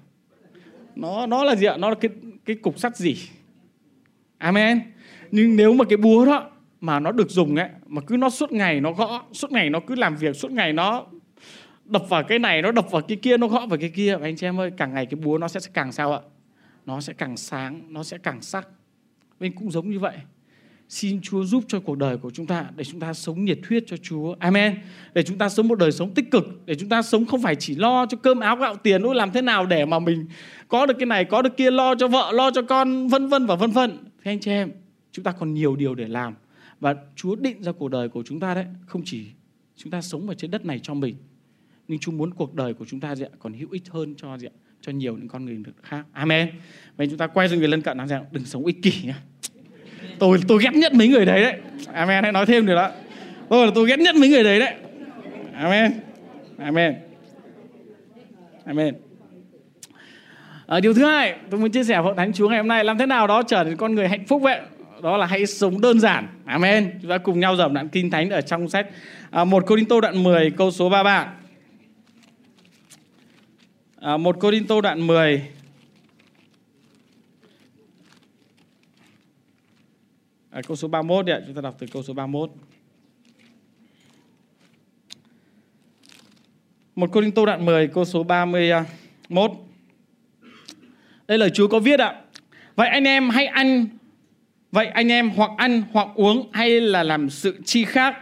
Nó 0.95 1.25
nó 1.25 1.43
là 1.43 1.55
gì 1.55 1.65
ạ? 1.65 1.77
Nó 1.77 1.89
là 1.89 1.95
cái 1.95 2.11
cái 2.45 2.55
cục 2.55 2.79
sắt 2.79 2.97
gì? 2.97 3.17
Amen. 4.37 4.81
Nhưng 5.31 5.55
nếu 5.55 5.73
mà 5.73 5.85
cái 5.85 5.97
búa 5.97 6.25
đó 6.25 6.49
mà 6.81 6.99
nó 6.99 7.11
được 7.11 7.29
dùng 7.29 7.55
ấy, 7.55 7.69
mà 7.87 8.01
cứ 8.01 8.17
nó 8.17 8.29
suốt 8.29 8.51
ngày 8.51 8.81
nó 8.81 8.91
gõ, 8.91 9.23
suốt 9.31 9.51
ngày 9.51 9.69
nó 9.69 9.79
cứ 9.79 9.95
làm 9.95 10.15
việc, 10.15 10.35
suốt 10.35 10.51
ngày 10.51 10.73
nó 10.73 11.05
đập 11.85 12.03
vào 12.09 12.23
cái 12.23 12.39
này, 12.39 12.61
nó 12.61 12.71
đập 12.71 12.91
vào 12.91 13.01
cái 13.01 13.17
kia, 13.21 13.37
nó 13.37 13.47
gõ 13.47 13.65
vào 13.65 13.79
cái 13.79 13.89
kia, 13.89 14.15
và 14.17 14.27
anh 14.27 14.35
chị 14.35 14.47
em 14.47 14.59
ơi 14.59 14.71
càng 14.77 14.93
ngày 14.93 15.05
cái 15.05 15.19
búa 15.23 15.37
nó 15.37 15.47
sẽ 15.47 15.59
càng 15.73 15.91
sao 15.91 16.13
ạ? 16.13 16.19
Nó 16.85 17.01
sẽ 17.01 17.13
càng 17.13 17.37
sáng, 17.37 17.81
nó 17.93 18.03
sẽ 18.03 18.17
càng 18.17 18.41
sắc. 18.41 18.67
Bên 19.39 19.51
cũng 19.55 19.71
giống 19.71 19.89
như 19.89 19.99
vậy. 19.99 20.15
Xin 20.93 21.21
Chúa 21.21 21.45
giúp 21.45 21.63
cho 21.67 21.79
cuộc 21.79 21.97
đời 21.97 22.17
của 22.17 22.31
chúng 22.31 22.45
ta 22.45 22.65
để 22.75 22.83
chúng 22.83 22.99
ta 22.99 23.13
sống 23.13 23.45
nhiệt 23.45 23.59
huyết 23.69 23.83
cho 23.87 23.97
Chúa. 23.97 24.35
Amen. 24.39 24.77
Để 25.13 25.23
chúng 25.23 25.37
ta 25.37 25.49
sống 25.49 25.67
một 25.67 25.79
đời 25.79 25.91
sống 25.91 26.13
tích 26.13 26.31
cực, 26.31 26.65
để 26.65 26.75
chúng 26.75 26.89
ta 26.89 27.01
sống 27.01 27.25
không 27.25 27.41
phải 27.41 27.55
chỉ 27.55 27.75
lo 27.75 28.05
cho 28.05 28.17
cơm 28.17 28.39
áo 28.39 28.55
gạo 28.55 28.75
tiền, 28.75 29.01
thôi 29.03 29.15
làm 29.15 29.31
thế 29.31 29.41
nào 29.41 29.65
để 29.65 29.85
mà 29.85 29.99
mình 29.99 30.25
có 30.67 30.85
được 30.85 30.93
cái 30.99 31.05
này, 31.05 31.25
có 31.25 31.41
được 31.41 31.57
kia, 31.57 31.71
lo 31.71 31.95
cho 31.95 32.07
vợ, 32.07 32.31
lo 32.31 32.51
cho 32.51 32.61
con, 32.61 33.07
vân 33.07 33.27
vân 33.27 33.45
và 33.45 33.55
vân 33.55 33.71
vân. 33.71 33.97
Thế 34.23 34.31
anh 34.31 34.39
chị 34.39 34.51
em, 34.51 34.71
chúng 35.11 35.23
ta 35.23 35.31
còn 35.31 35.53
nhiều 35.53 35.75
điều 35.75 35.95
để 35.95 36.07
làm 36.07 36.33
và 36.79 36.95
Chúa 37.15 37.35
định 37.35 37.63
ra 37.63 37.71
cuộc 37.71 37.89
đời 37.89 38.09
của 38.09 38.23
chúng 38.25 38.39
ta 38.39 38.53
đấy, 38.53 38.65
không 38.85 39.01
chỉ 39.05 39.25
chúng 39.75 39.91
ta 39.91 40.01
sống 40.01 40.29
ở 40.29 40.33
trên 40.33 40.51
đất 40.51 40.65
này 40.65 40.79
cho 40.83 40.93
mình, 40.93 41.15
nhưng 41.87 41.99
Chúa 41.99 42.11
muốn 42.11 42.33
cuộc 42.33 42.53
đời 42.53 42.73
của 42.73 42.85
chúng 42.85 42.99
ta 42.99 43.15
gì 43.15 43.25
còn 43.39 43.53
hữu 43.53 43.67
ích 43.71 43.89
hơn 43.89 44.15
cho 44.17 44.37
gì 44.37 44.47
cho 44.81 44.91
nhiều 44.91 45.17
những 45.17 45.27
con 45.27 45.45
người 45.45 45.63
khác. 45.83 46.05
Amen. 46.11 46.49
Vậy 46.97 47.07
chúng 47.07 47.17
ta 47.17 47.27
quay 47.27 47.49
sang 47.49 47.59
người 47.59 47.67
lân 47.67 47.81
cận 47.81 47.97
nói 47.97 48.07
rằng 48.07 48.25
đừng 48.31 48.45
sống 48.45 48.65
ích 48.65 48.81
kỷ 48.81 48.93
nhé 49.03 49.13
tôi 50.19 50.39
tôi 50.47 50.59
ghét 50.63 50.73
nhất 50.73 50.93
mấy 50.93 51.07
người 51.07 51.25
đấy 51.25 51.41
đấy. 51.41 51.55
Amen 51.93 52.23
hãy 52.23 52.31
nói 52.31 52.45
thêm 52.45 52.65
được 52.65 52.75
đó. 52.75 52.89
Tôi 53.49 53.65
là 53.65 53.71
tôi 53.75 53.87
ghét 53.87 53.99
nhất 53.99 54.15
mấy 54.15 54.29
người 54.29 54.43
đấy 54.43 54.59
đấy. 54.59 54.73
Amen. 55.53 55.91
Amen. 56.57 56.95
Amen. 58.65 58.95
À, 60.67 60.79
điều 60.79 60.93
thứ 60.93 61.05
hai 61.05 61.35
tôi 61.49 61.59
muốn 61.59 61.71
chia 61.71 61.83
sẻ 61.83 62.01
với 62.01 62.13
thánh 62.17 62.33
chúa 62.33 62.49
ngày 62.49 62.57
hôm 62.57 62.67
nay 62.67 62.83
làm 62.83 62.97
thế 62.97 63.05
nào 63.05 63.27
đó 63.27 63.43
trở 63.43 63.63
thành 63.63 63.77
con 63.77 63.95
người 63.95 64.07
hạnh 64.07 64.25
phúc 64.27 64.41
vậy. 64.41 64.59
Đó 65.03 65.17
là 65.17 65.25
hãy 65.25 65.45
sống 65.45 65.81
đơn 65.81 65.99
giản. 65.99 66.27
Amen. 66.45 66.99
Chúng 67.01 67.09
ta 67.09 67.17
cùng 67.17 67.39
nhau 67.39 67.55
dòng 67.55 67.73
đoạn 67.73 67.89
kinh 67.89 68.09
thánh 68.09 68.29
ở 68.29 68.41
trong 68.41 68.69
sách 68.69 68.87
à, 69.31 69.43
một 69.43 69.63
Cô 69.67 69.75
Đinh 69.75 69.85
Tô 69.85 70.01
đoạn 70.01 70.23
10 70.23 70.51
câu 70.51 70.71
số 70.71 70.89
33 70.89 71.27
à, 74.01 74.17
một 74.17 74.35
Cô 74.39 74.51
Đinh 74.51 74.67
Tô 74.67 74.81
đoạn 74.81 75.07
10 75.07 75.41
à, 80.53 80.61
câu 80.67 80.77
số 80.77 80.87
31 80.87 81.29
ạ 81.29 81.39
chúng 81.45 81.55
ta 81.55 81.61
đọc 81.61 81.75
từ 81.79 81.87
câu 81.93 82.03
số 82.03 82.13
31 82.13 82.49
một 86.95 87.09
Cô 87.11 87.21
Đinh 87.21 87.31
Tô 87.31 87.45
đoạn 87.45 87.65
10 87.65 87.87
câu 87.87 88.05
số 88.05 88.23
31 88.23 89.51
đây 91.27 91.37
lời 91.37 91.49
Chúa 91.49 91.67
có 91.67 91.79
viết 91.79 91.99
ạ. 91.99 92.15
Vậy 92.75 92.89
anh 92.89 93.03
em 93.03 93.29
hãy 93.29 93.45
ăn 93.45 93.87
vậy 94.71 94.85
anh 94.85 95.11
em 95.11 95.29
hoặc 95.29 95.51
ăn 95.57 95.83
hoặc 95.91 96.07
uống 96.15 96.49
hay 96.53 96.81
là 96.81 97.03
làm 97.03 97.29
sự 97.29 97.57
chi 97.65 97.85
khác 97.85 98.15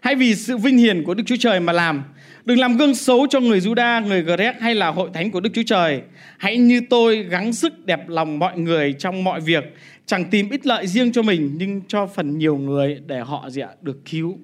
hãy 0.00 0.14
vì 0.14 0.34
sự 0.34 0.56
vinh 0.56 0.78
hiển 0.78 1.04
của 1.04 1.14
Đức 1.14 1.24
Chúa 1.26 1.36
Trời 1.38 1.60
mà 1.60 1.72
làm. 1.72 2.04
Đừng 2.44 2.58
làm 2.58 2.76
gương 2.76 2.94
xấu 2.94 3.26
cho 3.26 3.40
người 3.40 3.60
Juda, 3.60 4.06
người 4.06 4.22
Grec 4.22 4.60
hay 4.60 4.74
là 4.74 4.88
hội 4.88 5.10
thánh 5.14 5.30
của 5.30 5.40
Đức 5.40 5.50
Chúa 5.54 5.62
Trời. 5.66 6.00
Hãy 6.38 6.56
như 6.56 6.80
tôi 6.90 7.22
gắng 7.22 7.52
sức 7.52 7.86
đẹp 7.86 8.08
lòng 8.08 8.38
mọi 8.38 8.58
người 8.58 8.92
trong 8.92 9.24
mọi 9.24 9.40
việc, 9.40 9.64
chẳng 10.08 10.24
tìm 10.30 10.50
ích 10.50 10.66
lợi 10.66 10.86
riêng 10.86 11.12
cho 11.12 11.22
mình 11.22 11.54
nhưng 11.58 11.82
cho 11.88 12.06
phần 12.06 12.38
nhiều 12.38 12.56
người 12.56 13.00
để 13.06 13.20
họ 13.20 13.50
gì 13.50 13.60
ạ, 13.60 13.68
được 13.82 14.04
cứu. 14.10 14.38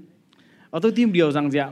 Và 0.70 0.80
tôi 0.82 0.92
tin 0.92 1.12
điều 1.12 1.32
rằng 1.32 1.50
gì 1.50 1.58
ạ, 1.58 1.68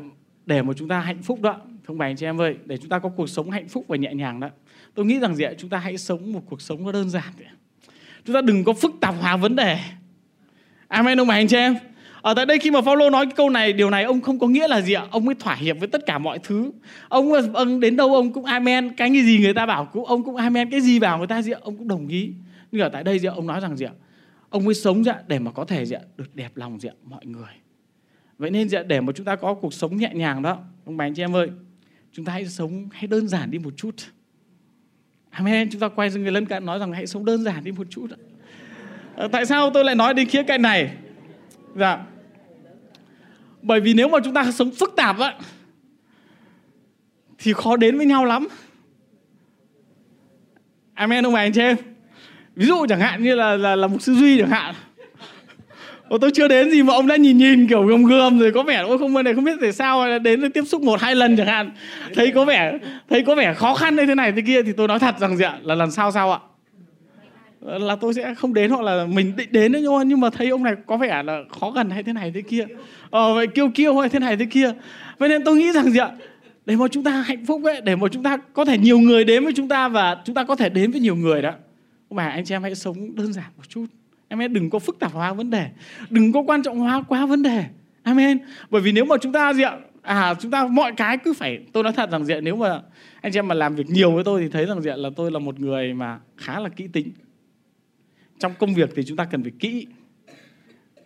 để 0.46 0.62
mà 0.62 0.72
chúng 0.76 0.88
ta 0.88 1.00
hạnh 1.00 1.22
phúc 1.22 1.40
đó, 1.40 1.60
không 1.84 1.98
phải 1.98 2.10
anh 2.10 2.16
chị 2.16 2.26
em 2.26 2.40
ơi, 2.40 2.56
để 2.64 2.76
chúng 2.76 2.88
ta 2.88 2.98
có 2.98 3.08
cuộc 3.08 3.26
sống 3.26 3.50
hạnh 3.50 3.68
phúc 3.68 3.84
và 3.88 3.96
nhẹ 3.96 4.14
nhàng 4.14 4.40
đó. 4.40 4.48
Tôi 4.94 5.06
nghĩ 5.06 5.18
rằng 5.18 5.36
gì 5.36 5.44
ạ, 5.44 5.52
chúng 5.58 5.70
ta 5.70 5.78
hãy 5.78 5.98
sống 5.98 6.32
một 6.32 6.42
cuộc 6.46 6.62
sống 6.62 6.84
nó 6.84 6.92
đơn 6.92 7.10
giản. 7.10 7.32
Chúng 8.24 8.34
ta 8.34 8.40
đừng 8.40 8.64
có 8.64 8.72
phức 8.72 8.92
tạp 9.00 9.14
hóa 9.20 9.36
vấn 9.36 9.56
đề. 9.56 9.78
Amen 10.88 11.20
ông 11.20 11.26
bà 11.26 11.34
anh 11.34 11.48
chị 11.48 11.56
em 11.56 11.76
ở 12.22 12.34
tại 12.34 12.46
đây 12.46 12.58
khi 12.58 12.70
mà 12.70 12.82
Phaolô 12.82 13.10
nói 13.10 13.26
cái 13.26 13.34
câu 13.36 13.50
này 13.50 13.72
điều 13.72 13.90
này 13.90 14.04
ông 14.04 14.20
không 14.20 14.38
có 14.38 14.46
nghĩa 14.46 14.68
là 14.68 14.80
gì 14.80 14.92
ạ 14.92 15.04
ông 15.10 15.24
mới 15.24 15.34
thỏa 15.34 15.54
hiệp 15.54 15.78
với 15.78 15.88
tất 15.88 16.06
cả 16.06 16.18
mọi 16.18 16.38
thứ 16.38 16.72
ông, 17.08 17.52
ông 17.54 17.80
đến 17.80 17.96
đâu 17.96 18.14
ông 18.14 18.32
cũng 18.32 18.44
amen 18.44 18.90
cái 18.96 19.10
gì 19.10 19.38
người 19.38 19.54
ta 19.54 19.66
bảo 19.66 19.84
cũng 19.84 20.04
ông 20.04 20.24
cũng 20.24 20.36
amen 20.36 20.70
cái 20.70 20.80
gì 20.80 20.98
bảo 20.98 21.18
người 21.18 21.26
ta 21.26 21.42
gì 21.42 21.52
ạ 21.52 21.58
ông 21.62 21.76
cũng 21.76 21.88
đồng 21.88 22.08
ý 22.08 22.30
nhưng 22.72 22.82
ở 22.82 22.88
tại 22.88 23.04
đây 23.04 23.18
gì 23.18 23.28
ạ? 23.28 23.32
Ông 23.34 23.46
nói 23.46 23.60
rằng 23.60 23.76
gì 23.76 23.84
ạ? 23.84 23.92
Ông 24.50 24.64
mới 24.64 24.74
sống 24.74 25.04
gì 25.04 25.10
ạ? 25.10 25.22
Để 25.26 25.38
mà 25.38 25.50
có 25.50 25.64
thể 25.64 25.86
gì 25.86 25.94
ạ? 25.94 26.00
Được 26.16 26.34
đẹp 26.34 26.56
lòng 26.56 26.80
gì 26.80 26.88
ạ? 26.88 26.94
Mọi 27.04 27.26
người. 27.26 27.52
Vậy 28.38 28.50
nên 28.50 28.68
gì 28.68 28.76
ạ? 28.76 28.82
Để 28.82 29.00
mà 29.00 29.12
chúng 29.12 29.26
ta 29.26 29.36
có 29.36 29.54
cuộc 29.54 29.74
sống 29.74 29.96
nhẹ 29.96 30.10
nhàng 30.14 30.42
đó, 30.42 30.58
ông 30.84 30.96
bà 30.96 31.04
anh 31.04 31.14
chị 31.14 31.22
em 31.22 31.36
ơi, 31.36 31.50
chúng 32.12 32.24
ta 32.24 32.32
hãy 32.32 32.46
sống, 32.46 32.88
hãy 32.92 33.06
đơn 33.06 33.28
giản 33.28 33.50
đi 33.50 33.58
một 33.58 33.74
chút. 33.76 33.94
Amen. 35.30 35.70
Chúng 35.70 35.80
ta 35.80 35.88
quay 35.88 36.10
sang 36.10 36.22
người 36.22 36.32
lân 36.32 36.46
cận 36.46 36.66
nói 36.66 36.78
rằng 36.78 36.92
hãy 36.92 37.06
sống 37.06 37.24
đơn 37.24 37.42
giản 37.42 37.64
đi 37.64 37.72
một 37.72 37.86
chút 37.90 38.06
ờ, 39.16 39.28
tại 39.32 39.46
sao 39.46 39.70
tôi 39.70 39.84
lại 39.84 39.94
nói 39.94 40.14
đến 40.14 40.28
khía 40.28 40.42
cạnh 40.42 40.62
này? 40.62 40.96
Dạ. 41.76 42.06
Bởi 43.62 43.80
vì 43.80 43.94
nếu 43.94 44.08
mà 44.08 44.18
chúng 44.24 44.34
ta 44.34 44.52
sống 44.52 44.70
phức 44.70 44.92
tạp 44.96 45.18
á, 45.18 45.38
thì 47.38 47.52
khó 47.52 47.76
đến 47.76 47.96
với 47.96 48.06
nhau 48.06 48.24
lắm. 48.24 48.48
Amen, 50.94 51.26
ông 51.26 51.32
bà 51.32 51.40
anh 51.40 51.52
chị 51.52 51.60
em 51.60 51.76
ví 52.56 52.66
dụ 52.66 52.86
chẳng 52.88 53.00
hạn 53.00 53.22
như 53.22 53.34
là 53.34 53.56
là 53.56 53.76
là 53.76 53.86
mục 53.86 54.02
sư 54.02 54.14
duy 54.14 54.38
chẳng 54.38 54.50
hạn. 54.50 54.74
Ô, 56.08 56.18
tôi 56.18 56.30
chưa 56.34 56.48
đến 56.48 56.70
gì 56.70 56.82
mà 56.82 56.94
ông 56.94 57.06
đã 57.06 57.16
nhìn 57.16 57.38
nhìn 57.38 57.66
kiểu 57.66 57.82
gầm 57.82 58.04
gầm 58.04 58.38
rồi 58.38 58.52
có 58.52 58.62
vẻ 58.62 58.76
ôi 58.76 58.98
không 58.98 59.14
bên 59.14 59.24
này 59.24 59.34
không 59.34 59.44
biết 59.44 59.56
tại 59.60 59.72
sao 59.72 60.18
đến 60.18 60.52
tiếp 60.52 60.62
xúc 60.66 60.82
một 60.82 61.00
hai 61.00 61.14
lần 61.14 61.36
chẳng 61.36 61.46
hạn. 61.46 61.70
Thấy 62.14 62.30
có 62.30 62.44
vẻ 62.44 62.78
thấy 63.08 63.22
có 63.22 63.34
vẻ 63.34 63.54
khó 63.54 63.74
khăn 63.74 63.96
như 63.96 64.06
thế 64.06 64.14
này 64.14 64.32
thế 64.32 64.42
kia 64.46 64.62
thì 64.62 64.72
tôi 64.72 64.88
nói 64.88 64.98
thật 64.98 65.14
rằng 65.18 65.36
gì 65.36 65.44
ạ? 65.44 65.58
Là 65.62 65.74
lần 65.74 65.90
sau 65.90 66.12
sao 66.12 66.32
ạ? 66.32 66.38
Là 67.60 67.96
tôi 67.96 68.14
sẽ 68.14 68.34
không 68.34 68.54
đến 68.54 68.70
hoặc 68.70 68.82
là 68.82 69.06
mình 69.06 69.36
định 69.36 69.48
đến 69.50 69.72
đấy 69.72 69.84
nhưng 70.06 70.20
mà 70.20 70.30
thấy 70.30 70.48
ông 70.48 70.62
này 70.62 70.74
có 70.86 70.96
vẻ 70.96 71.22
là 71.22 71.40
khó 71.60 71.70
gần 71.70 71.90
hay 71.90 72.02
thế 72.02 72.12
này 72.12 72.32
thế 72.34 72.42
kia. 72.42 72.66
Ờ 73.10 73.34
vậy 73.34 73.46
kêu 73.46 73.70
kêu 73.74 73.98
hay 73.98 74.08
thế 74.08 74.18
này 74.18 74.36
thế 74.36 74.46
kia. 74.50 74.72
Vậy 75.18 75.28
nên 75.28 75.44
tôi 75.44 75.56
nghĩ 75.56 75.72
rằng 75.72 75.90
gì 75.90 75.98
ạ? 75.98 76.10
Để 76.66 76.76
mà 76.76 76.88
chúng 76.88 77.04
ta 77.04 77.10
hạnh 77.10 77.46
phúc 77.46 77.60
ấy 77.64 77.80
để 77.80 77.96
mà 77.96 78.08
chúng 78.08 78.22
ta 78.22 78.36
có 78.52 78.64
thể 78.64 78.78
nhiều 78.78 78.98
người 78.98 79.24
đến 79.24 79.44
với 79.44 79.52
chúng 79.52 79.68
ta 79.68 79.88
và 79.88 80.16
chúng 80.24 80.34
ta 80.34 80.44
có 80.44 80.56
thể 80.56 80.68
đến 80.68 80.90
với 80.90 81.00
nhiều 81.00 81.16
người 81.16 81.42
đó 81.42 81.52
mà 82.12 82.28
anh 82.28 82.44
chị 82.44 82.54
em 82.54 82.62
hãy 82.62 82.74
sống 82.74 83.14
đơn 83.14 83.32
giản 83.32 83.52
một 83.56 83.68
chút. 83.68 83.86
Em 84.28 84.38
hãy 84.38 84.48
đừng 84.48 84.70
có 84.70 84.78
phức 84.78 84.98
tạp 84.98 85.12
hóa 85.12 85.32
vấn 85.32 85.50
đề. 85.50 85.70
Đừng 86.10 86.32
có 86.32 86.42
quan 86.46 86.62
trọng 86.62 86.78
hóa 86.78 87.02
quá 87.08 87.26
vấn 87.26 87.42
đề. 87.42 87.64
Amen. 88.02 88.38
Bởi 88.70 88.82
vì 88.82 88.92
nếu 88.92 89.04
mà 89.04 89.16
chúng 89.20 89.32
ta 89.32 89.54
diện 89.54 89.72
à 90.02 90.34
chúng 90.40 90.50
ta 90.50 90.66
mọi 90.66 90.92
cái 90.96 91.18
cứ 91.18 91.32
phải, 91.32 91.60
tôi 91.72 91.82
nói 91.82 91.92
thật 91.92 92.10
rằng 92.10 92.24
diện 92.24 92.44
nếu 92.44 92.56
mà 92.56 92.82
anh 93.20 93.32
chị 93.32 93.38
em 93.38 93.48
mà 93.48 93.54
làm 93.54 93.74
việc 93.74 93.90
nhiều 93.90 94.12
với 94.12 94.24
tôi 94.24 94.42
thì 94.42 94.48
thấy 94.48 94.66
rằng 94.66 94.82
diện 94.82 94.98
là 94.98 95.10
tôi 95.16 95.30
là 95.30 95.38
một 95.38 95.60
người 95.60 95.94
mà 95.94 96.20
khá 96.36 96.60
là 96.60 96.68
kỹ 96.68 96.88
tính. 96.92 97.12
Trong 98.38 98.52
công 98.58 98.74
việc 98.74 98.90
thì 98.96 99.02
chúng 99.04 99.16
ta 99.16 99.24
cần 99.24 99.42
phải 99.42 99.52
kỹ. 99.58 99.86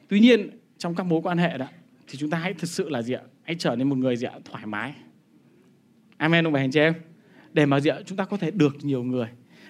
Tuy 0.08 0.20
nhiên, 0.20 0.50
trong 0.78 0.94
các 0.94 1.06
mối 1.06 1.20
quan 1.22 1.38
hệ 1.38 1.58
đó, 1.58 1.66
thì 2.08 2.18
chúng 2.18 2.30
ta 2.30 2.38
hãy 2.38 2.54
thực 2.54 2.70
sự 2.70 2.88
là 2.88 3.02
diện 3.02 3.20
hãy 3.42 3.56
trở 3.58 3.76
nên 3.76 3.88
một 3.88 3.98
người 3.98 4.16
diện 4.16 4.32
thoải 4.44 4.66
mái. 4.66 4.94
Amen, 6.16 6.46
ông 6.46 6.52
bà, 6.52 6.60
anh 6.60 6.70
chị 6.70 6.80
em. 6.80 6.94
Để 7.52 7.66
mà 7.66 7.80
diện 7.80 8.02
chúng 8.06 8.18
ta 8.18 8.24
có 8.24 8.36
thể 8.36 8.50
được 8.50 8.76
nhiều 8.82 9.02
người 9.02 9.26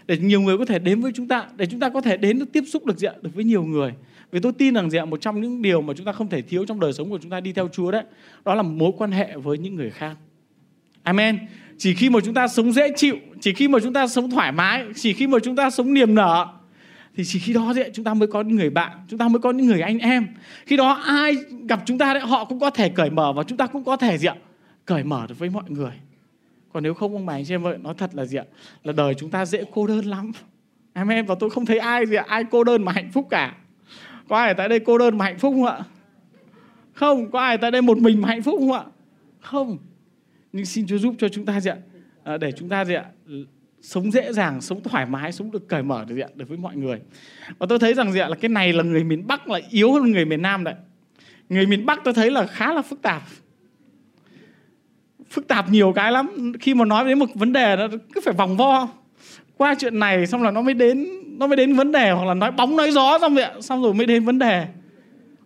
để 0.06 0.16
nhiều 0.18 0.40
người 0.40 0.58
có 0.58 0.64
thể 0.64 0.78
đến 0.78 1.00
với 1.00 1.12
chúng 1.14 1.28
ta 1.28 1.46
để 1.56 1.66
chúng 1.66 1.80
ta 1.80 1.88
có 1.88 2.00
thể 2.00 2.16
đến 2.16 2.38
được 2.38 2.52
tiếp 2.52 2.64
xúc 2.66 2.86
được 2.86 2.98
gì 2.98 3.06
ạ 3.06 3.14
được 3.22 3.30
với 3.34 3.44
nhiều 3.44 3.64
người 3.64 3.92
vì 4.30 4.40
tôi 4.40 4.52
tin 4.52 4.74
rằng 4.74 4.90
gì 4.90 4.98
ạ 4.98 5.04
một 5.04 5.20
trong 5.20 5.40
những 5.40 5.62
điều 5.62 5.82
mà 5.82 5.94
chúng 5.96 6.06
ta 6.06 6.12
không 6.12 6.28
thể 6.28 6.42
thiếu 6.42 6.64
trong 6.64 6.80
đời 6.80 6.92
sống 6.92 7.10
của 7.10 7.18
chúng 7.22 7.30
ta 7.30 7.40
đi 7.40 7.52
theo 7.52 7.68
Chúa 7.72 7.90
đấy 7.90 8.04
đó 8.44 8.54
là 8.54 8.62
mối 8.62 8.92
quan 8.98 9.12
hệ 9.12 9.36
với 9.36 9.58
những 9.58 9.74
người 9.74 9.90
khác 9.90 10.16
amen 11.02 11.38
chỉ 11.78 11.94
khi 11.94 12.10
mà 12.10 12.20
chúng 12.24 12.34
ta 12.34 12.48
sống 12.48 12.72
dễ 12.72 12.92
chịu 12.96 13.16
chỉ 13.40 13.52
khi 13.52 13.68
mà 13.68 13.78
chúng 13.82 13.92
ta 13.92 14.06
sống 14.06 14.30
thoải 14.30 14.52
mái 14.52 14.84
chỉ 14.94 15.12
khi 15.12 15.26
mà 15.26 15.38
chúng 15.44 15.56
ta 15.56 15.70
sống 15.70 15.94
niềm 15.94 16.14
nở 16.14 16.46
thì 17.16 17.24
chỉ 17.24 17.38
khi 17.38 17.52
đó 17.52 17.72
đấy 17.76 17.90
chúng 17.94 18.04
ta 18.04 18.14
mới 18.14 18.28
có 18.28 18.42
những 18.42 18.56
người 18.56 18.70
bạn 18.70 18.90
chúng 19.08 19.18
ta 19.18 19.28
mới 19.28 19.38
có 19.38 19.50
những 19.50 19.66
người 19.66 19.80
anh 19.80 19.98
em 19.98 20.26
khi 20.66 20.76
đó 20.76 20.92
ai 20.92 21.34
gặp 21.68 21.82
chúng 21.86 21.98
ta 21.98 22.14
đấy 22.14 22.22
họ 22.22 22.44
cũng 22.44 22.60
có 22.60 22.70
thể 22.70 22.88
cởi 22.88 23.10
mở 23.10 23.32
và 23.32 23.42
chúng 23.42 23.58
ta 23.58 23.66
cũng 23.66 23.84
có 23.84 23.96
thể 23.96 24.18
gì 24.18 24.28
ạ 24.28 24.34
cởi 24.84 25.04
mở 25.04 25.26
được 25.28 25.38
với 25.38 25.50
mọi 25.50 25.64
người 25.68 25.92
còn 26.76 26.82
nếu 26.82 26.94
không 26.94 27.12
ông 27.12 27.26
bà 27.26 27.34
anh 27.34 27.44
chị 27.44 27.54
em 27.54 27.66
ơi 27.66 27.78
nói 27.78 27.94
thật 27.98 28.14
là 28.14 28.24
gì 28.24 28.38
ạ? 28.38 28.44
Là 28.84 28.92
đời 28.92 29.14
chúng 29.14 29.30
ta 29.30 29.46
dễ 29.46 29.64
cô 29.72 29.86
đơn 29.86 30.04
lắm. 30.04 30.32
Em 30.92 31.08
em 31.08 31.26
và 31.26 31.34
tôi 31.40 31.50
không 31.50 31.66
thấy 31.66 31.78
ai 31.78 32.06
gì 32.06 32.16
ạ? 32.16 32.24
Ai 32.28 32.44
cô 32.50 32.64
đơn 32.64 32.84
mà 32.84 32.92
hạnh 32.92 33.10
phúc 33.12 33.26
cả. 33.30 33.56
Có 34.28 34.36
ai 34.36 34.48
ở 34.48 34.54
tại 34.54 34.68
đây 34.68 34.80
cô 34.80 34.98
đơn 34.98 35.18
mà 35.18 35.24
hạnh 35.24 35.38
phúc 35.38 35.54
không 35.54 35.64
ạ? 35.64 35.80
Không 36.92 37.30
có 37.30 37.40
ai 37.40 37.58
tại 37.58 37.70
đây 37.70 37.82
một 37.82 37.98
mình 37.98 38.22
mà 38.22 38.28
hạnh 38.28 38.42
phúc 38.42 38.54
không 38.58 38.72
ạ? 38.72 38.84
Không. 39.40 39.78
Nhưng 40.52 40.66
xin 40.66 40.86
Chúa 40.86 40.98
giúp 40.98 41.14
cho 41.18 41.28
chúng 41.28 41.46
ta 41.46 41.60
gì 41.60 41.70
ạ? 41.70 41.76
À, 42.24 42.36
để 42.36 42.52
chúng 42.52 42.68
ta 42.68 42.84
gì 42.84 42.94
ạ? 42.94 43.04
Sống 43.80 44.12
dễ 44.12 44.32
dàng 44.32 44.60
sống 44.60 44.82
thoải 44.82 45.06
mái 45.06 45.32
sống 45.32 45.50
được 45.50 45.68
cởi 45.68 45.82
mở 45.82 46.04
được 46.04 46.14
gì 46.14 46.20
ạ? 46.20 46.28
Được 46.34 46.48
với 46.48 46.58
mọi 46.58 46.76
người. 46.76 47.00
Và 47.58 47.66
tôi 47.68 47.78
thấy 47.78 47.94
rằng 47.94 48.12
gì 48.12 48.20
ạ? 48.20 48.28
Là 48.28 48.36
cái 48.36 48.48
này 48.48 48.72
là 48.72 48.82
người 48.82 49.04
miền 49.04 49.26
Bắc 49.26 49.48
là 49.48 49.60
yếu 49.70 49.92
hơn 49.92 50.12
người 50.12 50.24
miền 50.24 50.42
Nam 50.42 50.64
đấy. 50.64 50.74
Người 51.48 51.66
miền 51.66 51.86
Bắc 51.86 52.00
tôi 52.04 52.14
thấy 52.14 52.30
là 52.30 52.46
khá 52.46 52.72
là 52.72 52.82
phức 52.82 53.02
tạp 53.02 53.22
phức 55.30 55.48
tạp 55.48 55.70
nhiều 55.70 55.92
cái 55.96 56.12
lắm. 56.12 56.52
Khi 56.60 56.74
mà 56.74 56.84
nói 56.84 57.04
đến 57.04 57.18
một 57.18 57.26
vấn 57.34 57.52
đề 57.52 57.76
nó 57.76 57.88
cứ 58.14 58.20
phải 58.24 58.34
vòng 58.34 58.56
vo. 58.56 58.88
Qua 59.56 59.74
chuyện 59.74 59.98
này 59.98 60.26
xong 60.26 60.42
là 60.42 60.50
nó 60.50 60.62
mới 60.62 60.74
đến, 60.74 61.06
nó 61.38 61.46
mới 61.46 61.56
đến 61.56 61.74
vấn 61.74 61.92
đề, 61.92 62.10
hoặc 62.10 62.24
là 62.24 62.34
nói 62.34 62.52
bóng, 62.52 62.76
nói 62.76 62.90
gió 62.90 63.18
xong 63.18 63.34
vậy. 63.34 63.50
Xong 63.60 63.82
rồi 63.82 63.94
mới 63.94 64.06
đến 64.06 64.24
vấn 64.24 64.38
đề. 64.38 64.66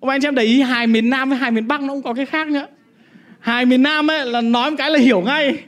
Ông 0.01 0.11
anh 0.11 0.21
chị 0.21 0.29
em 0.29 0.35
để 0.35 0.43
ý, 0.43 0.63
hai 0.63 0.87
miền 0.87 1.11
Nam 1.11 1.29
với 1.29 1.39
hai 1.39 1.51
miền 1.51 1.69
Bắc 1.69 1.81
nó 1.81 1.93
cũng 1.93 2.03
có 2.03 2.15
cái 2.15 2.27
khác 2.27 2.49
nữa 2.49 2.67
hai 3.41 3.67
miền 3.67 3.83
Nam 3.83 4.11
ấy 4.11 4.27
là 4.27 4.41
nói 4.41 4.71
một 4.71 4.77
cái 4.79 4.91
là 4.91 4.99
hiểu 4.99 5.21
ngay. 5.21 5.65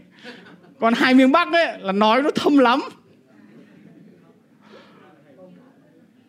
Còn 0.81 0.95
hai 0.95 1.15
miền 1.15 1.33
Bắc 1.33 1.53
ấy 1.53 1.79
là 1.81 1.93
nói 1.93 2.23
nó 2.23 2.31
thâm 2.31 2.59
lắm. 2.59 2.81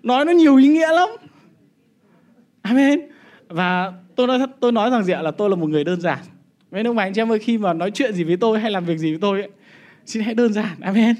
Nói 0.04 0.26
nó 0.26 0.32
nhiều 0.32 0.56
ý 0.56 0.67
nghĩa 0.67 0.91
lắm. 0.91 1.10
Amen. 2.62 3.02
Và 3.48 3.93
tôi 4.15 4.28
nói 4.28 4.39
tôi 4.60 4.72
nói 4.72 4.89
rằng 4.89 5.04
gì 5.04 5.13
ạ? 5.13 5.22
Là 5.22 5.32
tôi 5.32 5.50
là 5.50 5.56
một 5.56 5.69
người 5.69 5.84
đơn 5.84 6.02
giản. 6.02 6.19
Nên 6.73 6.88
ông 6.88 6.95
bà 6.95 7.03
anh 7.03 7.13
chị 7.13 7.21
em 7.21 7.31
ơi 7.31 7.39
khi 7.39 7.57
mà 7.57 7.73
nói 7.73 7.91
chuyện 7.91 8.13
gì 8.13 8.23
với 8.23 8.38
tôi 8.38 8.59
hay 8.59 8.71
làm 8.71 8.86
việc 8.86 8.97
gì 8.97 9.12
với 9.12 9.19
tôi 9.21 9.41
ấy, 9.41 9.49
xin 10.05 10.23
hãy 10.23 10.33
đơn 10.33 10.53
giản 10.53 10.79
amen. 10.81 11.15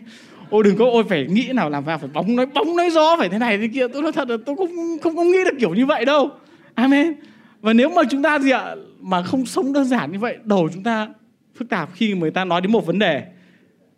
Ôi 0.50 0.64
đừng 0.64 0.78
có 0.78 0.86
ôi 0.86 1.04
phải 1.10 1.28
nghĩ 1.30 1.50
nào 1.54 1.70
làm 1.70 1.84
vào 1.84 1.98
phải 1.98 2.10
bóng 2.14 2.36
nói 2.36 2.46
bóng 2.46 2.78
nói 2.78 2.90
gió 2.90 3.16
phải 3.20 3.30
thế 3.30 3.38
này 3.38 3.58
thế 3.58 3.70
kia. 3.74 3.88
Tôi 3.88 4.02
nói 4.02 4.12
thật 4.12 4.30
là 4.30 4.38
tôi 4.46 4.56
không 4.56 4.70
không 5.02 5.16
không 5.16 5.32
nghĩ 5.32 5.38
được 5.46 5.58
kiểu 5.60 5.74
như 5.74 5.86
vậy 5.86 6.06
đâu 6.06 6.32
amen. 6.74 7.14
Và 7.62 7.74
nếu 7.74 7.90
mà 7.90 8.02
chúng 8.10 8.24
ta 8.24 8.40
gì 8.40 8.52
ạ 8.52 8.76
mà 9.00 9.24
không 9.24 9.46
sống 9.46 9.74
đơn 9.74 9.86
giản 9.86 10.12
như 10.12 10.20
vậy 10.20 10.38
đầu 10.44 10.70
chúng 10.74 10.84
ta 10.84 11.08
phức 11.56 11.70
tạp 11.70 11.90
khi 11.94 12.14
người 12.14 12.32
ta 12.32 12.46
nói 12.46 12.62
đến 12.62 12.72
một 12.72 12.86
vấn 12.86 13.00
đề. 13.00 13.24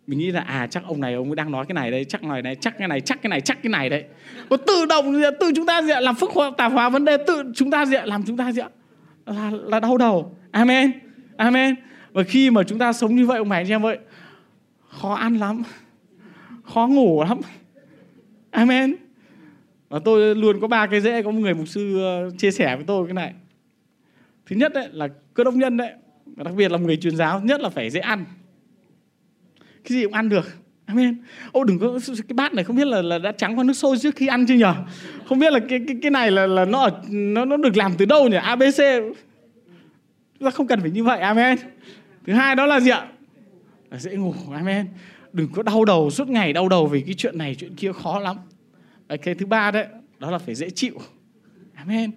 Mình 0.06 0.18
nghĩ 0.18 0.30
là 0.30 0.40
à 0.40 0.66
chắc 0.70 0.82
ông 0.86 1.00
này 1.00 1.14
ông 1.14 1.34
đang 1.34 1.52
nói 1.52 1.64
cái 1.68 1.74
này 1.74 1.90
đây 1.90 2.04
chắc 2.04 2.24
này 2.24 2.42
này 2.42 2.54
chắc 2.54 2.78
cái 2.78 2.88
này 2.88 3.00
chắc 3.00 3.22
cái 3.22 3.30
này 3.30 3.40
chắc 3.40 3.62
cái 3.62 3.70
này 3.70 3.88
đấy. 3.88 4.04
Có 4.48 4.56
tự 4.56 4.86
động 4.86 5.22
tự 5.40 5.52
chúng 5.56 5.66
ta 5.66 5.82
gì 5.82 5.90
ạ 5.90 6.00
làm 6.00 6.14
phức 6.14 6.30
tạp 6.56 6.72
hóa 6.72 6.88
vấn 6.88 7.04
đề 7.04 7.16
tự 7.26 7.42
chúng 7.54 7.70
ta 7.70 7.86
gì 7.86 7.96
ạ 7.96 8.02
làm 8.04 8.22
chúng 8.26 8.36
ta 8.36 8.52
gì 8.52 8.60
ạ 8.60 8.68
là, 9.26 9.50
là 9.64 9.80
đau 9.80 9.96
đầu 9.96 10.36
amen 10.50 10.92
amen. 11.36 11.74
Và 12.12 12.22
khi 12.22 12.50
mà 12.50 12.62
chúng 12.62 12.78
ta 12.78 12.92
sống 12.92 13.16
như 13.16 13.26
vậy, 13.26 13.38
ông 13.38 13.48
bà 13.48 13.56
anh 13.56 13.68
em 13.68 13.86
ơi, 13.86 13.98
khó 14.88 15.14
ăn 15.14 15.36
lắm, 15.36 15.62
khó 16.64 16.86
ngủ 16.86 17.24
lắm. 17.28 17.40
Amen. 18.50 18.94
Và 19.88 19.98
tôi 20.04 20.34
luôn 20.34 20.60
có 20.60 20.68
ba 20.68 20.86
cái 20.86 21.00
dễ, 21.00 21.22
có 21.22 21.30
một 21.30 21.40
người 21.40 21.54
mục 21.54 21.68
sư 21.68 22.00
ờ, 22.02 22.30
chia 22.38 22.50
sẻ 22.50 22.76
với 22.76 22.84
tôi 22.84 23.06
cái 23.06 23.14
này. 23.14 23.34
Thứ 24.46 24.56
nhất 24.56 24.72
đấy 24.74 24.88
là 24.92 25.08
cơ 25.34 25.44
đốc 25.44 25.54
nhân 25.54 25.76
đấy 25.76 25.92
và 26.36 26.44
đặc 26.44 26.54
biệt 26.54 26.70
là 26.72 26.78
người 26.78 26.96
truyền 26.96 27.16
giáo, 27.16 27.40
nhất 27.40 27.60
là 27.60 27.68
phải 27.68 27.90
dễ 27.90 28.00
ăn. 28.00 28.24
Cái 29.60 29.98
gì 29.98 30.04
cũng 30.04 30.12
ăn 30.12 30.28
được. 30.28 30.46
Amen. 30.86 31.16
Ô, 31.52 31.64
đừng 31.64 31.78
có, 31.78 31.98
cái 32.28 32.34
bát 32.34 32.54
này 32.54 32.64
không 32.64 32.76
biết 32.76 32.86
là 32.86 33.02
là 33.02 33.18
đã 33.18 33.32
trắng 33.32 33.58
qua 33.58 33.64
nước 33.64 33.72
sôi 33.72 33.98
trước 33.98 34.16
khi 34.16 34.26
ăn 34.26 34.46
chưa 34.46 34.54
nhở? 34.54 34.74
Không 35.28 35.38
biết 35.38 35.52
là 35.52 35.60
cái 35.68 35.80
cái 35.86 35.96
cái 36.02 36.10
này 36.10 36.30
là 36.30 36.46
là 36.46 36.64
nó 36.64 36.88
nó 37.08 37.44
nó 37.44 37.56
được 37.56 37.76
làm 37.76 37.92
từ 37.98 38.04
đâu 38.04 38.28
nhỉ? 38.28 38.36
Abc 38.36 38.82
chúng 40.38 40.46
ta 40.46 40.50
không 40.50 40.66
cần 40.66 40.80
phải 40.80 40.90
như 40.90 41.04
vậy, 41.04 41.20
amen. 41.20 41.58
Thứ 42.26 42.32
hai 42.32 42.56
đó 42.56 42.66
là 42.66 42.80
gì 42.80 42.90
ạ? 42.90 43.06
Là 43.90 43.98
dễ 43.98 44.16
ngủ, 44.16 44.34
amen. 44.52 44.86
Đừng 45.32 45.48
có 45.52 45.62
đau 45.62 45.84
đầu, 45.84 46.10
suốt 46.10 46.28
ngày 46.28 46.52
đau 46.52 46.68
đầu 46.68 46.86
vì 46.86 47.00
cái 47.00 47.14
chuyện 47.14 47.38
này, 47.38 47.54
chuyện 47.54 47.74
kia 47.74 47.92
khó 47.92 48.18
lắm. 48.18 48.36
Cái 49.22 49.34
thứ 49.34 49.46
ba 49.46 49.70
đấy, 49.70 49.86
đó 50.18 50.30
là 50.30 50.38
phải 50.38 50.54
dễ 50.54 50.70
chịu, 50.70 50.94
amen. 51.74 52.10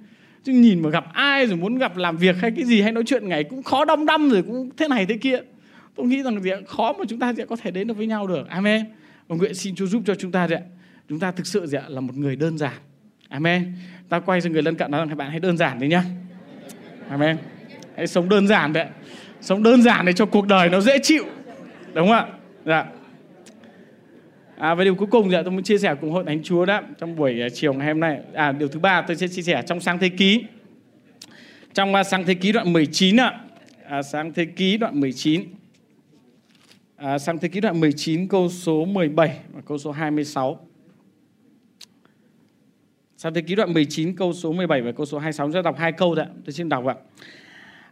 Chứ 0.44 0.52
nhìn 0.52 0.82
mà 0.82 0.90
gặp 0.90 1.06
ai 1.14 1.48
rồi 1.48 1.58
muốn 1.58 1.78
gặp 1.78 1.98
làm 1.98 2.18
việc 2.18 2.36
hay 2.42 2.52
cái 2.52 2.66
gì 2.66 2.82
hay 2.82 2.92
nói 2.92 3.04
chuyện 3.08 3.30
ngày 3.30 3.44
cũng 3.44 3.64
khó 3.64 3.86
đong 3.86 4.06
đăm 4.06 4.30
rồi 4.30 4.44
cũng 4.44 4.70
thế 4.78 4.88
này 4.88 5.06
thế 5.06 5.18
kia. 5.18 5.40
Tôi 5.96 6.06
nghĩ 6.06 6.24
rằng 6.24 6.42
gì 6.42 6.52
khó 6.68 6.94
mà 6.94 7.06
chúng 7.08 7.20
ta 7.20 7.34
sẽ 7.38 7.46
có 7.46 7.56
thể 7.56 7.72
đến 7.72 7.88
được 7.88 7.98
với 7.98 8.08
nhau 8.08 8.28
được, 8.28 8.48
amen. 8.48 8.86
Và 9.28 9.36
nguyện 9.36 9.54
xin 9.54 9.76
Chúa 9.76 9.86
giúp 9.86 10.02
cho 10.06 10.16
chúng 10.16 10.32
ta 10.32 10.48
ạ. 10.52 10.62
Chúng 11.10 11.20
ta 11.20 11.32
thực 11.32 11.48
sự 11.48 11.66
gì 11.66 11.78
là 11.88 12.02
một 12.02 12.16
người 12.16 12.36
đơn 12.36 12.58
giản, 12.58 12.74
amen. 13.30 13.74
Ta 14.10 14.20
quay 14.20 14.42
sang 14.42 14.52
người 14.52 14.62
lân 14.62 14.76
cận 14.76 14.92
nói 14.92 15.02
rằng 15.02 15.10
các 15.10 15.16
bạn 15.16 15.30
hãy 15.30 15.40
đơn 15.40 15.58
giản 15.58 15.80
đi 15.80 15.88
nhá. 15.88 16.04
Amen 17.10 17.38
hãy 18.00 18.08
sống 18.08 18.30
đơn 18.30 18.48
giản 18.48 18.74
đấy 18.74 18.86
sống 19.42 19.64
đơn 19.64 19.82
giản 19.82 20.06
để 20.06 20.14
cho 20.14 20.26
cuộc 20.26 20.48
đời 20.48 20.70
nó 20.70 20.82
dễ 20.82 21.00
chịu 21.04 21.24
đúng 21.94 22.08
không 22.08 22.16
ạ 22.16 22.28
dạ 22.66 22.86
À, 24.60 24.76
và 24.76 24.84
điều 24.84 24.96
cuối 24.96 25.08
cùng 25.12 25.30
thì 25.30 25.36
tôi 25.44 25.52
muốn 25.52 25.64
chia 25.64 25.78
sẻ 25.78 25.96
cùng 26.02 26.12
hội 26.12 26.24
thánh 26.28 26.44
Chúa 26.44 26.66
đó 26.66 26.82
trong 26.98 27.16
buổi 27.16 27.42
à, 27.42 27.50
chiều 27.54 27.74
ngày 27.74 27.88
hôm 27.88 28.00
nay. 28.00 28.20
À, 28.34 28.52
điều 28.52 28.68
thứ 28.68 28.80
ba 28.80 29.02
tôi 29.02 29.16
sẽ 29.16 29.28
chia 29.28 29.42
sẻ 29.42 29.64
trong 29.68 29.80
sáng 29.80 30.00
thế 30.00 30.10
ký. 30.10 30.44
Trong 31.74 31.94
uh, 31.94 32.08
sáng 32.08 32.26
thế 32.26 32.34
ký 32.34 32.52
đoạn 32.52 32.74
19 32.74 33.18
ạ. 33.20 33.42
À, 33.86 34.02
sáng 34.02 34.34
thế 34.34 34.46
ký 34.46 34.78
đoạn 34.78 35.00
19. 35.00 35.44
À, 36.96 37.20
sáng 37.20 37.40
thế 37.40 37.48
ký 37.48 37.62
đoạn 37.62 37.80
19 37.80 38.28
câu 38.28 38.50
số 38.50 38.86
17 38.86 39.40
và 39.54 39.62
câu 39.66 39.78
số 39.78 39.92
26. 39.92 40.68
Sáng 43.18 43.34
thế 43.34 43.42
ký 43.42 43.56
đoạn 43.56 43.74
19 43.74 44.16
câu 44.16 44.34
số 44.34 44.52
17 44.52 44.82
và 44.82 44.92
câu 44.92 45.06
số 45.06 45.20
26 45.20 45.48
tôi 45.48 45.54
sẽ 45.54 45.62
đọc 45.62 45.76
hai 45.78 45.92
câu 45.92 46.16
thôi. 46.16 46.26
Tôi 46.46 46.54
xin 46.54 46.70
đọc 46.70 46.86
ạ. 46.86 46.96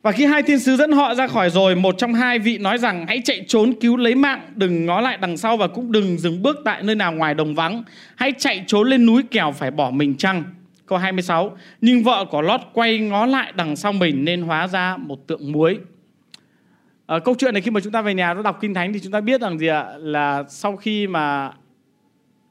Và 0.08 0.14
khi 0.14 0.26
hai 0.26 0.44
thiên 0.44 0.60
sứ 0.60 0.76
dẫn 0.76 0.92
họ 0.92 1.16
ra 1.16 1.28
khỏi 1.28 1.50
rồi, 1.50 1.76
một 1.76 1.96
trong 1.98 2.14
hai 2.14 2.40
vị 2.40 2.58
nói 2.58 2.78
rằng 2.78 3.06
hãy 3.08 3.22
chạy 3.24 3.46
trốn 3.48 3.74
cứu 3.82 3.98
lấy 3.98 4.16
mạng, 4.16 4.42
đừng 4.56 4.86
ngó 4.86 5.02
lại 5.02 5.18
đằng 5.18 5.38
sau 5.38 5.58
và 5.58 5.68
cũng 5.68 5.92
đừng 5.92 6.18
dừng 6.18 6.42
bước 6.42 6.58
tại 6.66 6.84
nơi 6.84 6.96
nào 6.96 7.14
ngoài 7.14 7.34
đồng 7.34 7.56
vắng. 7.56 7.84
Hãy 8.16 8.34
chạy 8.38 8.64
trốn 8.68 8.90
lên 8.90 9.06
núi 9.06 9.24
kẻo 9.32 9.52
phải 9.52 9.72
bỏ 9.72 9.92
mình 9.92 10.18
chăng. 10.18 10.44
Câu 10.86 10.98
26. 10.98 11.58
Nhưng 11.82 12.04
vợ 12.04 12.26
của 12.32 12.42
Lót 12.42 12.62
quay 12.74 13.00
ngó 13.00 13.26
lại 13.26 13.54
đằng 13.56 13.76
sau 13.76 13.94
mình 13.94 14.26
nên 14.26 14.42
hóa 14.42 14.68
ra 14.68 14.98
một 14.98 15.28
tượng 15.28 15.52
muối. 15.52 15.80
À, 17.08 17.20
câu 17.20 17.36
chuyện 17.38 17.54
này 17.54 17.62
khi 17.62 17.72
mà 17.72 17.80
chúng 17.80 17.92
ta 17.92 18.02
về 18.02 18.14
nhà 18.14 18.34
nó 18.34 18.42
đọc 18.42 18.58
kinh 18.62 18.74
thánh 18.74 18.94
thì 18.94 19.00
chúng 19.00 19.12
ta 19.12 19.22
biết 19.22 19.42
rằng 19.42 19.60
gì 19.60 19.68
ạ 19.68 19.86
là 19.98 20.44
sau 20.50 20.76
khi 20.78 21.08
mà 21.08 21.52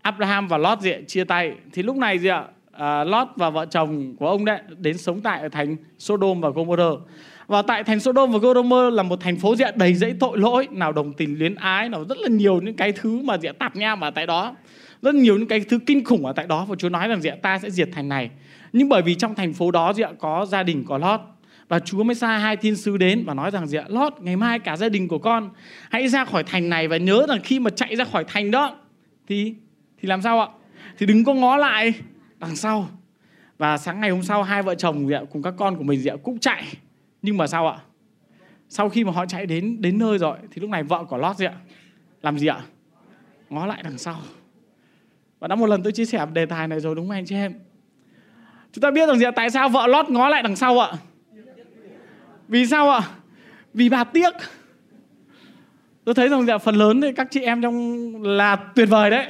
Abraham 0.03 0.49
và 0.49 0.59
Lót 0.59 0.81
gì 0.81 0.90
ạ, 0.90 0.99
chia 1.07 1.25
tay 1.25 1.53
thì 1.73 1.83
lúc 1.83 1.97
này 1.97 2.19
gì 2.19 2.29
ạ 2.29 2.45
à, 2.73 3.05
Lót 3.05 3.29
và 3.37 3.51
vợ 3.51 3.66
chồng 3.66 4.16
của 4.16 4.29
ông 4.29 4.45
đấy 4.45 4.61
đến 4.79 4.99
sống 4.99 5.21
tại 5.21 5.40
ở 5.40 5.49
thành 5.49 5.77
Sodom 5.99 6.40
và 6.40 6.51
Gomorrah 6.51 6.99
và 7.46 7.62
tại 7.62 7.85
thành 7.85 8.00
Sodom 8.00 8.32
và 8.32 8.38
Gomorrah 8.38 8.92
là 8.92 9.02
một 9.02 9.20
thành 9.20 9.37
phố 9.37 9.56
diện 9.56 9.74
đầy 9.76 9.94
dẫy 9.94 10.14
tội 10.20 10.38
lỗi, 10.38 10.68
nào 10.70 10.92
đồng 10.92 11.12
tình 11.12 11.38
luyến 11.38 11.54
ái, 11.54 11.88
nào 11.88 12.04
rất 12.09 12.18
là 12.18 12.28
nhiều 12.28 12.61
những 12.61 12.76
cái 12.76 12.92
thứ 12.92 13.20
mà 13.22 13.38
diện 13.38 13.54
tạp 13.59 13.76
nham 13.76 14.00
ở 14.00 14.11
tại 14.11 14.26
đó. 14.26 14.56
Rất 15.02 15.14
nhiều 15.14 15.38
những 15.38 15.48
cái 15.48 15.61
thứ 15.61 15.78
kinh 15.87 16.04
khủng 16.04 16.26
ở 16.26 16.32
tại 16.32 16.46
đó 16.46 16.64
và 16.64 16.76
Chúa 16.76 16.88
nói 16.88 17.09
rằng 17.09 17.22
diện 17.22 17.38
ta 17.42 17.59
sẽ 17.59 17.70
diệt 17.70 17.88
thành 17.92 18.09
này. 18.09 18.30
Nhưng 18.72 18.88
bởi 18.88 19.02
vì 19.02 19.14
trong 19.14 19.35
thành 19.35 19.52
phố 19.52 19.70
đó 19.70 19.92
diện 19.92 20.11
có 20.18 20.46
gia 20.46 20.62
đình 20.62 20.85
có 20.85 20.98
Lót 20.98 21.20
và 21.68 21.78
Chúa 21.78 22.02
mới 22.02 22.14
sai 22.14 22.40
hai 22.40 22.56
thiên 22.56 22.76
sứ 22.76 22.96
đến 22.96 23.24
và 23.26 23.35
nói 23.35 23.50
rằng 23.50 23.66
gì 23.66 23.78
Lót, 23.88 24.12
ngày 24.20 24.37
mai 24.37 24.59
cả 24.59 24.76
gia 24.76 24.88
đình 24.88 25.09
của 25.09 25.18
con 25.18 25.50
hãy 25.90 26.09
ra 26.09 26.24
khỏi 26.24 26.44
thành 26.44 26.68
này 26.68 26.88
và 26.88 26.96
nhớ 26.96 27.26
rằng 27.28 27.40
khi 27.44 27.61
mà 27.61 27.70
chạy 27.70 27.96
ra 27.96 28.04
khỏi 28.04 28.24
thành 28.28 28.50
đó 28.50 28.76
thì 29.28 29.54
thì 30.02 30.09
làm 30.09 30.22
sao 30.22 30.40
ạ? 30.40 30.48
Thì 30.98 31.06
đừng 31.06 31.24
có 31.24 31.35
ngó 31.35 31.56
lại 31.56 31.92
đằng 32.38 32.56
sau. 32.56 32.88
Và 33.59 33.78
sáng 33.78 34.00
ngày 34.00 34.11
hôm 34.11 34.22
sau 34.22 34.42
hai 34.42 34.62
vợ 34.62 34.74
chồng 34.74 35.09
gì 35.09 35.14
cùng 35.30 35.42
các 35.42 35.54
con 35.56 35.76
của 35.76 35.85
mình 35.85 36.00
gì 36.00 36.11
cũng 36.22 36.38
chạy 36.38 36.64
nhưng 37.26 37.36
mà 37.36 37.46
sao 37.46 37.68
ạ? 37.68 37.78
Sau 38.68 38.88
khi 38.88 39.04
mà 39.04 39.12
họ 39.12 39.26
chạy 39.26 39.46
đến 39.46 39.80
đến 39.80 39.98
nơi 39.98 40.18
rồi 40.18 40.38
thì 40.50 40.60
lúc 40.60 40.70
này 40.70 40.82
vợ 40.82 41.04
của 41.04 41.16
Lót 41.16 41.36
gì 41.36 41.46
ạ 41.46 41.54
làm 42.22 42.38
gì 42.38 42.46
ạ? 42.46 42.60
Ngó 43.50 43.66
lại 43.66 43.82
đằng 43.82 43.98
sau. 43.98 44.20
Và 45.38 45.48
đã 45.48 45.54
một 45.54 45.66
lần 45.66 45.82
tôi 45.82 45.92
chia 45.92 46.04
sẻ 46.04 46.26
đề 46.32 46.46
tài 46.46 46.68
này 46.68 46.80
rồi 46.80 46.94
đúng 46.94 47.08
không 47.08 47.16
anh 47.16 47.26
chị 47.26 47.34
em? 47.34 47.54
Chúng 48.72 48.82
ta 48.82 48.90
biết 48.90 49.06
rằng 49.06 49.18
gì 49.18 49.24
ạ? 49.24 49.30
Tại 49.30 49.50
sao 49.50 49.68
vợ 49.68 49.86
Lót 49.86 50.10
ngó 50.10 50.28
lại 50.28 50.42
đằng 50.42 50.56
sau 50.56 50.78
ạ? 50.78 50.92
Vì 52.48 52.66
sao 52.66 52.90
ạ? 52.90 53.00
Vì 53.74 53.88
bà 53.88 54.04
tiếc. 54.04 54.34
Tôi 56.04 56.14
thấy 56.14 56.28
rằng 56.28 56.46
dạ, 56.46 56.58
phần 56.58 56.74
lớn 56.74 57.00
thì 57.00 57.12
các 57.12 57.28
chị 57.30 57.40
em 57.40 57.62
trong 57.62 58.22
là 58.22 58.56
tuyệt 58.56 58.88
vời 58.88 59.10
đấy. 59.10 59.26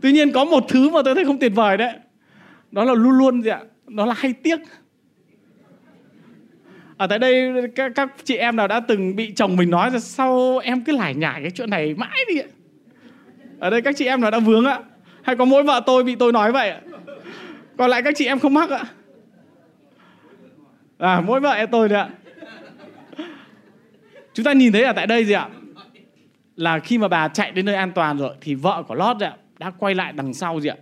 Tuy 0.00 0.12
nhiên 0.12 0.32
có 0.32 0.44
một 0.44 0.64
thứ 0.68 0.90
mà 0.90 1.00
tôi 1.04 1.14
thấy 1.14 1.24
không 1.24 1.38
tuyệt 1.38 1.52
vời 1.54 1.76
đấy. 1.76 1.92
Đó 2.72 2.84
là 2.84 2.94
luôn 2.94 3.18
luôn 3.18 3.42
gì 3.42 3.50
ạ? 3.50 3.60
Đó 3.86 4.06
là 4.06 4.14
hay 4.14 4.32
tiếc 4.32 4.58
ở 6.98 7.06
tại 7.06 7.18
đây 7.18 7.52
các, 7.74 7.92
các 7.94 8.08
chị 8.24 8.36
em 8.36 8.56
nào 8.56 8.68
đã 8.68 8.80
từng 8.80 9.16
bị 9.16 9.32
chồng 9.36 9.56
mình 9.56 9.70
nói 9.70 9.90
là 9.90 9.98
sau 9.98 10.58
em 10.58 10.84
cứ 10.84 10.92
lải 10.92 11.14
nhải 11.14 11.40
cái 11.42 11.50
chuyện 11.50 11.70
này 11.70 11.94
mãi 11.94 12.18
đi 12.28 12.40
ạ? 12.40 12.46
Ở 13.58 13.70
đây 13.70 13.82
các 13.82 13.96
chị 13.96 14.06
em 14.06 14.20
nào 14.20 14.30
đã 14.30 14.38
vướng 14.38 14.64
ạ? 14.64 14.80
Hay 15.22 15.36
có 15.36 15.44
mỗi 15.44 15.62
vợ 15.62 15.82
tôi 15.86 16.04
bị 16.04 16.14
tôi 16.14 16.32
nói 16.32 16.52
vậy 16.52 16.70
ạ? 16.70 16.80
Còn 17.76 17.90
lại 17.90 18.02
các 18.02 18.14
chị 18.16 18.26
em 18.26 18.38
không 18.38 18.54
mắc 18.54 18.70
ạ? 18.70 18.84
À 20.98 21.20
mỗi 21.20 21.40
vợ 21.40 21.50
em 21.50 21.68
tôi 21.72 21.88
đấy 21.88 21.98
ạ. 21.98 22.08
Chúng 24.34 24.44
ta 24.44 24.52
nhìn 24.52 24.72
thấy 24.72 24.82
ở 24.82 24.92
tại 24.92 25.06
đây 25.06 25.24
gì 25.24 25.32
ạ? 25.32 25.48
Là 26.56 26.78
khi 26.78 26.98
mà 26.98 27.08
bà 27.08 27.28
chạy 27.28 27.50
đến 27.52 27.66
nơi 27.66 27.74
an 27.74 27.92
toàn 27.92 28.18
rồi 28.18 28.34
thì 28.40 28.54
vợ 28.54 28.82
của 28.88 28.94
lót 28.94 29.20
ạ 29.20 29.36
đã 29.58 29.70
quay 29.70 29.94
lại 29.94 30.12
đằng 30.12 30.34
sau 30.34 30.60
gì 30.60 30.68
ạ? 30.68 30.76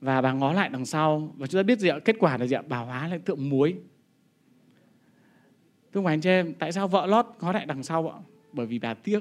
Và 0.00 0.20
bà 0.20 0.32
ngó 0.32 0.52
lại 0.52 0.68
đằng 0.68 0.84
sau 0.84 1.34
và 1.36 1.46
chúng 1.46 1.58
ta 1.58 1.62
biết 1.62 1.78
gì 1.78 1.88
ạ? 1.88 1.98
Kết 2.04 2.16
quả 2.18 2.36
là 2.36 2.46
gì 2.46 2.56
ạ? 2.56 2.62
Bà 2.68 2.76
hóa 2.76 3.08
lại 3.08 3.18
tượng 3.18 3.50
muối 3.50 3.74
thưa 5.94 6.00
quý 6.00 6.12
anh 6.12 6.20
chị 6.20 6.30
em, 6.30 6.54
tại 6.58 6.72
sao 6.72 6.88
vợ 6.88 7.06
lót 7.06 7.26
có 7.38 7.52
lại 7.52 7.66
đằng 7.66 7.82
sau 7.82 8.08
ạ? 8.08 8.18
Bởi 8.52 8.66
vì 8.66 8.78
bà 8.78 8.94
tiếc. 8.94 9.20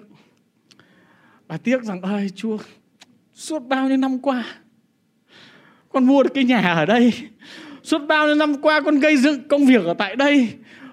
Bà 1.48 1.58
tiếc 1.58 1.84
rằng, 1.84 2.02
ơi, 2.02 2.30
chúa, 2.36 2.58
suốt 3.34 3.60
bao 3.60 3.88
nhiêu 3.88 3.98
năm 3.98 4.20
qua, 4.20 4.46
con 5.90 6.04
mua 6.04 6.24
được 6.24 6.30
cái 6.34 6.44
nhà 6.44 6.74
ở 6.74 6.86
đây, 6.86 7.14
suốt 7.84 8.00
bao 8.08 8.26
nhiêu 8.26 8.36
năm 8.36 8.62
qua 8.62 8.82
con 8.82 9.00
gây 9.00 9.18
dựng 9.18 9.48
công 9.48 9.66
việc 9.66 9.84
ở 9.86 9.94
tại 9.94 10.16
đây, 10.16 10.50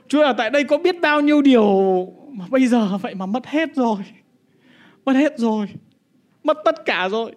chúa 0.09 0.23
ở 0.23 0.33
tại 0.33 0.51
đây 0.51 0.65
có 0.65 0.79
biết 0.79 1.01
bao 1.01 1.21
nhiêu 1.21 1.43
điều 1.43 1.65
mà 2.33 2.45
bây 2.51 2.67
giờ 2.67 2.99
vậy 3.03 3.15
mà 3.15 3.27
mất 3.27 3.47
hết 3.47 3.75
rồi, 3.75 3.99
mất 5.05 5.13
hết 5.13 5.39
rồi, 5.39 5.67
mất 6.45 6.59
tất 6.65 6.85
cả 6.85 7.09
rồi. 7.09 7.33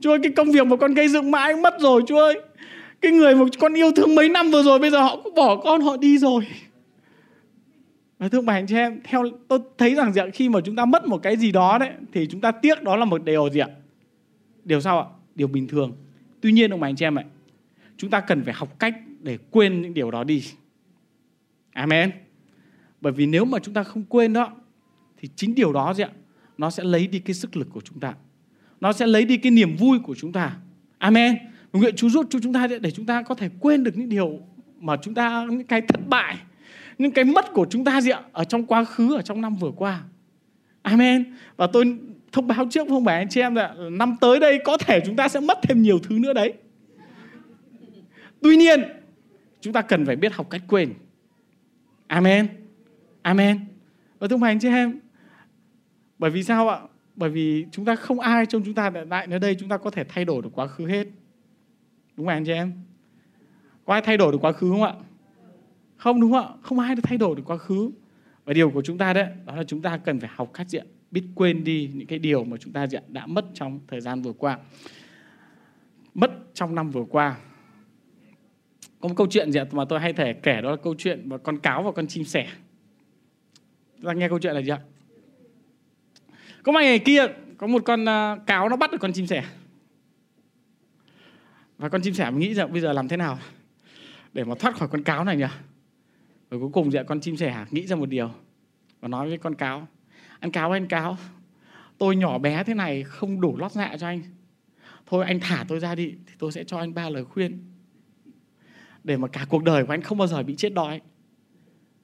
Chúa 0.00 0.12
ơi, 0.12 0.18
cái 0.22 0.32
công 0.36 0.52
việc 0.52 0.66
mà 0.66 0.76
con 0.76 0.94
gây 0.94 1.08
dựng 1.08 1.30
mãi 1.30 1.56
mất 1.56 1.74
rồi, 1.80 2.02
chúa 2.06 2.18
ơi. 2.18 2.40
Cái 3.00 3.12
người 3.12 3.34
mà 3.34 3.44
con 3.58 3.74
yêu 3.74 3.90
thương 3.96 4.14
mấy 4.14 4.28
năm 4.28 4.50
vừa 4.50 4.62
rồi, 4.62 4.78
bây 4.78 4.90
giờ 4.90 5.00
họ 5.00 5.16
cũng 5.24 5.34
bỏ 5.34 5.56
con, 5.56 5.80
họ 5.80 5.96
đi 5.96 6.18
rồi 6.18 6.46
và 8.24 8.28
thưa 8.28 8.40
bà 8.40 8.54
anh 8.54 8.66
em, 8.70 9.00
theo 9.04 9.24
tôi 9.48 9.58
thấy 9.78 9.94
rằng 9.94 10.12
gì 10.12 10.20
ạ? 10.20 10.26
Khi 10.32 10.48
mà 10.48 10.60
chúng 10.64 10.76
ta 10.76 10.84
mất 10.84 11.06
một 11.06 11.22
cái 11.22 11.36
gì 11.36 11.52
đó 11.52 11.78
đấy, 11.78 11.90
thì 12.12 12.26
chúng 12.26 12.40
ta 12.40 12.52
tiếc 12.52 12.82
đó 12.82 12.96
là 12.96 13.04
một 13.04 13.24
điều 13.24 13.50
gì 13.50 13.60
ạ? 13.60 13.68
Điều 14.64 14.80
sao 14.80 15.00
ạ? 15.00 15.06
Điều 15.34 15.48
bình 15.48 15.68
thường. 15.68 15.92
Tuy 16.40 16.52
nhiên 16.52 16.70
ông 16.70 16.80
bà 16.80 16.88
anh 16.88 16.96
chị 16.96 17.04
em 17.04 17.18
ạ, 17.18 17.24
chúng 17.96 18.10
ta 18.10 18.20
cần 18.20 18.44
phải 18.44 18.54
học 18.54 18.78
cách 18.78 18.94
để 19.22 19.38
quên 19.50 19.82
những 19.82 19.94
điều 19.94 20.10
đó 20.10 20.24
đi. 20.24 20.44
Amen. 21.72 22.10
Bởi 23.00 23.12
vì 23.12 23.26
nếu 23.26 23.44
mà 23.44 23.58
chúng 23.58 23.74
ta 23.74 23.82
không 23.82 24.04
quên 24.08 24.32
đó, 24.32 24.52
thì 25.18 25.28
chính 25.36 25.54
điều 25.54 25.72
đó 25.72 25.94
gì 25.94 26.04
ạ? 26.04 26.10
Nó 26.58 26.70
sẽ 26.70 26.84
lấy 26.84 27.06
đi 27.06 27.18
cái 27.18 27.34
sức 27.34 27.56
lực 27.56 27.68
của 27.72 27.80
chúng 27.80 28.00
ta. 28.00 28.14
Nó 28.80 28.92
sẽ 28.92 29.06
lấy 29.06 29.24
đi 29.24 29.36
cái 29.36 29.52
niềm 29.52 29.76
vui 29.76 29.98
của 29.98 30.14
chúng 30.14 30.32
ta. 30.32 30.56
Amen. 30.98 31.36
Nguyện 31.72 31.96
Chúa 31.96 32.08
giúp 32.08 32.26
cho 32.30 32.38
chúng 32.42 32.52
ta 32.52 32.66
để 32.80 32.90
chúng 32.90 33.06
ta 33.06 33.22
có 33.22 33.34
thể 33.34 33.48
quên 33.60 33.84
được 33.84 33.96
những 33.96 34.08
điều 34.08 34.40
mà 34.80 34.96
chúng 35.02 35.14
ta, 35.14 35.46
những 35.50 35.66
cái 35.66 35.80
thất 35.80 36.08
bại 36.08 36.36
những 36.98 37.12
cái 37.12 37.24
mất 37.24 37.52
của 37.52 37.66
chúng 37.70 37.84
ta 37.84 38.00
gì 38.00 38.10
ạ? 38.10 38.22
Ở 38.32 38.44
trong 38.44 38.66
quá 38.66 38.84
khứ, 38.84 39.14
ở 39.14 39.22
trong 39.22 39.40
năm 39.40 39.56
vừa 39.56 39.70
qua. 39.70 40.02
Amen. 40.82 41.34
Và 41.56 41.66
tôi 41.66 41.98
thông 42.32 42.46
báo 42.46 42.66
trước 42.70 42.88
không 42.88 43.04
phải 43.04 43.16
anh 43.16 43.28
chị 43.28 43.40
em 43.40 43.54
là 43.54 43.74
năm 43.90 44.16
tới 44.20 44.40
đây 44.40 44.58
có 44.64 44.76
thể 44.76 45.00
chúng 45.06 45.16
ta 45.16 45.28
sẽ 45.28 45.40
mất 45.40 45.58
thêm 45.62 45.82
nhiều 45.82 45.98
thứ 45.98 46.18
nữa 46.18 46.32
đấy. 46.32 46.54
Tuy 48.40 48.56
nhiên, 48.56 48.82
chúng 49.60 49.72
ta 49.72 49.82
cần 49.82 50.06
phải 50.06 50.16
biết 50.16 50.32
học 50.32 50.50
cách 50.50 50.62
quên. 50.68 50.94
Amen. 52.06 52.48
Amen. 53.22 53.60
Và 54.18 54.28
thưa 54.28 54.36
anh 54.42 54.60
chị 54.60 54.68
em, 54.68 55.00
bởi 56.18 56.30
vì 56.30 56.42
sao 56.42 56.68
ạ? 56.68 56.78
Bởi 57.16 57.30
vì 57.30 57.66
chúng 57.72 57.84
ta 57.84 57.96
không 57.96 58.20
ai 58.20 58.46
trong 58.46 58.62
chúng 58.64 58.74
ta 58.74 58.90
lại 58.90 59.26
nơi 59.26 59.38
đây 59.38 59.56
chúng 59.60 59.68
ta 59.68 59.76
có 59.76 59.90
thể 59.90 60.04
thay 60.04 60.24
đổi 60.24 60.42
được 60.42 60.50
quá 60.54 60.66
khứ 60.66 60.86
hết. 60.86 61.06
Đúng 62.16 62.26
không 62.26 62.34
anh 62.34 62.44
chị 62.44 62.52
em? 62.52 62.72
Có 63.84 63.92
ai 63.92 64.02
thay 64.02 64.16
đổi 64.16 64.32
được 64.32 64.38
quá 64.40 64.52
khứ 64.52 64.70
không 64.70 64.82
ạ? 64.82 64.94
Không, 65.96 66.20
đúng 66.20 66.32
không 66.32 66.46
ạ? 66.46 66.54
Không 66.62 66.78
ai 66.78 66.94
được 66.94 67.02
thay 67.04 67.18
đổi 67.18 67.36
được 67.36 67.42
quá 67.46 67.56
khứ. 67.56 67.90
Và 68.44 68.52
điều 68.52 68.70
của 68.70 68.82
chúng 68.82 68.98
ta 68.98 69.12
đấy, 69.12 69.26
đó 69.46 69.56
là 69.56 69.64
chúng 69.64 69.82
ta 69.82 69.96
cần 69.96 70.20
phải 70.20 70.30
học 70.34 70.50
cách 70.54 70.68
diện 70.68 70.86
biết 71.10 71.24
quên 71.34 71.64
đi 71.64 71.90
những 71.94 72.06
cái 72.06 72.18
điều 72.18 72.44
mà 72.44 72.56
chúng 72.56 72.72
ta 72.72 72.86
diện 72.86 73.02
đã 73.08 73.26
mất 73.26 73.44
trong 73.54 73.80
thời 73.88 74.00
gian 74.00 74.22
vừa 74.22 74.32
qua. 74.32 74.58
Mất 76.14 76.30
trong 76.54 76.74
năm 76.74 76.90
vừa 76.90 77.04
qua. 77.04 77.36
Có 79.00 79.08
một 79.08 79.14
câu 79.16 79.26
chuyện 79.30 79.52
gì 79.52 79.60
mà 79.72 79.84
tôi 79.84 80.00
hay 80.00 80.12
thể 80.12 80.32
kể, 80.32 80.60
đó 80.60 80.70
là 80.70 80.76
câu 80.76 80.94
chuyện 80.98 81.28
mà 81.28 81.38
con 81.38 81.58
cáo 81.58 81.82
và 81.82 81.92
con 81.92 82.06
chim 82.06 82.24
sẻ. 82.24 82.48
Ta 84.04 84.12
nghe 84.12 84.28
câu 84.28 84.38
chuyện 84.38 84.54
là 84.54 84.62
gì 84.62 84.70
ạ? 84.70 84.80
Có 86.62 86.72
một 86.72 86.80
ngày 86.82 86.98
kia, 86.98 87.26
có 87.58 87.66
một 87.66 87.82
con 87.84 88.08
à, 88.08 88.36
cáo 88.46 88.68
nó 88.68 88.76
bắt 88.76 88.92
được 88.92 88.98
con 89.00 89.12
chim 89.12 89.26
sẻ. 89.26 89.44
Và 91.78 91.88
con 91.88 92.02
chim 92.02 92.14
sẻ 92.14 92.32
nghĩ 92.32 92.54
rằng 92.54 92.72
bây 92.72 92.80
giờ 92.80 92.92
làm 92.92 93.08
thế 93.08 93.16
nào 93.16 93.38
để 94.32 94.44
mà 94.44 94.54
thoát 94.58 94.76
khỏi 94.76 94.88
con 94.88 95.02
cáo 95.02 95.24
này 95.24 95.36
nhỉ? 95.36 95.46
Rồi 96.50 96.60
cuối 96.60 96.70
cùng 96.72 96.90
dạ 96.90 97.02
con 97.02 97.20
chim 97.20 97.36
sẻ, 97.36 97.66
nghĩ 97.70 97.86
ra 97.86 97.96
một 97.96 98.08
điều 98.08 98.30
và 99.00 99.08
nói 99.08 99.28
với 99.28 99.38
con 99.38 99.54
cáo, 99.54 99.88
anh 100.40 100.50
cáo 100.50 100.70
anh 100.70 100.86
cáo, 100.86 101.16
tôi 101.98 102.16
nhỏ 102.16 102.38
bé 102.38 102.64
thế 102.64 102.74
này 102.74 103.02
không 103.02 103.40
đủ 103.40 103.56
lót 103.56 103.72
dạ 103.72 103.96
cho 104.00 104.06
anh. 104.06 104.22
Thôi 105.06 105.24
anh 105.24 105.40
thả 105.40 105.64
tôi 105.68 105.80
ra 105.80 105.94
đi, 105.94 106.14
thì 106.26 106.34
tôi 106.38 106.52
sẽ 106.52 106.64
cho 106.64 106.78
anh 106.78 106.94
ba 106.94 107.10
lời 107.10 107.24
khuyên 107.24 107.58
để 109.04 109.16
mà 109.16 109.28
cả 109.28 109.46
cuộc 109.48 109.64
đời 109.64 109.86
của 109.86 109.92
anh 109.92 110.02
không 110.02 110.18
bao 110.18 110.28
giờ 110.28 110.42
bị 110.42 110.54
chết 110.54 110.74
đói. 110.74 111.00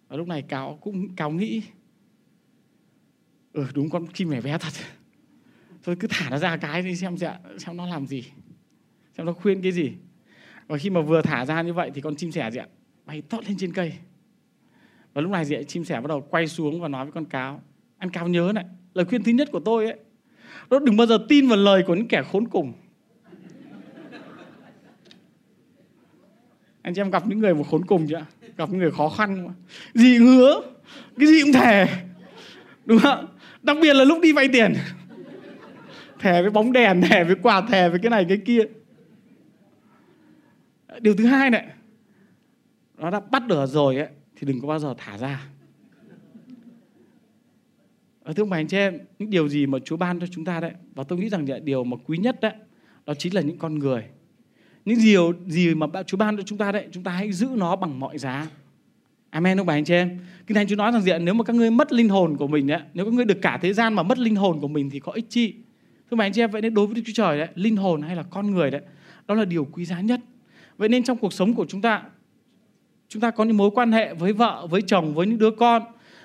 Và 0.08 0.16
lúc 0.16 0.28
này 0.28 0.42
cáo 0.42 0.78
cũng, 0.80 1.16
cáo 1.16 1.30
nghĩ 1.30 1.62
ừ 3.52 3.66
đúng 3.74 3.90
con 3.90 4.06
chim 4.12 4.30
mẻ 4.30 4.40
bé 4.40 4.58
thật. 4.58 4.72
Thôi 5.82 5.96
cứ 6.00 6.08
thả 6.10 6.30
nó 6.30 6.38
ra 6.38 6.56
cái 6.56 6.82
đi 6.82 6.96
xem 6.96 7.16
dạ 7.16 7.38
xem 7.58 7.76
nó 7.76 7.86
làm 7.86 8.06
gì, 8.06 8.24
xem 9.16 9.26
nó 9.26 9.32
khuyên 9.32 9.62
cái 9.62 9.72
gì. 9.72 9.92
Và 10.66 10.78
khi 10.78 10.90
mà 10.90 11.00
vừa 11.00 11.22
thả 11.22 11.46
ra 11.46 11.62
như 11.62 11.72
vậy 11.72 11.90
thì 11.94 12.00
con 12.00 12.16
chim 12.16 12.32
sẻ 12.32 12.50
gì 12.50 12.58
ạ 12.58 12.66
bay 13.06 13.22
tót 13.22 13.44
lên 13.44 13.56
trên 13.58 13.72
cây 13.72 13.92
và 15.14 15.22
lúc 15.22 15.30
này 15.30 15.44
thì 15.48 15.64
chim 15.68 15.84
sẻ 15.84 16.00
bắt 16.00 16.08
đầu 16.08 16.20
quay 16.20 16.46
xuống 16.46 16.80
và 16.80 16.88
nói 16.88 17.04
với 17.04 17.12
con 17.12 17.24
cáo. 17.24 17.62
Anh 17.98 18.10
cáo 18.10 18.28
nhớ 18.28 18.52
này, 18.54 18.64
lời 18.94 19.04
khuyên 19.04 19.22
thứ 19.22 19.32
nhất 19.32 19.48
của 19.52 19.60
tôi 19.60 19.84
ấy 19.84 19.96
đó 20.70 20.78
đừng 20.78 20.96
bao 20.96 21.06
giờ 21.06 21.18
tin 21.28 21.48
vào 21.48 21.58
lời 21.58 21.82
của 21.86 21.94
những 21.94 22.08
kẻ 22.08 22.22
khốn 22.32 22.48
cùng. 22.48 22.72
Anh 26.82 26.94
chị 26.94 27.00
em 27.00 27.10
gặp 27.10 27.26
những 27.26 27.38
người 27.38 27.54
mà 27.54 27.62
khốn 27.70 27.84
cùng 27.84 28.06
chưa? 28.08 28.26
Gặp 28.56 28.70
những 28.70 28.78
người 28.78 28.90
khó 28.90 29.08
khăn 29.08 29.46
mà. 29.46 29.52
gì 29.94 30.18
hứa 30.18 30.60
cái 31.18 31.26
gì 31.26 31.42
cũng 31.42 31.52
thề, 31.52 31.86
đúng 32.84 32.98
không 32.98 33.26
đặc 33.62 33.76
biệt 33.82 33.94
là 33.94 34.04
lúc 34.04 34.18
đi 34.22 34.32
vay 34.32 34.48
tiền. 34.48 34.74
Thẻ 36.18 36.42
với 36.42 36.50
bóng 36.50 36.72
đèn 36.72 37.02
thẻ 37.02 37.24
với 37.24 37.36
quà 37.42 37.60
thẻ 37.60 37.88
với 37.88 37.98
cái 37.98 38.10
này 38.10 38.26
cái 38.28 38.38
kia. 38.44 38.62
Điều 41.00 41.14
thứ 41.14 41.26
hai 41.26 41.50
này, 41.50 41.66
nó 42.98 43.10
đã 43.10 43.20
bắt 43.20 43.46
được 43.46 43.66
rồi 43.66 43.96
ấy 43.96 44.08
thì 44.40 44.46
đừng 44.46 44.60
có 44.60 44.68
bao 44.68 44.78
giờ 44.78 44.94
thả 44.98 45.18
ra 45.18 45.46
ở 48.22 48.32
thưa 48.32 48.44
bà 48.44 48.56
anh 48.56 48.68
chị 48.68 48.76
em 48.76 48.98
những 49.18 49.30
điều 49.30 49.48
gì 49.48 49.66
mà 49.66 49.78
Chúa 49.84 49.96
ban 49.96 50.20
cho 50.20 50.26
chúng 50.26 50.44
ta 50.44 50.60
đấy 50.60 50.72
và 50.94 51.04
tôi 51.04 51.18
nghĩ 51.18 51.28
rằng 51.28 51.46
điều 51.64 51.84
mà 51.84 51.96
quý 52.06 52.18
nhất 52.18 52.40
đấy 52.40 52.52
đó 53.06 53.14
chính 53.14 53.34
là 53.34 53.40
những 53.40 53.58
con 53.58 53.78
người 53.78 54.04
những 54.84 54.98
điều 55.04 55.32
gì 55.46 55.74
mà 55.74 55.86
Chúa 56.06 56.16
ban 56.16 56.36
cho 56.36 56.42
chúng 56.42 56.58
ta 56.58 56.72
đấy 56.72 56.86
chúng 56.92 57.02
ta 57.02 57.10
hãy 57.10 57.32
giữ 57.32 57.48
nó 57.56 57.76
bằng 57.76 58.00
mọi 58.00 58.18
giá 58.18 58.46
Amen 59.30 59.60
ông 59.60 59.66
bà 59.66 59.74
anh 59.74 59.84
chị 59.84 59.94
em. 59.94 60.18
Kinh 60.46 60.54
Thánh 60.54 60.66
Chúa 60.66 60.76
nói 60.76 60.92
rằng 60.92 61.02
diện? 61.02 61.24
Nếu 61.24 61.34
mà 61.34 61.44
các 61.44 61.56
ngươi 61.56 61.70
mất 61.70 61.92
linh 61.92 62.08
hồn 62.08 62.36
của 62.36 62.46
mình 62.46 62.66
đấy, 62.66 62.80
nếu 62.94 63.04
các 63.04 63.14
ngươi 63.14 63.24
được 63.24 63.38
cả 63.42 63.58
thế 63.62 63.72
gian 63.72 63.94
mà 63.94 64.02
mất 64.02 64.18
linh 64.18 64.36
hồn 64.36 64.60
của 64.60 64.68
mình 64.68 64.90
thì 64.90 65.00
có 65.00 65.12
ích 65.12 65.26
chi? 65.28 65.54
Thưa 66.10 66.16
bà 66.16 66.24
anh 66.24 66.32
chị 66.32 66.42
em, 66.42 66.50
vậy 66.50 66.62
nên 66.62 66.74
đối 66.74 66.86
với 66.86 66.94
Đức 66.94 67.02
Chúa 67.06 67.12
Trời 67.14 67.38
đấy, 67.38 67.48
linh 67.54 67.76
hồn 67.76 68.02
hay 68.02 68.16
là 68.16 68.22
con 68.22 68.50
người 68.50 68.70
đấy, 68.70 68.80
đó 69.26 69.34
là 69.34 69.44
điều 69.44 69.64
quý 69.64 69.84
giá 69.84 70.00
nhất. 70.00 70.20
Vậy 70.78 70.88
nên 70.88 71.04
trong 71.04 71.18
cuộc 71.18 71.32
sống 71.32 71.54
của 71.54 71.66
chúng 71.68 71.82
ta, 71.82 72.02
chúng 73.10 73.20
ta 73.22 73.30
có 73.30 73.44
những 73.44 73.56
mối 73.56 73.70
quan 73.70 73.92
hệ 73.92 74.14
với 74.14 74.32
vợ, 74.32 74.66
với 74.70 74.82
chồng, 74.82 75.14
với 75.14 75.26
những 75.26 75.38
đứa 75.38 75.50
con, 75.50 75.82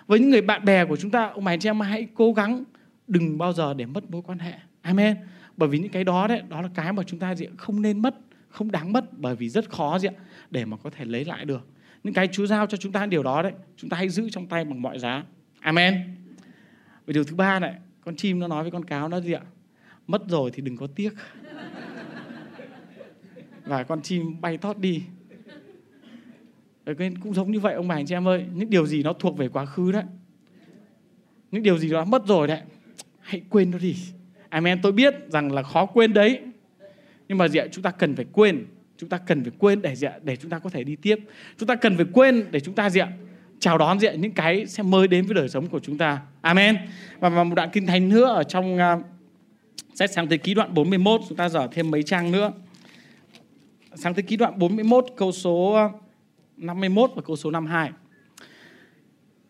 với 0.08 0.20
những 0.20 0.30
người 0.30 0.42
bạn 0.42 0.66
bè 0.66 0.86
của 0.86 0.98
chúng 0.98 1.12
ta, 1.12 1.26
ông 1.28 1.44
bà 1.44 1.52
anh 1.52 1.60
chị 1.60 1.70
em 1.70 1.80
hãy 1.80 2.08
cố 2.14 2.34
gắng 2.34 2.64
đừng 3.08 3.38
bao 3.38 3.54
giờ 3.54 3.74
để 3.74 3.86
mất 3.86 4.12
mối 4.12 4.22
quan 4.22 4.40
hệ. 4.40 4.54
Amen. 4.82 5.18
Bởi 5.58 5.70
vì 5.70 5.80
những 5.80 5.92
cái 5.92 6.04
đó 6.04 6.28
đấy, 6.28 6.42
đó 6.50 6.62
là 6.62 6.70
cái 6.76 6.94
mà 6.94 7.04
chúng 7.04 7.20
ta 7.20 7.36
gì 7.36 7.46
không 7.58 7.82
nên 7.82 8.02
mất, 8.02 8.16
không 8.50 8.72
đáng 8.72 8.94
mất 8.94 9.20
bởi 9.20 9.36
vì 9.36 9.50
rất 9.50 9.70
khó 9.70 10.00
gì 10.00 10.08
để 10.52 10.66
mà 10.66 10.78
có 10.78 10.90
thể 10.90 11.06
lấy 11.06 11.26
lại 11.26 11.46
được. 11.46 11.68
Những 12.04 12.14
cái 12.14 12.28
Chúa 12.32 12.46
giao 12.46 12.68
cho 12.68 12.78
chúng 12.78 12.92
ta 12.92 13.06
điều 13.06 13.24
đó 13.24 13.42
đấy 13.42 13.52
chúng 13.78 13.90
ta 13.90 13.98
hãy 13.98 14.10
giữ 14.10 14.30
trong 14.30 14.48
tay 14.48 14.66
bằng 14.66 14.82
mọi 14.82 15.00
giá. 15.00 15.24
Amen. 15.60 16.16
Và 17.06 17.14
điều 17.14 17.24
thứ 17.24 17.36
ba 17.36 17.60
này 17.60 17.76
con 18.02 18.16
chim 18.16 18.40
nó 18.40 18.48
nói 18.48 18.64
với 18.64 18.72
con 18.72 18.86
cáo 18.86 19.10
nó 19.10 19.20
gì 19.20 19.34
ạ? 19.34 19.42
Mất 20.08 20.22
rồi 20.28 20.52
thì 20.54 20.62
đừng 20.62 20.78
có 20.78 20.88
tiếc. 20.88 21.14
Và 23.66 23.84
con 23.84 24.02
chim 24.02 24.42
bay 24.42 24.58
thoát 24.58 24.78
đi. 24.78 25.04
Ờ, 26.86 26.94
nên 26.98 27.18
cũng 27.18 27.34
giống 27.34 27.52
như 27.52 27.60
vậy 27.60 27.74
ông 27.74 27.88
bà 27.88 27.96
anh 27.96 28.06
chị 28.06 28.16
em 28.16 28.28
ơi. 28.28 28.46
Những 28.54 28.70
điều 28.70 28.86
gì 28.88 29.04
nó 29.04 29.14
thuộc 29.14 29.38
về 29.38 29.50
quá 29.50 29.66
khứ 29.66 29.92
đấy. 29.92 30.04
Những 31.52 31.64
điều 31.64 31.78
gì 31.78 31.90
đó 31.90 32.06
mất 32.06 32.28
rồi 32.28 32.48
đấy. 32.48 32.62
Hãy 33.20 33.42
quên 33.50 33.72
nó 33.72 33.78
đi. 33.78 33.96
Amen. 34.50 34.82
Tôi 34.82 34.92
biết 34.92 35.16
rằng 35.28 35.52
là 35.52 35.64
khó 35.64 35.86
quên 35.86 36.14
đấy. 36.14 36.40
Nhưng 37.28 37.38
mà 37.38 37.48
gì 37.48 37.60
ạ 37.60 37.66
chúng 37.72 37.84
ta 37.84 37.92
cần 37.92 38.16
phải 38.16 38.26
quên. 38.32 38.66
Chúng 38.98 39.10
ta 39.10 39.18
cần 39.18 39.44
phải 39.44 39.52
quên 39.58 39.82
để 39.82 39.96
gì 39.96 40.08
ạ 40.08 40.14
để 40.24 40.36
chúng 40.36 40.52
ta 40.52 40.60
có 40.60 40.70
thể 40.70 40.84
đi 40.84 40.96
tiếp. 40.96 41.20
Chúng 41.58 41.68
ta 41.68 41.76
cần 41.76 41.96
phải 41.98 42.06
quên 42.14 42.46
để 42.52 42.60
chúng 42.60 42.76
ta 42.76 42.90
gì 42.90 43.00
ạ 43.00 43.12
chào 43.60 43.78
đón 43.78 44.00
gì 44.00 44.08
ạ 44.08 44.14
những 44.14 44.32
cái 44.32 44.66
sẽ 44.66 44.84
mới 44.84 45.08
đến 45.08 45.26
với 45.26 45.34
đời 45.34 45.50
sống 45.50 45.68
của 45.68 45.80
chúng 45.80 45.98
ta. 45.98 46.22
Amen. 46.42 46.78
Và, 47.20 47.30
và 47.30 47.44
một 47.44 47.56
đoạn 47.56 47.70
kinh 47.74 47.88
thánh 47.88 48.10
nữa 48.10 48.26
ở 48.26 48.44
trong 48.44 48.76
uh, 48.76 49.06
sách 49.94 50.12
sáng 50.12 50.30
thế 50.30 50.38
ký 50.38 50.54
đoạn 50.54 50.74
41 50.74 51.22
chúng 51.30 51.38
ta 51.38 51.50
dở 51.50 51.68
thêm 51.72 51.92
mấy 51.92 52.04
trang 52.04 52.32
nữa. 52.32 52.52
Sáng 53.96 54.14
thế 54.14 54.22
ký 54.22 54.38
đoạn 54.38 54.60
41 54.60 55.06
câu 55.18 55.32
số 55.32 55.74
à, 55.74 55.90
51 56.58 57.12
và 57.16 57.22
câu 57.22 57.36
số 57.36 57.52
52 57.52 57.92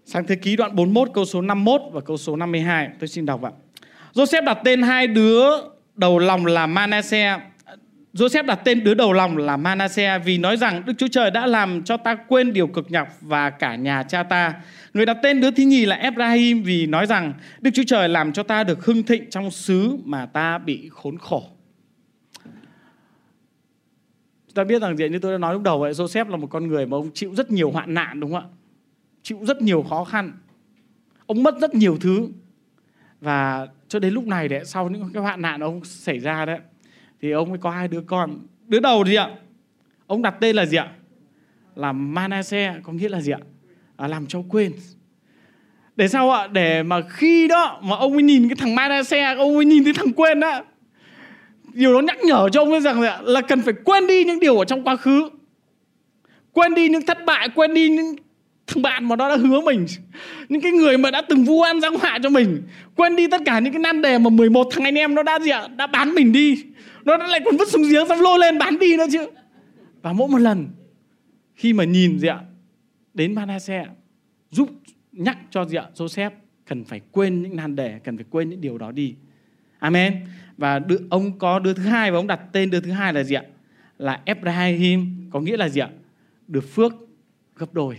sáng 0.06 0.28
thế 0.28 0.36
ký 0.36 0.56
đoạn 0.56 0.76
41 0.76 1.10
câu 1.14 1.26
số 1.26 1.42
51 1.42 1.82
và 1.92 2.02
câu 2.02 2.18
số 2.18 2.36
52 2.36 2.90
tôi 3.00 3.08
xin 3.08 3.26
đọc 3.26 3.44
ạ 3.44 3.52
Joseph 4.14 4.44
đặt 4.44 4.58
tên 4.64 4.82
hai 4.82 5.08
đứa 5.08 5.46
đầu 5.96 6.20
lòng 6.20 6.46
là 6.46 6.68
Manasseh 6.68 7.42
Joseph 8.16 8.46
đặt 8.46 8.60
tên 8.64 8.84
đứa 8.84 8.94
đầu 8.94 9.14
lòng 9.14 9.38
là 9.38 9.58
Manasseh 9.58 10.22
vì 10.26 10.38
nói 10.38 10.58
rằng 10.58 10.84
Đức 10.86 10.94
Chúa 10.98 11.08
Trời 11.08 11.32
đã 11.32 11.46
làm 11.46 11.84
cho 11.84 11.98
ta 11.98 12.16
quên 12.16 12.54
điều 12.54 12.68
cực 12.68 12.92
nhọc 12.92 13.08
và 13.22 13.50
cả 13.50 13.76
nhà 13.76 14.04
cha 14.04 14.24
ta. 14.24 14.54
Người 14.94 15.06
đặt 15.06 15.18
tên 15.24 15.42
đứa 15.42 15.52
thứ 15.52 15.64
nhì 15.64 15.86
là 15.86 15.96
Ephraim 15.96 16.64
vì 16.64 16.86
nói 16.86 17.06
rằng 17.06 17.34
Đức 17.62 17.72
Chúa 17.74 17.84
Trời 17.88 18.10
làm 18.10 18.34
cho 18.34 18.44
ta 18.44 18.64
được 18.64 18.86
hưng 18.86 19.04
thịnh 19.04 19.30
trong 19.30 19.52
xứ 19.52 19.98
mà 20.06 20.26
ta 20.26 20.58
bị 20.58 20.90
khốn 20.92 21.18
khổ 21.18 21.55
ta 24.56 24.64
biết 24.64 24.82
rằng 24.82 24.98
diện 24.98 25.12
như 25.12 25.20
tôi 25.20 25.32
đã 25.32 25.38
nói 25.38 25.54
lúc 25.54 25.64
đầu 25.64 25.80
vậy 25.80 25.92
Joseph 25.92 26.30
là 26.30 26.38
một 26.38 26.48
con 26.48 26.68
người 26.68 26.86
mà 26.86 26.98
ông 26.98 27.12
chịu 27.14 27.36
rất 27.36 27.52
nhiều 27.52 27.72
hoạn 27.72 27.94
nạn 27.94 28.20
đúng 28.20 28.32
không 28.34 28.42
ạ? 28.42 28.50
Chịu 29.24 29.40
rất 29.42 29.62
nhiều 29.62 29.84
khó 29.90 30.04
khăn. 30.04 30.32
Ông 31.26 31.44
mất 31.44 31.56
rất 31.62 31.76
nhiều 31.76 31.98
thứ. 32.02 32.30
Và 33.22 33.68
cho 33.88 34.00
đến 34.00 34.14
lúc 34.14 34.28
này 34.28 34.48
đấy 34.48 34.66
sau 34.66 34.90
những 34.90 35.10
cái 35.14 35.24
hoạn 35.24 35.42
nạn 35.42 35.60
ông 35.60 35.84
xảy 35.84 36.20
ra 36.20 36.46
đấy 36.46 36.60
thì 37.22 37.32
ông 37.32 37.50
mới 37.50 37.58
có 37.58 37.70
hai 37.70 37.88
đứa 37.88 38.02
con. 38.02 38.38
Đứa 38.68 38.80
đầu 38.80 39.06
gì 39.06 39.16
ạ? 39.16 39.30
Ông 40.08 40.22
đặt 40.22 40.36
tên 40.40 40.56
là 40.56 40.66
gì 40.66 40.78
ạ? 40.78 40.92
Là 41.76 41.92
Manasseh 41.92 42.84
có 42.84 42.94
nghĩa 42.94 43.10
là 43.10 43.22
gì 43.22 43.32
ạ? 43.32 43.40
À, 43.98 44.08
làm 44.08 44.28
cho 44.28 44.44
quên. 44.50 44.72
Để 45.96 46.08
sao 46.08 46.32
ạ? 46.32 46.48
Để 46.48 46.84
mà 46.84 47.02
khi 47.10 47.48
đó 47.48 47.82
mà 47.84 47.96
ông 47.96 48.14
mới 48.14 48.24
nhìn 48.24 48.50
cái 48.50 48.56
thằng 48.56 48.76
Manasseh 48.76 49.38
ông 49.38 49.56
mới 49.56 49.66
nhìn 49.66 49.84
thấy 49.84 49.94
thằng 49.94 50.14
quên 50.16 50.40
đó 50.40 50.62
điều 51.76 51.94
đó 51.94 52.00
nhắc 52.00 52.18
nhở 52.24 52.50
cho 52.50 52.62
ông 52.62 52.72
ấy 52.72 52.82
rằng 52.82 53.02
là, 53.02 53.22
là 53.24 53.42
cần 53.42 53.62
phải 53.62 53.74
quên 53.84 54.08
đi 54.08 54.24
những 54.24 54.40
điều 54.40 54.60
ở 54.60 54.66
trong 54.66 54.84
quá 54.84 54.96
khứ. 54.96 55.30
Quên 56.52 56.74
đi 56.74 56.90
những 56.90 57.06
thất 57.06 57.18
bại 57.26 57.50
quên 57.56 57.74
đi 57.74 57.90
những 57.90 58.16
thằng 58.68 58.82
bạn 58.82 59.08
mà 59.08 59.16
nó 59.16 59.30
đã 59.30 59.36
hứa 59.36 59.62
mình. 59.62 59.86
Những 60.50 60.62
cái 60.62 60.72
người 60.72 60.98
mà 60.98 61.12
đã 61.12 61.22
từng 61.22 61.44
vu 61.44 61.62
oan 61.62 61.82
giáng 61.82 61.98
họa 61.98 62.20
cho 62.24 62.30
mình. 62.30 62.62
Quên 62.96 63.16
đi 63.16 63.28
tất 63.28 63.42
cả 63.46 63.60
những 63.60 63.74
cái 63.74 63.80
nan 63.80 64.02
đề 64.02 64.18
mà 64.18 64.30
11 64.30 64.68
thằng 64.72 64.84
anh 64.84 64.96
em 64.96 65.16
nó 65.16 65.24
đã 65.24 65.40
gì 65.40 65.50
ạ? 65.50 65.68
Đã 65.68 65.88
bán 65.88 66.16
mình 66.16 66.32
đi. 66.32 66.64
Nó 67.06 67.18
đã 67.18 67.28
lại 67.28 67.40
còn 67.46 67.58
vứt 67.58 67.68
xuống 67.68 67.84
giếng 67.84 68.08
xong 68.08 68.22
lôi 68.22 68.40
lên 68.40 68.58
bán 68.58 68.80
đi 68.80 68.98
nữa 68.98 69.06
chứ. 69.12 69.28
Và 70.02 70.14
mỗi 70.14 70.28
một 70.28 70.38
lần 70.38 70.68
khi 71.56 71.74
mà 71.74 71.84
nhìn 71.84 72.20
gì 72.20 72.28
ạ 72.28 72.40
đến 73.14 73.36
Manasseh 73.36 73.88
giúp 74.52 74.70
nhắc 75.12 75.38
cho 75.50 75.66
gì 75.66 75.78
ạ 75.78 75.86
Joseph 75.96 76.32
cần 76.66 76.84
phải 76.84 77.02
quên 77.12 77.42
những 77.42 77.56
nan 77.56 77.76
đề 77.76 78.00
cần 78.04 78.18
phải 78.18 78.26
quên 78.30 78.50
những 78.50 78.62
điều 78.62 78.78
đó 78.78 78.92
đi. 78.92 79.16
Amen 79.80 80.14
và 80.58 80.80
đứa, 80.80 80.98
ông 81.10 81.40
có 81.40 81.60
đứa 81.60 81.74
thứ 81.74 81.84
hai 81.84 82.12
và 82.12 82.18
ông 82.18 82.28
đặt 82.28 82.40
tên 82.52 82.70
đứa 82.70 82.80
thứ 82.80 82.92
hai 82.92 83.14
là 83.14 83.24
gì 83.24 83.36
ạ? 83.36 83.44
Là 83.98 84.22
Ephraim 84.26 85.30
có 85.32 85.40
nghĩa 85.40 85.58
là 85.58 85.70
gì 85.70 85.82
ạ? 85.82 85.90
Được 86.48 86.74
phước 86.74 86.94
gấp 87.56 87.74
đôi. 87.74 87.98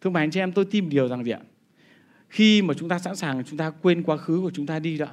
Thưa 0.00 0.10
bà 0.10 0.20
anh 0.20 0.30
chị 0.30 0.40
em 0.40 0.52
tôi 0.52 0.64
tin 0.64 0.88
điều 0.88 1.08
rằng 1.08 1.24
gì 1.24 1.30
ạ? 1.30 1.40
Khi 2.28 2.62
mà 2.62 2.74
chúng 2.74 2.88
ta 2.88 2.98
sẵn 2.98 3.16
sàng 3.16 3.44
chúng 3.44 3.58
ta 3.58 3.70
quên 3.70 4.02
quá 4.02 4.16
khứ 4.16 4.40
của 4.40 4.50
chúng 4.54 4.66
ta 4.66 4.78
đi 4.78 4.98
đó 4.98 5.08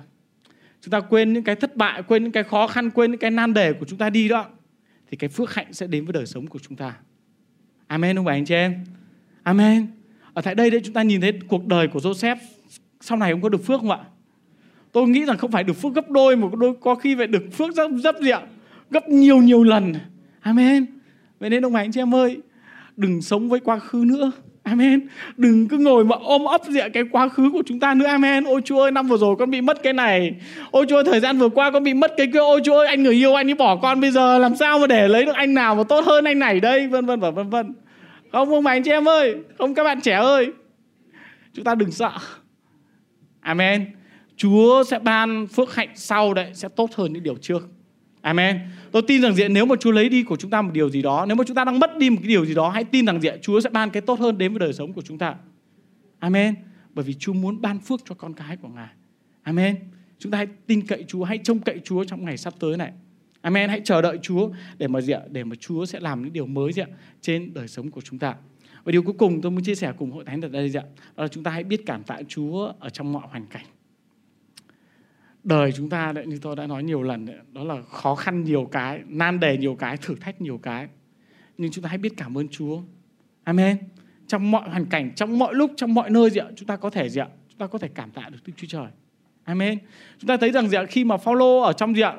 chúng 0.81 0.91
ta 0.91 0.99
quên 0.99 1.33
những 1.33 1.43
cái 1.43 1.55
thất 1.55 1.75
bại 1.75 2.03
quên 2.03 2.23
những 2.23 2.31
cái 2.31 2.43
khó 2.43 2.67
khăn 2.67 2.89
quên 2.89 3.11
những 3.11 3.19
cái 3.19 3.31
nan 3.31 3.53
đề 3.53 3.73
của 3.73 3.85
chúng 3.85 3.97
ta 3.97 4.09
đi 4.09 4.27
đó 4.27 4.45
thì 5.07 5.17
cái 5.17 5.29
phước 5.29 5.53
hạnh 5.53 5.73
sẽ 5.73 5.87
đến 5.87 6.05
với 6.05 6.13
đời 6.13 6.25
sống 6.25 6.47
của 6.47 6.59
chúng 6.59 6.77
ta. 6.77 6.97
Amen 7.87 8.15
không 8.15 8.25
bà 8.25 8.33
anh 8.33 8.45
chị 8.45 8.55
em? 8.55 8.85
Amen. 9.43 9.87
Ở 10.33 10.41
tại 10.41 10.55
đây 10.55 10.69
đấy 10.69 10.81
chúng 10.83 10.93
ta 10.93 11.03
nhìn 11.03 11.21
thấy 11.21 11.39
cuộc 11.47 11.65
đời 11.65 11.87
của 11.87 11.99
Joseph 11.99 12.35
sau 13.01 13.17
này 13.17 13.31
ông 13.31 13.41
có 13.41 13.49
được 13.49 13.65
phước 13.65 13.79
không 13.79 13.91
ạ? 13.91 13.99
Tôi 14.91 15.07
nghĩ 15.07 15.25
rằng 15.25 15.37
không 15.37 15.51
phải 15.51 15.63
được 15.63 15.73
phước 15.73 15.93
gấp 15.93 16.09
đôi 16.09 16.35
mà 16.35 16.47
đôi 16.57 16.73
có 16.81 16.95
khi 16.95 17.15
phải 17.15 17.27
được 17.27 17.43
phước 17.53 17.75
rất 17.75 17.91
rất 18.03 18.15
gì 18.21 18.29
ạ 18.29 18.41
gấp 18.89 19.09
nhiều 19.09 19.37
nhiều 19.37 19.63
lần 19.63 19.93
amen 20.41 20.85
vậy 21.39 21.49
nên 21.49 21.65
ông 21.65 21.73
bà 21.73 21.79
anh 21.79 21.91
chị 21.91 22.01
em 22.01 22.15
ơi 22.15 22.37
đừng 22.97 23.21
sống 23.21 23.49
với 23.49 23.59
quá 23.59 23.79
khứ 23.79 24.03
nữa 24.07 24.31
Amen. 24.63 25.07
Đừng 25.37 25.67
cứ 25.67 25.77
ngồi 25.77 26.05
mà 26.05 26.15
ôm 26.21 26.45
ấp 26.45 26.61
dịa 26.69 26.89
cái 26.93 27.03
quá 27.11 27.29
khứ 27.29 27.49
của 27.53 27.63
chúng 27.65 27.79
ta 27.79 27.93
nữa. 27.93 28.05
Amen. 28.05 28.43
Ôi 28.43 28.61
Chúa 28.65 28.81
ơi, 28.81 28.91
năm 28.91 29.07
vừa 29.07 29.17
rồi 29.17 29.35
con 29.39 29.51
bị 29.51 29.61
mất 29.61 29.83
cái 29.83 29.93
này. 29.93 30.35
Ôi 30.71 30.85
Chúa 30.89 30.95
ơi, 30.95 31.03
thời 31.03 31.19
gian 31.19 31.37
vừa 31.37 31.49
qua 31.49 31.71
con 31.71 31.83
bị 31.83 31.93
mất 31.93 32.13
cái 32.17 32.27
kia. 32.33 32.39
Ôi 32.39 32.61
Chúa 32.63 32.77
ơi, 32.77 32.87
anh 32.87 33.03
người 33.03 33.13
yêu 33.13 33.35
anh 33.35 33.49
ấy 33.49 33.55
bỏ 33.55 33.75
con 33.75 34.01
bây 34.01 34.11
giờ 34.11 34.37
làm 34.37 34.55
sao 34.55 34.79
mà 34.79 34.87
để 34.87 35.07
lấy 35.07 35.25
được 35.25 35.35
anh 35.35 35.53
nào 35.53 35.75
mà 35.75 35.83
tốt 35.83 36.05
hơn 36.05 36.25
anh 36.25 36.39
này 36.39 36.59
đây, 36.59 36.87
vân 36.87 37.05
vân 37.05 37.19
và 37.19 37.31
vân 37.31 37.49
vân. 37.49 37.73
Không 38.31 38.49
ông 38.49 38.63
bà 38.63 38.71
anh 38.71 38.83
chị 38.83 38.91
em 38.91 39.09
ơi, 39.09 39.35
không 39.57 39.73
các 39.73 39.83
bạn 39.83 40.01
trẻ 40.01 40.13
ơi. 40.13 40.51
Chúng 41.53 41.65
ta 41.65 41.75
đừng 41.75 41.91
sợ. 41.91 42.11
Amen. 43.41 43.85
Chúa 44.35 44.83
sẽ 44.83 44.99
ban 44.99 45.47
phước 45.47 45.75
hạnh 45.75 45.89
sau 45.95 46.33
đấy 46.33 46.51
sẽ 46.53 46.69
tốt 46.69 46.89
hơn 46.95 47.13
những 47.13 47.23
điều 47.23 47.35
trước. 47.35 47.69
Amen. 48.21 48.59
Tôi 48.91 49.01
tin 49.07 49.21
rằng 49.21 49.35
diện 49.35 49.53
nếu 49.53 49.65
mà 49.65 49.75
Chúa 49.79 49.91
lấy 49.91 50.09
đi 50.09 50.23
của 50.23 50.35
chúng 50.35 50.51
ta 50.51 50.61
một 50.61 50.71
điều 50.73 50.89
gì 50.89 51.01
đó, 51.01 51.25
nếu 51.27 51.35
mà 51.35 51.43
chúng 51.47 51.55
ta 51.55 51.65
đang 51.65 51.79
mất 51.79 51.97
đi 51.97 52.09
một 52.09 52.17
cái 52.19 52.27
điều 52.27 52.45
gì 52.45 52.53
đó, 52.53 52.69
hãy 52.69 52.83
tin 52.83 53.05
rằng 53.05 53.21
diện 53.21 53.39
Chúa 53.41 53.59
sẽ 53.59 53.69
ban 53.69 53.89
cái 53.89 54.01
tốt 54.01 54.19
hơn 54.19 54.37
đến 54.37 54.53
với 54.53 54.59
đời 54.59 54.73
sống 54.73 54.93
của 54.93 55.01
chúng 55.01 55.17
ta. 55.17 55.35
Amen. 56.19 56.55
Bởi 56.93 57.05
vì 57.05 57.13
Chúa 57.13 57.33
muốn 57.33 57.61
ban 57.61 57.79
phước 57.79 58.01
cho 58.09 58.15
con 58.15 58.33
cái 58.33 58.57
của 58.57 58.67
Ngài. 58.67 58.89
Amen. 59.43 59.75
Chúng 60.19 60.31
ta 60.31 60.37
hãy 60.37 60.47
tin 60.67 60.87
cậy 60.87 61.05
Chúa, 61.07 61.23
hãy 61.23 61.37
trông 61.37 61.59
cậy 61.59 61.79
Chúa 61.83 62.03
trong 62.03 62.25
ngày 62.25 62.37
sắp 62.37 62.53
tới 62.59 62.77
này. 62.77 62.91
Amen. 63.41 63.69
Hãy 63.69 63.81
chờ 63.83 64.01
đợi 64.01 64.17
Chúa 64.21 64.49
để 64.77 64.87
mà 64.87 65.01
gì 65.01 65.13
để 65.29 65.43
mà 65.43 65.55
Chúa 65.59 65.85
sẽ 65.85 65.99
làm 65.99 66.23
những 66.23 66.33
điều 66.33 66.45
mới 66.45 66.73
gì 66.73 66.81
trên 67.21 67.53
đời 67.53 67.67
sống 67.67 67.91
của 67.91 68.01
chúng 68.01 68.19
ta. 68.19 68.35
Và 68.83 68.91
điều 68.91 69.03
cuối 69.03 69.15
cùng 69.17 69.41
tôi 69.41 69.51
muốn 69.51 69.63
chia 69.63 69.75
sẻ 69.75 69.93
cùng 69.97 70.11
hội 70.11 70.23
thánh 70.25 70.41
ở 70.41 70.49
đây 70.49 70.69
gì 70.69 70.79
đó 71.15 71.23
là 71.23 71.27
chúng 71.27 71.43
ta 71.43 71.51
hãy 71.51 71.63
biết 71.63 71.85
cảm 71.85 72.03
tạ 72.03 72.19
Chúa 72.27 72.73
ở 72.79 72.89
trong 72.89 73.13
mọi 73.13 73.23
hoàn 73.29 73.45
cảnh 73.45 73.65
đời 75.43 75.71
chúng 75.71 75.89
ta 75.89 76.11
đấy 76.11 76.25
như 76.25 76.39
tôi 76.41 76.55
đã 76.55 76.67
nói 76.67 76.83
nhiều 76.83 77.03
lần 77.03 77.25
đấy, 77.25 77.35
đó 77.51 77.63
là 77.63 77.81
khó 77.81 78.15
khăn 78.15 78.43
nhiều 78.43 78.69
cái 78.71 79.01
nan 79.07 79.39
đề 79.39 79.57
nhiều 79.57 79.75
cái 79.75 79.97
thử 79.97 80.15
thách 80.15 80.41
nhiều 80.41 80.57
cái. 80.57 80.87
Nhưng 81.57 81.71
chúng 81.71 81.83
ta 81.83 81.89
hãy 81.89 81.97
biết 81.97 82.13
cảm 82.17 82.37
ơn 82.37 82.47
Chúa. 82.47 82.81
Amen. 83.43 83.77
Trong 84.27 84.51
mọi 84.51 84.69
hoàn 84.69 84.85
cảnh 84.85 85.11
trong 85.15 85.39
mọi 85.39 85.53
lúc 85.53 85.71
trong 85.75 85.93
mọi 85.93 86.09
nơi 86.09 86.29
gì 86.29 86.39
ạ 86.39 86.47
chúng 86.55 86.67
ta 86.67 86.75
có 86.75 86.89
thể 86.89 87.09
gì 87.09 87.21
ạ 87.21 87.27
chúng 87.49 87.57
ta 87.57 87.67
có 87.67 87.77
thể 87.77 87.87
cảm 87.87 88.11
tạ 88.11 88.29
được 88.29 88.37
Đức 88.45 88.53
Chúa 88.57 88.67
Trời. 88.67 88.87
Amen. 89.43 89.79
Chúng 90.19 90.27
ta 90.27 90.37
thấy 90.37 90.51
rằng 90.51 90.69
gì 90.69 90.77
ạ 90.77 90.85
khi 90.89 91.03
mà 91.03 91.17
Phaolô 91.17 91.61
ở 91.61 91.73
trong 91.73 91.95
gì 91.95 92.01
ạ 92.01 92.15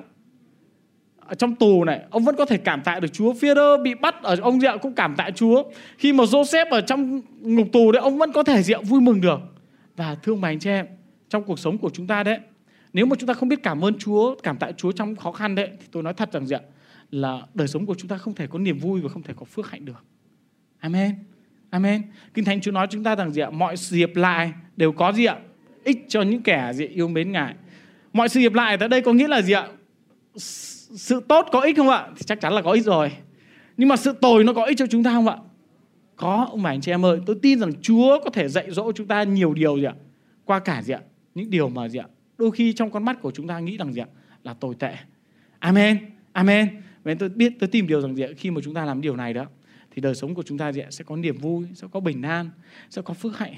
ở 1.18 1.34
trong 1.34 1.54
tù 1.54 1.84
này 1.84 2.00
ông 2.10 2.24
vẫn 2.24 2.36
có 2.36 2.44
thể 2.44 2.56
cảm 2.56 2.82
tạ 2.82 3.00
được 3.00 3.12
Chúa. 3.12 3.32
Peter 3.32 3.80
bị 3.82 3.94
bắt 3.94 4.22
ở 4.22 4.36
ông 4.42 4.60
gì 4.60 4.66
ạ 4.66 4.76
cũng 4.76 4.94
cảm 4.94 5.14
tạ 5.16 5.30
Chúa. 5.34 5.62
Khi 5.98 6.12
mà 6.12 6.24
Joseph 6.24 6.70
ở 6.70 6.80
trong 6.80 7.20
ngục 7.40 7.66
tù 7.72 7.92
đấy 7.92 8.02
ông 8.02 8.18
vẫn 8.18 8.32
có 8.32 8.42
thể 8.42 8.62
gì 8.62 8.74
ạ 8.74 8.80
vui 8.82 9.00
mừng 9.00 9.20
được. 9.20 9.40
Và 9.96 10.14
thương 10.22 10.40
mày 10.40 10.52
anh 10.52 10.58
chị 10.58 10.70
em 10.70 10.86
trong 11.28 11.44
cuộc 11.44 11.58
sống 11.58 11.78
của 11.78 11.90
chúng 11.90 12.06
ta 12.06 12.22
đấy 12.22 12.38
nếu 12.93 13.07
mà 13.07 13.16
chúng 13.18 13.26
ta 13.26 13.34
không 13.34 13.49
biết 13.49 13.62
cảm 13.62 13.84
ơn 13.84 13.99
Chúa, 13.99 14.34
cảm 14.43 14.57
tạ 14.57 14.72
Chúa 14.72 14.93
trong 14.93 15.16
khó 15.16 15.32
khăn 15.32 15.55
đấy, 15.55 15.68
thì 15.80 15.86
tôi 15.93 16.03
nói 16.03 16.14
thật 16.14 16.32
rằng 16.32 16.47
gì 16.47 16.57
ạ? 16.57 16.61
Là 17.11 17.43
đời 17.55 17.68
sống 17.68 17.86
của 17.86 17.95
chúng 17.95 18.09
ta 18.09 18.16
không 18.16 18.34
thể 18.34 18.47
có 18.47 18.59
niềm 18.59 18.78
vui 18.78 19.01
và 19.01 19.09
không 19.09 19.22
thể 19.22 19.34
có 19.36 19.45
phước 19.45 19.70
hạnh 19.70 19.84
được. 19.84 20.05
Amen. 20.78 21.14
Amen. 21.70 22.03
Kinh 22.34 22.45
Thánh 22.45 22.61
Chúa 22.61 22.70
nói 22.70 22.86
chúng 22.90 23.05
ta 23.05 23.16
rằng 23.16 23.32
gì 23.32 23.43
ạ? 23.43 23.51
Mọi 23.51 23.76
sự 23.76 23.97
hiệp 23.97 24.16
lại 24.16 24.53
đều 24.76 24.93
có 24.93 25.12
gì 25.12 25.24
ạ? 25.24 25.38
Ích 25.84 26.05
cho 26.09 26.22
những 26.22 26.43
kẻ 26.43 26.72
gì 26.74 26.86
yêu 26.86 27.09
mến 27.09 27.32
Ngài. 27.32 27.55
Mọi 28.12 28.28
sự 28.28 28.40
hiệp 28.40 28.53
lại 28.53 28.78
tại 28.78 28.88
đây 28.88 29.03
có 29.03 29.12
nghĩa 29.12 29.28
là 29.28 29.43
gì 29.43 29.53
ạ? 29.53 29.68
Sự 30.36 31.22
tốt 31.28 31.47
có 31.53 31.61
ích 31.61 31.76
không 31.76 31.88
ạ? 31.88 32.09
Thì 32.16 32.22
chắc 32.26 32.40
chắn 32.40 32.53
là 32.53 32.62
có 32.62 32.72
ích 32.72 32.84
rồi. 32.84 33.12
Nhưng 33.76 33.88
mà 33.88 33.97
sự 33.97 34.12
tồi 34.12 34.45
nó 34.45 34.53
có 34.53 34.64
ích 34.64 34.78
cho 34.78 34.86
chúng 34.86 35.05
ta 35.05 35.11
không 35.11 35.28
ạ? 35.28 35.36
Có, 36.16 36.47
ông 36.51 36.62
bà 36.62 36.70
anh 36.70 36.80
chị 36.80 36.93
em 36.93 37.05
ơi. 37.05 37.20
Tôi 37.26 37.36
tin 37.43 37.61
rằng 37.61 37.72
Chúa 37.82 38.20
có 38.24 38.30
thể 38.30 38.49
dạy 38.49 38.70
dỗ 38.70 38.93
chúng 38.93 39.07
ta 39.07 39.22
nhiều 39.22 39.55
điều 39.55 39.76
gì 39.76 39.84
ạ? 39.84 39.95
Qua 40.45 40.59
cả 40.59 40.82
gì 40.82 40.95
ạ? 40.95 41.01
Những 41.34 41.51
điều 41.51 41.68
mà 41.68 41.88
gì 41.88 41.99
ạ? 41.99 42.07
Đôi 42.43 42.51
khi 42.51 42.72
trong 42.72 42.90
con 42.90 43.05
mắt 43.05 43.20
của 43.20 43.30
chúng 43.30 43.49
ta 43.49 43.59
nghĩ 43.59 43.76
rằng 43.76 43.93
gì 43.93 44.01
ạ 44.01 44.07
là 44.45 44.55
tồi 44.55 44.74
tệ 44.78 44.95
amen 45.59 45.99
amen 46.32 46.68
vậy 47.05 47.14
tôi 47.14 47.28
biết 47.28 47.53
tôi 47.61 47.68
tìm 47.68 47.86
điều 47.86 48.01
rằng 48.01 48.16
gì 48.16 48.22
ạ 48.22 48.28
khi 48.36 48.51
mà 48.51 48.61
chúng 48.64 48.74
ta 48.74 48.84
làm 48.84 49.01
điều 49.01 49.16
này 49.16 49.34
đó 49.34 49.47
thì 49.90 50.03
đời 50.03 50.14
sống 50.14 50.34
của 50.34 50.43
chúng 50.43 50.59
ta 50.59 50.72
gì 50.72 50.80
ạ 50.80 50.86
sẽ 50.90 51.05
có 51.05 51.16
niềm 51.16 51.38
vui 51.38 51.66
sẽ 51.74 51.86
có 51.93 52.01
bình 52.01 52.22
an 52.22 52.51
sẽ 52.90 53.03
có 53.03 53.14
phước 53.14 53.38
hạnh 53.38 53.55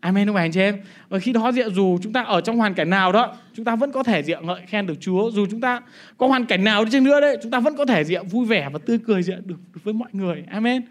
Amen 0.00 0.26
không 0.26 0.36
anh 0.36 0.52
chị 0.52 0.60
em? 0.60 0.78
Và 1.08 1.18
khi 1.18 1.32
đó 1.32 1.52
diện 1.52 1.74
dù 1.74 1.98
chúng 2.02 2.12
ta 2.12 2.22
ở 2.22 2.40
trong 2.40 2.56
hoàn 2.56 2.74
cảnh 2.74 2.90
nào 2.90 3.12
đó, 3.12 3.36
chúng 3.54 3.64
ta 3.64 3.76
vẫn 3.76 3.92
có 3.92 4.02
thể 4.02 4.22
diện 4.22 4.46
ngợi 4.46 4.60
khen 4.66 4.86
được 4.86 4.94
Chúa. 5.00 5.30
Dù 5.30 5.46
chúng 5.50 5.60
ta 5.60 5.80
có 6.16 6.26
hoàn 6.26 6.46
cảnh 6.46 6.64
nào 6.64 6.84
đi 6.84 6.90
chăng 6.90 7.04
nữa 7.04 7.20
đấy, 7.20 7.36
chúng 7.42 7.50
ta 7.50 7.60
vẫn 7.60 7.76
có 7.76 7.84
thể 7.84 8.04
diện 8.04 8.26
vui 8.26 8.46
vẻ 8.46 8.68
và 8.72 8.78
tươi 8.86 8.98
cười 9.06 9.22
diện 9.22 9.42
được, 9.44 9.56
được 9.74 9.84
với 9.84 9.94
mọi 9.94 10.08
người. 10.12 10.44
Amen. 10.50 10.82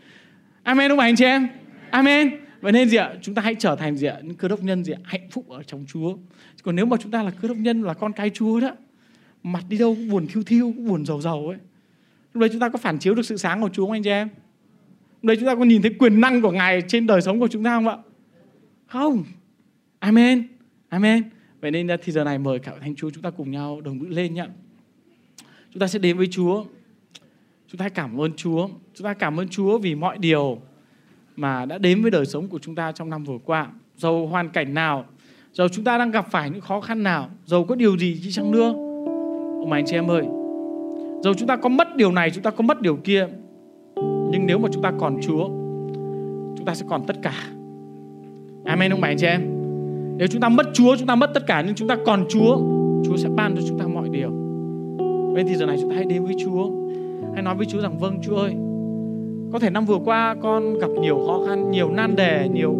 Amen 0.63 0.89
không 0.89 0.99
anh 0.99 1.15
chị 1.15 1.25
em? 1.25 1.47
Amen. 1.89 2.48
Vậy 2.61 2.71
nên 2.71 2.89
gì 2.89 2.97
ạ? 2.97 3.15
Chúng 3.21 3.35
ta 3.35 3.41
hãy 3.41 3.55
trở 3.55 3.75
thành 3.75 3.97
gì 3.97 4.07
ạ? 4.07 4.19
Những 4.23 4.35
cơ 4.35 4.47
đốc 4.47 4.63
nhân 4.63 4.83
gì 4.83 4.93
ạ? 4.93 4.99
Hạnh 5.03 5.29
phúc 5.31 5.49
ở 5.49 5.63
trong 5.63 5.85
Chúa. 5.87 6.17
Còn 6.63 6.75
nếu 6.75 6.85
mà 6.85 6.97
chúng 6.99 7.11
ta 7.11 7.23
là 7.23 7.31
cơ 7.31 7.47
đốc 7.47 7.57
nhân 7.57 7.81
là 7.81 7.93
con 7.93 8.13
cái 8.13 8.29
Chúa 8.29 8.59
đó, 8.59 8.75
mặt 9.43 9.63
đi 9.69 9.77
đâu 9.77 9.95
cũng 9.95 10.09
buồn 10.09 10.27
thiêu 10.27 10.43
thiêu, 10.43 10.73
cũng 10.75 10.87
buồn 10.87 11.05
giàu 11.05 11.21
giàu 11.21 11.47
ấy. 11.47 11.57
Lúc 12.33 12.41
đấy 12.41 12.49
chúng 12.51 12.59
ta 12.59 12.69
có 12.69 12.77
phản 12.77 12.99
chiếu 12.99 13.15
được 13.15 13.25
sự 13.25 13.37
sáng 13.37 13.61
của 13.61 13.69
Chúa 13.69 13.85
không 13.85 13.91
anh 13.91 14.03
chị 14.03 14.09
em? 14.09 14.27
Lúc 15.21 15.27
đấy 15.27 15.37
chúng 15.39 15.45
ta 15.45 15.55
có 15.55 15.63
nhìn 15.63 15.81
thấy 15.81 15.93
quyền 15.99 16.21
năng 16.21 16.41
của 16.41 16.51
Ngài 16.51 16.81
trên 16.81 17.07
đời 17.07 17.21
sống 17.21 17.39
của 17.39 17.47
chúng 17.47 17.63
ta 17.63 17.75
không 17.75 17.87
ạ? 17.87 17.97
Không. 18.87 19.23
Amen. 19.99 20.47
Amen. 20.89 21.23
Vậy 21.61 21.71
nên 21.71 21.87
thì 22.03 22.11
giờ 22.11 22.23
này 22.23 22.37
mời 22.37 22.59
cả 22.59 22.73
thánh 22.81 22.95
Chúa 22.95 23.09
chúng 23.09 23.23
ta 23.23 23.29
cùng 23.29 23.51
nhau 23.51 23.81
đồng 23.81 23.97
ngữ 23.97 24.07
lên 24.07 24.33
nhá. 24.33 24.47
Chúng 25.73 25.79
ta 25.79 25.87
sẽ 25.87 25.99
đến 25.99 26.17
với 26.17 26.27
Chúa. 26.31 26.65
Chúng 27.67 27.79
ta 27.79 27.89
cảm 27.89 28.21
ơn 28.21 28.33
Chúa. 28.35 28.69
Chúng 28.93 29.05
ta 29.05 29.13
cảm 29.13 29.39
ơn 29.39 29.49
Chúa 29.49 29.77
vì 29.77 29.95
mọi 29.95 30.17
điều 30.17 30.61
mà 31.39 31.65
đã 31.65 31.77
đến 31.77 32.01
với 32.01 32.11
đời 32.11 32.25
sống 32.25 32.47
của 32.47 32.59
chúng 32.59 32.75
ta 32.75 32.91
trong 32.91 33.09
năm 33.09 33.23
vừa 33.23 33.37
qua. 33.45 33.67
Dầu 33.95 34.27
hoàn 34.27 34.49
cảnh 34.49 34.73
nào, 34.73 35.05
dầu 35.53 35.67
chúng 35.67 35.85
ta 35.85 35.97
đang 35.97 36.11
gặp 36.11 36.27
phải 36.31 36.49
những 36.49 36.61
khó 36.61 36.81
khăn 36.81 37.03
nào, 37.03 37.29
dầu 37.45 37.63
có 37.63 37.75
điều 37.75 37.97
gì 37.97 38.19
chứ 38.23 38.29
chăng 38.31 38.51
nữa. 38.51 38.73
Ông 39.59 39.71
anh 39.71 39.85
chị 39.85 39.95
em 39.95 40.11
ơi, 40.11 40.23
dầu 41.23 41.33
chúng 41.33 41.47
ta 41.47 41.55
có 41.55 41.69
mất 41.69 41.95
điều 41.95 42.11
này, 42.11 42.31
chúng 42.31 42.43
ta 42.43 42.51
có 42.51 42.63
mất 42.63 42.81
điều 42.81 42.95
kia, 42.95 43.27
nhưng 44.31 44.45
nếu 44.45 44.59
mà 44.59 44.69
chúng 44.71 44.83
ta 44.83 44.91
còn 44.99 45.17
Chúa, 45.21 45.47
chúng 46.57 46.65
ta 46.65 46.75
sẽ 46.75 46.85
còn 46.89 47.05
tất 47.07 47.15
cả. 47.21 47.33
Amen 48.65 48.91
ông 48.91 49.01
bà 49.01 49.07
anh 49.07 49.17
chị 49.17 49.27
em. 49.27 49.41
Nếu 50.17 50.27
chúng 50.27 50.41
ta 50.41 50.49
mất 50.49 50.67
Chúa, 50.73 50.95
chúng 50.97 51.07
ta 51.07 51.15
mất 51.15 51.31
tất 51.33 51.47
cả 51.47 51.63
nhưng 51.65 51.75
chúng 51.75 51.87
ta 51.87 51.97
còn 52.05 52.25
Chúa, 52.29 52.57
Chúa 53.05 53.17
sẽ 53.17 53.29
ban 53.29 53.55
cho 53.55 53.61
chúng 53.67 53.79
ta 53.79 53.87
mọi 53.87 54.09
điều. 54.09 54.29
Vậy 55.33 55.43
thì 55.47 55.55
giờ 55.55 55.65
này 55.65 55.77
chúng 55.81 55.89
ta 55.89 55.95
hãy 55.95 56.05
đến 56.05 56.25
với 56.25 56.35
Chúa. 56.43 56.69
Hãy 57.33 57.43
nói 57.43 57.55
với 57.55 57.65
Chúa 57.65 57.81
rằng 57.81 57.97
vâng 57.97 58.19
Chúa 58.21 58.35
ơi, 58.35 58.55
có 59.53 59.59
thể 59.59 59.69
năm 59.69 59.85
vừa 59.85 59.99
qua 60.05 60.35
con 60.41 60.79
gặp 60.79 60.89
nhiều 61.01 61.23
khó 61.27 61.39
khăn, 61.47 61.71
nhiều 61.71 61.89
nan 61.89 62.15
đề, 62.15 62.49
nhiều 62.53 62.73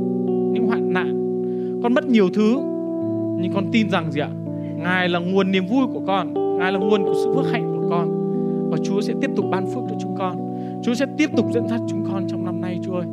những 0.53 0.67
hoạn 0.67 0.93
nạn 0.93 1.20
con 1.84 1.93
mất 1.93 2.07
nhiều 2.07 2.30
thứ, 2.34 2.57
nhưng 3.41 3.51
con 3.53 3.65
tin 3.72 3.89
rằng 3.89 4.11
gì 4.11 4.22
ạ 4.22 4.30
ngài 4.78 5.09
là 5.09 5.20
nguồn 5.20 5.51
niềm 5.51 5.65
vui 5.67 5.88
của 5.93 6.01
con, 6.07 6.34
ngài 6.57 6.72
là 6.72 6.80
nguồn 6.80 7.03
của 7.03 7.13
sự 7.24 7.34
phước 7.36 7.51
hạnh 7.51 7.76
của 7.76 7.88
con 7.89 8.09
và 8.72 8.78
Chúa 8.84 9.01
sẽ 9.01 9.13
tiếp 9.22 9.32
tục 9.36 9.45
ban 9.51 9.65
phước 9.65 9.84
cho 9.89 9.95
chúng 9.99 10.15
con. 10.17 10.38
Chúa 10.84 10.93
sẽ 10.93 11.05
tiếp 11.17 11.30
tục 11.38 11.45
dẫn 11.53 11.67
dắt 11.67 11.82
chúng 11.88 12.05
con 12.11 12.28
trong 12.28 12.45
năm 12.45 12.61
nay, 12.61 12.80
Chúa 12.84 12.93
ơi. 12.93 13.05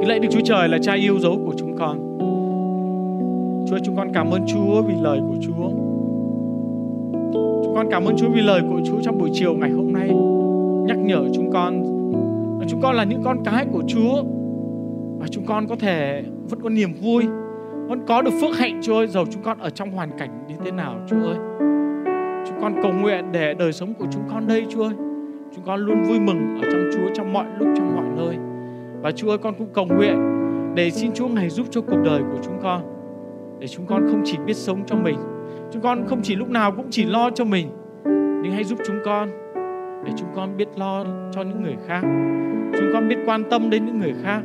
Kính 0.00 0.08
lạy 0.08 0.18
Đức 0.18 0.28
Chúa 0.30 0.40
Trời 0.44 0.68
là 0.68 0.78
Cha 0.82 0.94
yêu 0.94 1.18
dấu 1.18 1.40
của 1.46 1.52
chúng 1.56 1.76
con. 1.78 1.98
Chúa 3.68 3.78
chúng 3.84 3.96
con 3.96 4.12
cảm 4.14 4.30
ơn 4.30 4.46
Chúa 4.46 4.82
vì 4.82 4.94
lời 5.02 5.20
của 5.28 5.36
Chúa. 5.40 5.68
Chúng 7.64 7.74
con 7.74 7.86
cảm 7.90 8.04
ơn 8.04 8.16
Chúa 8.16 8.28
vì 8.28 8.40
lời 8.40 8.62
của 8.70 8.80
Chúa 8.84 9.00
trong 9.02 9.18
buổi 9.18 9.30
chiều 9.32 9.54
ngày 9.54 9.70
hôm 9.70 9.92
nay 9.92 10.10
nhắc 10.86 10.98
nhở 10.98 11.24
chúng 11.34 11.50
con. 11.52 11.82
Chúng 12.68 12.80
con 12.82 12.94
là 12.94 13.04
những 13.04 13.22
con 13.24 13.38
cái 13.44 13.66
của 13.72 13.82
Chúa. 13.86 14.22
Và 15.18 15.26
chúng 15.30 15.46
con 15.46 15.66
có 15.68 15.76
thể 15.76 16.22
vẫn 16.50 16.60
có 16.62 16.68
niềm 16.68 16.92
vui, 17.02 17.24
vẫn 17.88 18.06
có 18.06 18.22
được 18.22 18.30
phước 18.40 18.56
hạnh, 18.56 18.80
Chúa 18.82 18.94
ơi. 18.94 19.06
Dầu 19.06 19.24
chúng 19.30 19.42
con 19.42 19.58
ở 19.58 19.70
trong 19.70 19.90
hoàn 19.90 20.10
cảnh 20.18 20.44
như 20.48 20.54
thế 20.64 20.70
nào, 20.70 20.94
Chúa 21.06 21.16
ơi. 21.16 21.36
Chúng 22.48 22.60
con 22.60 22.74
cầu 22.82 22.92
nguyện 22.92 23.24
để 23.32 23.54
đời 23.54 23.72
sống 23.72 23.94
của 23.94 24.06
chúng 24.10 24.22
con 24.30 24.46
đây, 24.46 24.66
Chúa 24.68 24.82
ơi. 24.82 24.94
Chúng 25.54 25.64
con 25.66 25.80
luôn 25.80 26.02
vui 26.02 26.20
mừng 26.20 26.60
ở 26.62 26.68
trong 26.72 26.82
Chúa 26.92 27.14
trong 27.14 27.32
mọi 27.32 27.46
lúc, 27.58 27.68
trong 27.76 27.96
mọi 27.96 28.06
nơi. 28.16 28.36
Và 29.02 29.10
Chúa 29.12 29.28
ơi, 29.28 29.38
con 29.38 29.54
cũng 29.58 29.68
cầu 29.74 29.86
nguyện 29.86 30.16
để 30.74 30.90
xin 30.90 31.12
Chúa 31.12 31.28
ngày 31.28 31.48
giúp 31.48 31.66
cho 31.70 31.80
cuộc 31.80 31.98
đời 32.04 32.22
của 32.32 32.38
chúng 32.44 32.58
con. 32.62 32.82
Để 33.58 33.66
chúng 33.68 33.86
con 33.86 34.06
không 34.10 34.22
chỉ 34.24 34.38
biết 34.46 34.56
sống 34.56 34.82
cho 34.86 34.96
mình. 34.96 35.16
Chúng 35.72 35.82
con 35.82 36.06
không 36.06 36.20
chỉ 36.22 36.36
lúc 36.36 36.50
nào 36.50 36.72
cũng 36.72 36.86
chỉ 36.90 37.04
lo 37.04 37.30
cho 37.30 37.44
mình, 37.44 37.66
nhưng 38.42 38.52
hãy 38.52 38.64
giúp 38.64 38.78
chúng 38.86 38.96
con 39.04 39.28
để 40.04 40.12
chúng 40.16 40.28
con 40.34 40.56
biết 40.56 40.68
lo 40.76 41.04
cho 41.32 41.42
những 41.42 41.62
người 41.62 41.76
khác. 41.86 42.00
Chúng 42.78 42.90
con 42.92 43.08
biết 43.08 43.16
quan 43.26 43.42
tâm 43.50 43.70
đến 43.70 43.86
những 43.86 43.98
người 43.98 44.14
khác. 44.22 44.40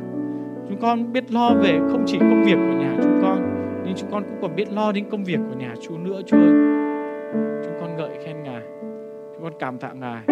Chúng 0.68 0.80
con 0.80 1.12
biết 1.12 1.32
lo 1.32 1.50
về 1.62 1.80
không 1.90 2.02
chỉ 2.06 2.18
công 2.18 2.42
việc 2.44 2.56
của 2.56 2.78
nhà 2.80 2.96
chúng 3.02 3.18
con, 3.22 3.38
nhưng 3.84 3.94
chúng 3.96 4.10
con 4.10 4.22
cũng 4.22 4.38
còn 4.42 4.56
biết 4.56 4.72
lo 4.72 4.92
đến 4.92 5.04
công 5.10 5.24
việc 5.24 5.38
của 5.48 5.58
nhà 5.58 5.74
Chúa 5.80 5.98
nữa, 5.98 6.20
Chúa 6.26 6.36
ơi. 6.36 6.52
Chúng 7.64 7.74
con 7.80 7.96
ngợi 7.96 8.10
khen 8.24 8.42
Ngài. 8.42 8.62
Chúng 9.34 9.42
con 9.42 9.52
cảm 9.58 9.78
tạ 9.78 9.92
Ngài. 9.92 10.22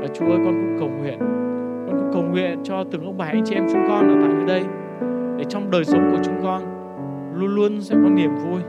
Và 0.00 0.06
Chúa 0.14 0.26
ơi, 0.26 0.38
con 0.44 0.54
cũng 0.54 0.76
cầu 0.78 0.88
nguyện. 0.88 1.18
Con 1.86 1.98
cũng 1.98 2.10
cầu 2.12 2.22
nguyện 2.22 2.58
cho 2.64 2.84
từng 2.90 3.04
ông 3.04 3.18
bà 3.18 3.24
anh 3.24 3.42
chị 3.44 3.54
em 3.54 3.66
chúng 3.72 3.84
con 3.88 4.08
ở 4.08 4.14
tại 4.20 4.34
nơi 4.34 4.46
đây, 4.46 4.64
để 5.38 5.44
trong 5.48 5.70
đời 5.70 5.84
sống 5.84 6.10
của 6.12 6.18
chúng 6.22 6.42
con 6.42 6.62
luôn 7.34 7.54
luôn 7.54 7.80
sẽ 7.80 7.94
có 8.04 8.10
niềm 8.10 8.30
vui, 8.34 8.60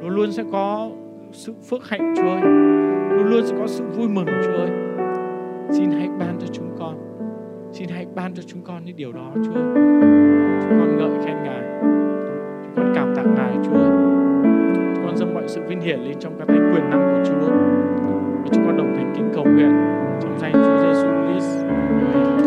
luôn 0.00 0.10
luôn 0.10 0.32
sẽ 0.32 0.42
có 0.52 0.90
sự 1.32 1.54
phước 1.70 1.88
hạnh, 1.88 2.14
Chúa 2.16 2.30
ơi. 2.30 2.40
Luôn 3.10 3.30
luôn 3.30 3.46
sẽ 3.46 3.56
có 3.58 3.66
sự 3.66 3.84
vui 3.84 4.08
mừng, 4.08 4.26
Chúa 4.26 4.52
ơi. 4.52 4.70
Xin 5.72 5.90
hãy 5.90 6.08
ban 6.18 6.38
cho 6.40 6.46
chúng 6.52 6.76
con 6.78 6.98
Xin 7.72 7.88
hãy 7.88 8.06
ban 8.14 8.34
cho 8.34 8.42
chúng 8.46 8.62
con 8.64 8.84
những 8.84 8.96
điều 8.96 9.12
đó, 9.12 9.32
Chúa. 9.34 9.52
Chúng 10.62 10.78
con 10.78 10.96
ngợi 10.98 11.24
khen 11.24 11.36
Ngài 11.44 11.62
Chúng 12.64 12.74
con 12.76 12.92
cảm 12.94 13.14
tạ 13.16 13.22
Ngài, 13.22 13.56
Chúa. 13.64 13.84
Chúng 14.94 15.04
con 15.06 15.16
dâng 15.16 15.34
mọi 15.34 15.48
sự 15.48 15.62
vinh 15.68 15.80
hiển 15.80 16.00
lên 16.00 16.14
trong 16.20 16.38
các 16.38 16.48
tay 16.48 16.56
quyền 16.56 16.90
năng 16.90 17.00
của 17.00 17.30
Chúa 17.30 17.48
Và 18.42 18.48
chúng 18.52 18.66
con 18.66 18.76
đồng 18.76 18.94
thành 18.96 19.12
kính 19.16 19.30
cầu 19.34 19.44
nguyện 19.44 19.72
Trong 20.22 20.38
danh 20.38 20.52
Chúa 20.52 20.82
Giêsu 20.82 21.08
Christ. 21.26 22.41